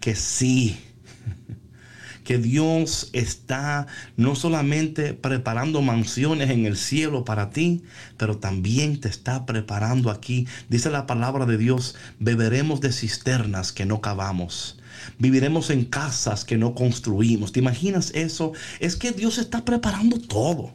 Que 0.00 0.14
sí. 0.14 0.78
Que 2.24 2.36
Dios 2.36 3.08
está 3.14 3.86
no 4.18 4.34
solamente 4.34 5.14
preparando 5.14 5.80
mansiones 5.80 6.50
en 6.50 6.66
el 6.66 6.76
cielo 6.76 7.24
para 7.24 7.48
ti, 7.48 7.84
pero 8.18 8.36
también 8.36 9.00
te 9.00 9.08
está 9.08 9.46
preparando 9.46 10.10
aquí. 10.10 10.46
Dice 10.68 10.90
la 10.90 11.06
palabra 11.06 11.46
de 11.46 11.56
Dios, 11.56 11.94
beberemos 12.18 12.82
de 12.82 12.92
cisternas 12.92 13.72
que 13.72 13.86
no 13.86 14.02
cavamos 14.02 14.76
Viviremos 15.18 15.70
en 15.70 15.84
casas 15.84 16.44
que 16.44 16.56
no 16.56 16.74
construimos. 16.74 17.52
¿Te 17.52 17.60
imaginas 17.60 18.10
eso? 18.14 18.52
Es 18.80 18.96
que 18.96 19.12
Dios 19.12 19.38
está 19.38 19.64
preparando 19.64 20.18
todo. 20.18 20.74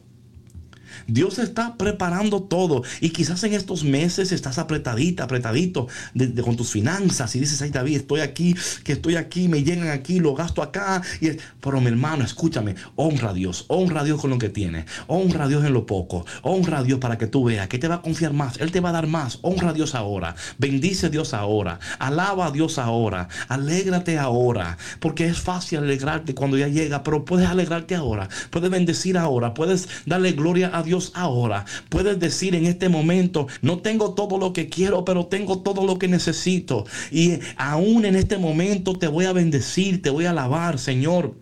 Dios 1.06 1.38
está 1.38 1.76
preparando 1.76 2.42
todo. 2.42 2.82
Y 3.00 3.10
quizás 3.10 3.42
en 3.44 3.54
estos 3.54 3.84
meses 3.84 4.32
estás 4.32 4.58
apretadita, 4.58 5.24
apretadito 5.24 5.88
con 6.44 6.56
tus 6.56 6.70
finanzas. 6.70 7.34
Y 7.36 7.40
dices, 7.40 7.60
ay 7.62 7.70
David, 7.70 7.96
estoy 7.96 8.20
aquí, 8.20 8.54
que 8.84 8.92
estoy 8.92 9.16
aquí, 9.16 9.48
me 9.48 9.62
llegan 9.62 9.88
aquí, 9.88 10.20
lo 10.20 10.34
gasto 10.34 10.62
acá. 10.62 11.02
Y 11.20 11.30
Pero 11.60 11.80
mi 11.80 11.88
hermano, 11.88 12.24
escúchame, 12.24 12.74
honra 12.96 13.30
a 13.30 13.34
Dios, 13.34 13.64
honra 13.68 14.00
a 14.00 14.04
Dios 14.04 14.20
con 14.20 14.30
lo 14.30 14.38
que 14.38 14.48
tiene. 14.48 14.86
Honra 15.06 15.44
a 15.44 15.48
Dios 15.48 15.64
en 15.64 15.72
lo 15.72 15.86
poco. 15.86 16.24
Honra 16.42 16.78
a 16.78 16.82
Dios 16.82 16.98
para 16.98 17.18
que 17.18 17.26
tú 17.26 17.44
veas 17.44 17.68
que 17.68 17.78
te 17.78 17.88
va 17.88 17.96
a 17.96 18.02
confiar 18.02 18.32
más. 18.32 18.58
Él 18.60 18.70
te 18.70 18.80
va 18.80 18.90
a 18.90 18.92
dar 18.92 19.06
más. 19.06 19.38
Honra 19.42 19.70
a 19.70 19.72
Dios 19.72 19.94
ahora. 19.94 20.34
Bendice 20.58 21.06
a 21.06 21.08
Dios 21.08 21.34
ahora. 21.34 21.78
Alaba 21.98 22.46
a 22.46 22.50
Dios 22.50 22.78
ahora. 22.78 23.28
Alégrate 23.48 24.18
ahora. 24.18 24.76
Porque 25.00 25.26
es 25.26 25.40
fácil 25.40 25.78
alegrarte 25.78 26.34
cuando 26.34 26.58
ya 26.58 26.68
llega, 26.68 27.02
pero 27.02 27.24
puedes 27.24 27.48
alegrarte 27.48 27.94
ahora. 27.94 28.28
Puedes 28.50 28.70
bendecir 28.70 29.16
ahora. 29.16 29.54
Puedes 29.54 29.88
darle 30.06 30.32
gloria 30.32 30.70
a 30.72 30.82
Dios 30.82 30.91
ahora. 31.14 31.64
Puedes 31.88 32.18
decir 32.18 32.54
en 32.54 32.66
este 32.66 32.88
momento, 32.88 33.46
no 33.60 33.78
tengo 33.78 34.14
todo 34.14 34.38
lo 34.38 34.52
que 34.52 34.68
quiero, 34.68 35.04
pero 35.04 35.26
tengo 35.26 35.60
todo 35.60 35.86
lo 35.86 35.98
que 35.98 36.08
necesito. 36.08 36.84
Y 37.10 37.38
aún 37.56 38.04
en 38.04 38.16
este 38.16 38.38
momento 38.38 38.94
te 38.94 39.08
voy 39.08 39.24
a 39.24 39.32
bendecir, 39.32 40.02
te 40.02 40.10
voy 40.10 40.26
a 40.26 40.30
alabar, 40.30 40.78
Señor 40.78 41.34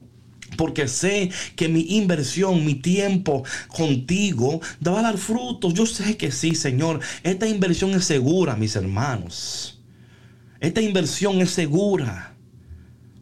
porque 0.57 0.89
sé 0.89 1.31
que 1.57 1.69
mi 1.69 1.81
inversión, 1.97 2.67
mi 2.67 2.75
tiempo 2.75 3.45
contigo 3.69 4.61
va 4.87 4.99
a 4.99 5.03
dar 5.03 5.17
frutos. 5.17 5.73
Yo 5.75 5.87
sé 5.87 6.17
que 6.17 6.31
sí, 6.31 6.55
Señor. 6.55 7.01
Esta 7.23 7.47
inversión 7.47 7.93
es 7.93 8.05
segura, 8.05 8.57
mis 8.57 8.77
hermanos. 8.77 9.81
Esta 10.61 10.83
inversión 10.83 11.41
es 11.41 11.51
segura. 11.51 12.35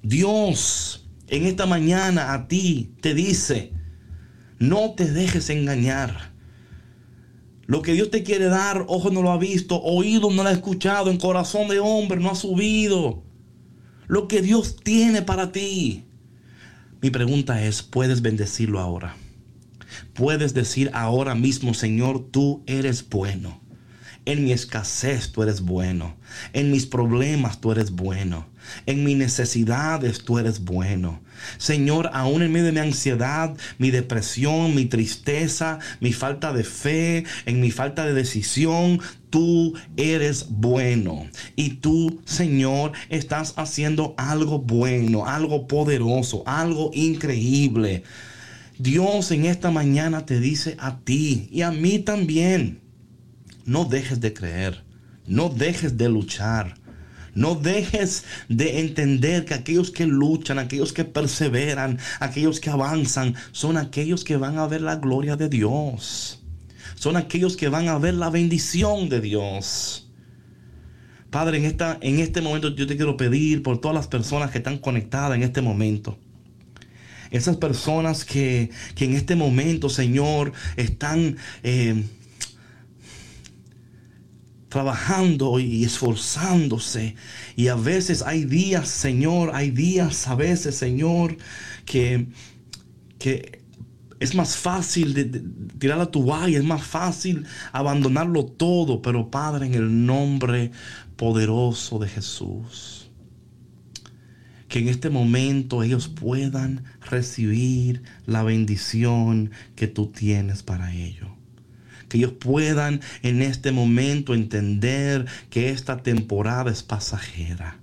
Dios 0.02 1.06
en 1.28 1.46
esta 1.46 1.66
mañana 1.66 2.32
a 2.32 2.48
ti 2.48 2.90
te 3.00 3.14
dice, 3.14 3.72
no 4.58 4.94
te 4.96 5.10
dejes 5.10 5.50
engañar. 5.50 6.32
Lo 7.66 7.82
que 7.82 7.92
Dios 7.92 8.10
te 8.10 8.22
quiere 8.22 8.46
dar, 8.46 8.84
ojo 8.88 9.10
no 9.10 9.22
lo 9.22 9.30
ha 9.30 9.38
visto, 9.38 9.80
oído 9.82 10.30
no 10.30 10.42
lo 10.42 10.48
ha 10.48 10.52
escuchado, 10.52 11.10
en 11.10 11.18
corazón 11.18 11.68
de 11.68 11.80
hombre 11.80 12.18
no 12.18 12.30
ha 12.30 12.34
subido. 12.34 13.22
Lo 14.06 14.26
que 14.26 14.40
Dios 14.40 14.76
tiene 14.76 15.22
para 15.22 15.52
ti. 15.52 16.06
Mi 17.02 17.10
pregunta 17.10 17.62
es, 17.62 17.82
¿puedes 17.82 18.22
bendecirlo 18.22 18.80
ahora? 18.80 19.16
Puedes 20.14 20.54
decir 20.54 20.90
ahora 20.94 21.34
mismo, 21.34 21.74
Señor, 21.74 22.30
tú 22.30 22.62
eres 22.66 23.08
bueno. 23.08 23.60
En 24.28 24.44
mi 24.44 24.52
escasez 24.52 25.32
tú 25.32 25.42
eres 25.42 25.62
bueno. 25.62 26.14
En 26.52 26.70
mis 26.70 26.84
problemas 26.84 27.62
tú 27.62 27.72
eres 27.72 27.92
bueno. 27.92 28.46
En 28.84 29.02
mis 29.02 29.16
necesidades 29.16 30.22
tú 30.22 30.38
eres 30.38 30.64
bueno. 30.64 31.22
Señor, 31.56 32.10
aún 32.12 32.42
en 32.42 32.52
medio 32.52 32.66
de 32.66 32.72
mi 32.72 32.80
ansiedad, 32.80 33.56
mi 33.78 33.90
depresión, 33.90 34.74
mi 34.74 34.84
tristeza, 34.84 35.78
mi 36.00 36.12
falta 36.12 36.52
de 36.52 36.62
fe, 36.62 37.24
en 37.46 37.62
mi 37.62 37.70
falta 37.70 38.04
de 38.04 38.12
decisión, 38.12 39.00
tú 39.30 39.72
eres 39.96 40.48
bueno. 40.50 41.26
Y 41.56 41.76
tú, 41.76 42.20
Señor, 42.26 42.92
estás 43.08 43.54
haciendo 43.56 44.14
algo 44.18 44.58
bueno, 44.58 45.24
algo 45.26 45.66
poderoso, 45.66 46.42
algo 46.44 46.90
increíble. 46.92 48.02
Dios 48.78 49.30
en 49.30 49.46
esta 49.46 49.70
mañana 49.70 50.26
te 50.26 50.38
dice 50.38 50.76
a 50.78 50.98
ti 50.98 51.48
y 51.50 51.62
a 51.62 51.70
mí 51.70 51.98
también, 51.98 52.82
no 53.68 53.84
dejes 53.84 54.20
de 54.20 54.32
creer, 54.32 54.82
no 55.26 55.48
dejes 55.50 55.96
de 55.96 56.08
luchar. 56.08 56.74
No 57.34 57.54
dejes 57.54 58.24
de 58.48 58.80
entender 58.80 59.44
que 59.44 59.54
aquellos 59.54 59.92
que 59.92 60.06
luchan, 60.06 60.58
aquellos 60.58 60.92
que 60.92 61.04
perseveran, 61.04 61.98
aquellos 62.18 62.58
que 62.58 62.70
avanzan, 62.70 63.36
son 63.52 63.76
aquellos 63.76 64.24
que 64.24 64.36
van 64.36 64.58
a 64.58 64.66
ver 64.66 64.80
la 64.80 64.96
gloria 64.96 65.36
de 65.36 65.48
Dios. 65.48 66.42
Son 66.96 67.16
aquellos 67.16 67.56
que 67.56 67.68
van 67.68 67.88
a 67.88 67.98
ver 67.98 68.14
la 68.14 68.30
bendición 68.30 69.08
de 69.08 69.20
Dios. 69.20 70.10
Padre, 71.30 71.58
en, 71.58 71.66
esta, 71.66 71.98
en 72.00 72.18
este 72.18 72.40
momento 72.40 72.74
yo 72.74 72.88
te 72.88 72.96
quiero 72.96 73.16
pedir 73.16 73.62
por 73.62 73.78
todas 73.80 73.94
las 73.94 74.08
personas 74.08 74.50
que 74.50 74.58
están 74.58 74.78
conectadas 74.78 75.36
en 75.36 75.44
este 75.44 75.60
momento. 75.62 76.18
Esas 77.30 77.56
personas 77.58 78.24
que, 78.24 78.70
en 78.98 79.14
este 79.14 79.36
momento, 79.36 79.90
Señor, 79.90 80.52
están... 80.76 81.36
Eh, 81.62 82.02
trabajando 84.68 85.58
y 85.58 85.84
esforzándose. 85.84 87.14
Y 87.56 87.68
a 87.68 87.74
veces 87.74 88.22
hay 88.22 88.44
días, 88.44 88.88
Señor, 88.88 89.50
hay 89.54 89.70
días 89.70 90.28
a 90.28 90.34
veces, 90.34 90.76
Señor, 90.76 91.36
que, 91.84 92.28
que 93.18 93.62
es 94.20 94.34
más 94.34 94.56
fácil 94.56 95.14
de, 95.14 95.24
tirar 95.78 95.98
la 95.98 96.06
toalla, 96.06 96.58
es 96.58 96.64
más 96.64 96.82
fácil 96.82 97.46
abandonarlo 97.72 98.44
todo, 98.44 99.00
pero 99.00 99.30
Padre, 99.30 99.66
en 99.66 99.74
el 99.74 100.06
nombre 100.06 100.70
poderoso 101.16 101.98
de 101.98 102.08
Jesús, 102.08 103.10
que 104.68 104.80
en 104.80 104.88
este 104.88 105.08
momento 105.08 105.82
ellos 105.82 106.08
puedan 106.08 106.84
recibir 107.00 108.02
la 108.26 108.42
bendición 108.42 109.50
que 109.76 109.86
tú 109.86 110.08
tienes 110.08 110.62
para 110.62 110.94
ellos 110.94 111.37
que 112.08 112.18
ellos 112.18 112.32
puedan 112.38 113.00
en 113.22 113.42
este 113.42 113.72
momento 113.72 114.34
entender 114.34 115.26
que 115.50 115.70
esta 115.70 115.98
temporada 115.98 116.70
es 116.70 116.82
pasajera 116.82 117.78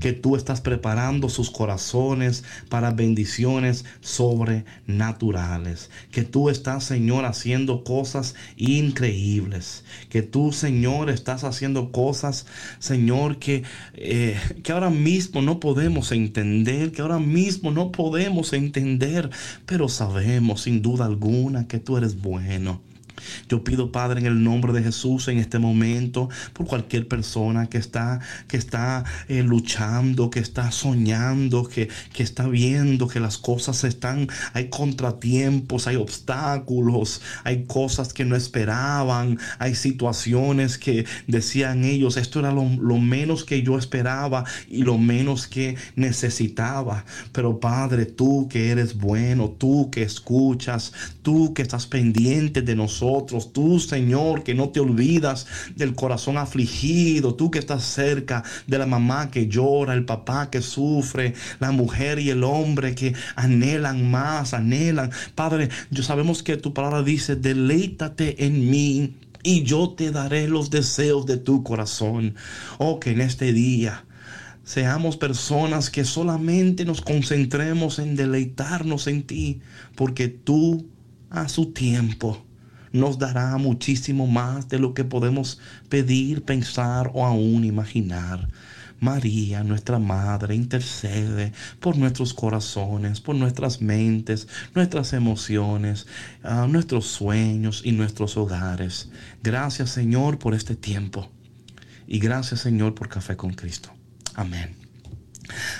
que 0.00 0.12
tú 0.12 0.36
estás 0.36 0.60
preparando 0.60 1.28
sus 1.28 1.50
corazones 1.50 2.44
para 2.68 2.90
bendiciones 2.90 3.84
sobrenaturales. 4.00 5.90
Que 6.10 6.22
tú 6.22 6.50
estás, 6.50 6.84
Señor, 6.84 7.24
haciendo 7.24 7.84
cosas 7.84 8.34
increíbles. 8.56 9.84
Que 10.08 10.22
tú, 10.22 10.52
Señor, 10.52 11.10
estás 11.10 11.44
haciendo 11.44 11.92
cosas, 11.92 12.46
Señor, 12.78 13.38
que, 13.38 13.64
eh, 13.94 14.38
que 14.62 14.72
ahora 14.72 14.90
mismo 14.90 15.42
no 15.42 15.60
podemos 15.60 16.12
entender, 16.12 16.92
que 16.92 17.02
ahora 17.02 17.18
mismo 17.18 17.70
no 17.70 17.92
podemos 17.92 18.52
entender, 18.52 19.30
pero 19.66 19.88
sabemos 19.88 20.62
sin 20.62 20.82
duda 20.82 21.06
alguna 21.06 21.66
que 21.66 21.78
tú 21.78 21.96
eres 21.96 22.20
bueno 22.20 22.87
yo 23.48 23.64
pido, 23.64 23.92
Padre, 23.92 24.20
en 24.20 24.26
el 24.26 24.42
nombre 24.42 24.72
de 24.72 24.82
Jesús 24.82 25.28
en 25.28 25.38
este 25.38 25.58
momento, 25.58 26.28
por 26.52 26.66
cualquier 26.66 27.08
persona 27.08 27.68
que 27.68 27.78
está, 27.78 28.20
que 28.46 28.56
está 28.56 29.04
eh, 29.28 29.42
luchando, 29.42 30.30
que 30.30 30.40
está 30.40 30.70
soñando, 30.70 31.64
que, 31.64 31.88
que 32.12 32.22
está 32.22 32.46
viendo 32.46 33.08
que 33.08 33.20
las 33.20 33.38
cosas 33.38 33.84
están, 33.84 34.28
hay 34.52 34.68
contratiempos, 34.68 35.86
hay 35.86 35.96
obstáculos, 35.96 37.20
hay 37.44 37.64
cosas 37.64 38.12
que 38.12 38.24
no 38.24 38.36
esperaban, 38.36 39.38
hay 39.58 39.74
situaciones 39.74 40.78
que 40.78 41.06
decían 41.26 41.84
ellos, 41.84 42.16
esto 42.16 42.40
era 42.40 42.52
lo, 42.52 42.64
lo 42.64 42.98
menos 42.98 43.44
que 43.44 43.62
yo 43.62 43.78
esperaba 43.78 44.44
y 44.68 44.82
lo 44.82 44.98
menos 44.98 45.46
que 45.46 45.76
necesitaba. 45.96 47.04
Pero 47.32 47.60
Padre, 47.60 48.06
tú 48.06 48.48
que 48.48 48.70
eres 48.70 48.96
bueno, 48.96 49.50
tú 49.58 49.90
que 49.90 50.02
escuchas, 50.02 50.92
tú 51.22 51.54
que 51.54 51.62
estás 51.62 51.86
pendiente 51.86 52.62
de 52.62 52.76
nosotros, 52.76 53.07
Tú, 53.52 53.80
Señor, 53.80 54.42
que 54.44 54.54
no 54.54 54.68
te 54.68 54.80
olvidas 54.80 55.46
del 55.74 55.94
corazón 55.94 56.36
afligido. 56.36 57.34
Tú 57.34 57.50
que 57.50 57.58
estás 57.58 57.84
cerca 57.84 58.44
de 58.66 58.78
la 58.78 58.86
mamá 58.86 59.30
que 59.30 59.48
llora, 59.48 59.94
el 59.94 60.04
papá 60.04 60.50
que 60.50 60.60
sufre, 60.60 61.34
la 61.58 61.70
mujer 61.70 62.18
y 62.18 62.30
el 62.30 62.44
hombre 62.44 62.94
que 62.94 63.14
anhelan 63.36 64.10
más, 64.10 64.54
anhelan. 64.54 65.10
Padre, 65.34 65.68
yo 65.90 66.02
sabemos 66.02 66.42
que 66.42 66.56
tu 66.56 66.74
palabra 66.74 67.02
dice, 67.02 67.36
deleítate 67.36 68.44
en 68.44 68.70
mí 68.70 69.14
y 69.42 69.62
yo 69.62 69.90
te 69.90 70.10
daré 70.10 70.48
los 70.48 70.70
deseos 70.70 71.26
de 71.26 71.38
tu 71.38 71.62
corazón. 71.62 72.34
Oh, 72.78 73.00
que 73.00 73.12
en 73.12 73.20
este 73.20 73.52
día 73.52 74.04
seamos 74.64 75.16
personas 75.16 75.88
que 75.88 76.04
solamente 76.04 76.84
nos 76.84 77.00
concentremos 77.00 77.98
en 77.98 78.16
deleitarnos 78.16 79.06
en 79.06 79.22
ti, 79.22 79.60
porque 79.94 80.28
tú 80.28 80.86
a 81.30 81.48
su 81.48 81.72
tiempo 81.72 82.44
nos 82.92 83.18
dará 83.18 83.56
muchísimo 83.56 84.26
más 84.26 84.68
de 84.68 84.78
lo 84.78 84.94
que 84.94 85.04
podemos 85.04 85.60
pedir, 85.88 86.42
pensar 86.42 87.10
o 87.14 87.24
aún 87.24 87.64
imaginar. 87.64 88.48
María, 89.00 89.62
nuestra 89.62 89.98
Madre, 89.98 90.54
intercede 90.54 91.52
por 91.80 91.96
nuestros 91.96 92.34
corazones, 92.34 93.20
por 93.20 93.36
nuestras 93.36 93.80
mentes, 93.80 94.48
nuestras 94.74 95.12
emociones, 95.12 96.06
ah, 96.42 96.66
nuestros 96.68 97.06
sueños 97.06 97.82
y 97.84 97.92
nuestros 97.92 98.36
hogares. 98.36 99.08
Gracias 99.42 99.90
Señor 99.90 100.38
por 100.38 100.54
este 100.54 100.74
tiempo. 100.74 101.30
Y 102.06 102.18
gracias 102.18 102.60
Señor 102.60 102.94
por 102.94 103.08
Café 103.08 103.36
con 103.36 103.52
Cristo. 103.52 103.90
Amén. 104.34 104.87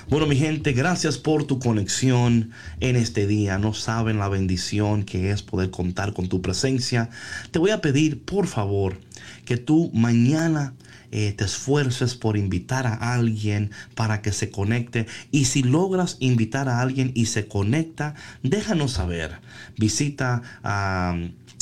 Bueno, 0.08 0.26
mi 0.26 0.36
gente, 0.36 0.72
gracias 0.72 1.18
por 1.18 1.44
tu 1.44 1.58
conexión 1.58 2.50
en 2.80 2.96
este 2.96 3.26
día. 3.26 3.58
No 3.58 3.74
saben 3.74 4.18
la 4.18 4.28
bendición 4.28 5.04
que 5.04 5.30
es 5.30 5.42
poder 5.42 5.70
contar 5.70 6.12
con 6.12 6.28
tu 6.28 6.42
presencia. 6.42 7.10
Te 7.50 7.58
voy 7.58 7.70
a 7.70 7.80
pedir, 7.80 8.24
por 8.24 8.46
favor, 8.46 8.98
que 9.44 9.56
tú 9.56 9.90
mañana 9.94 10.74
eh, 11.10 11.32
te 11.32 11.44
esfuerces 11.44 12.14
por 12.14 12.36
invitar 12.36 12.86
a 12.86 13.14
alguien 13.14 13.70
para 13.94 14.20
que 14.20 14.32
se 14.32 14.50
conecte. 14.50 15.06
Y 15.30 15.46
si 15.46 15.62
logras 15.62 16.16
invitar 16.20 16.68
a 16.68 16.80
alguien 16.80 17.12
y 17.14 17.26
se 17.26 17.48
conecta, 17.48 18.14
déjanos 18.42 18.92
saber. 18.92 19.40
Visita 19.76 20.42
a 20.62 21.16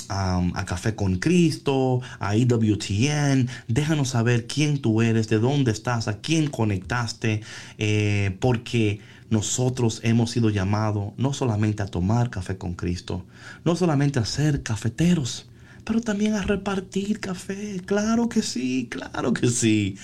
a 0.09 0.64
Café 0.66 0.94
con 0.94 1.16
Cristo, 1.16 2.00
a 2.18 2.36
IWTN. 2.36 3.48
Déjanos 3.68 4.11
saber 4.11 4.46
quién 4.46 4.78
tú 4.80 5.02
eres, 5.02 5.28
de 5.28 5.38
dónde 5.38 5.72
estás, 5.72 6.09
a 6.09 6.20
quién 6.20 6.48
conectaste, 6.48 7.42
eh, 7.78 8.36
porque 8.40 9.00
nosotros 9.30 10.00
hemos 10.04 10.30
sido 10.30 10.50
llamados 10.50 11.12
no 11.16 11.32
solamente 11.32 11.82
a 11.82 11.86
tomar 11.86 12.30
café 12.30 12.57
con 12.59 12.74
Cristo, 12.74 13.24
no 13.64 13.74
solamente 13.74 14.18
a 14.18 14.24
ser 14.24 14.62
cafeteros, 14.62 15.48
pero 15.84 16.00
también 16.00 16.34
a 16.34 16.42
repartir 16.42 17.20
café. 17.20 17.80
Claro 17.84 18.28
que 18.28 18.42
sí, 18.42 18.88
claro 18.90 19.32
que 19.32 19.48
sí. 19.48 19.96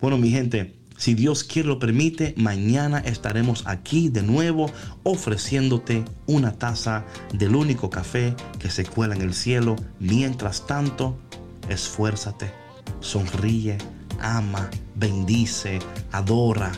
Bueno, 0.00 0.18
mi 0.18 0.30
gente. 0.30 0.77
Si 0.98 1.14
Dios 1.14 1.44
quiere 1.44 1.68
lo 1.68 1.78
permite, 1.78 2.34
mañana 2.36 2.98
estaremos 2.98 3.62
aquí 3.66 4.08
de 4.08 4.22
nuevo 4.22 4.68
ofreciéndote 5.04 6.04
una 6.26 6.52
taza 6.52 7.04
del 7.32 7.54
único 7.54 7.88
café 7.88 8.34
que 8.58 8.68
se 8.68 8.84
cuela 8.84 9.14
en 9.14 9.22
el 9.22 9.32
cielo. 9.32 9.76
Mientras 10.00 10.66
tanto, 10.66 11.16
esfuérzate, 11.68 12.50
sonríe, 12.98 13.78
ama, 14.20 14.68
bendice, 14.96 15.78
adora, 16.10 16.72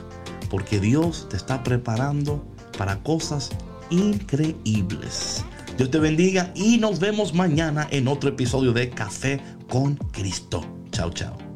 porque 0.51 0.81
Dios 0.81 1.27
te 1.31 1.39
está 1.39 1.63
preparando 1.63 2.45
para 2.77 3.03
cosas 3.03 3.51
increíbles. 3.89 5.47
Dios 5.79 5.91
te 5.91 5.99
bendiga 5.99 6.53
y 6.55 6.77
nos 6.77 7.01
vemos 7.01 7.33
mañana 7.33 7.89
en 7.91 8.07
otro 8.07 8.29
episodio 8.29 8.75
de 8.75 8.91
Café 8.91 9.41
con 9.67 9.95
Cristo. 9.97 10.63
Chao, 10.93 11.11
chao. 11.11 11.50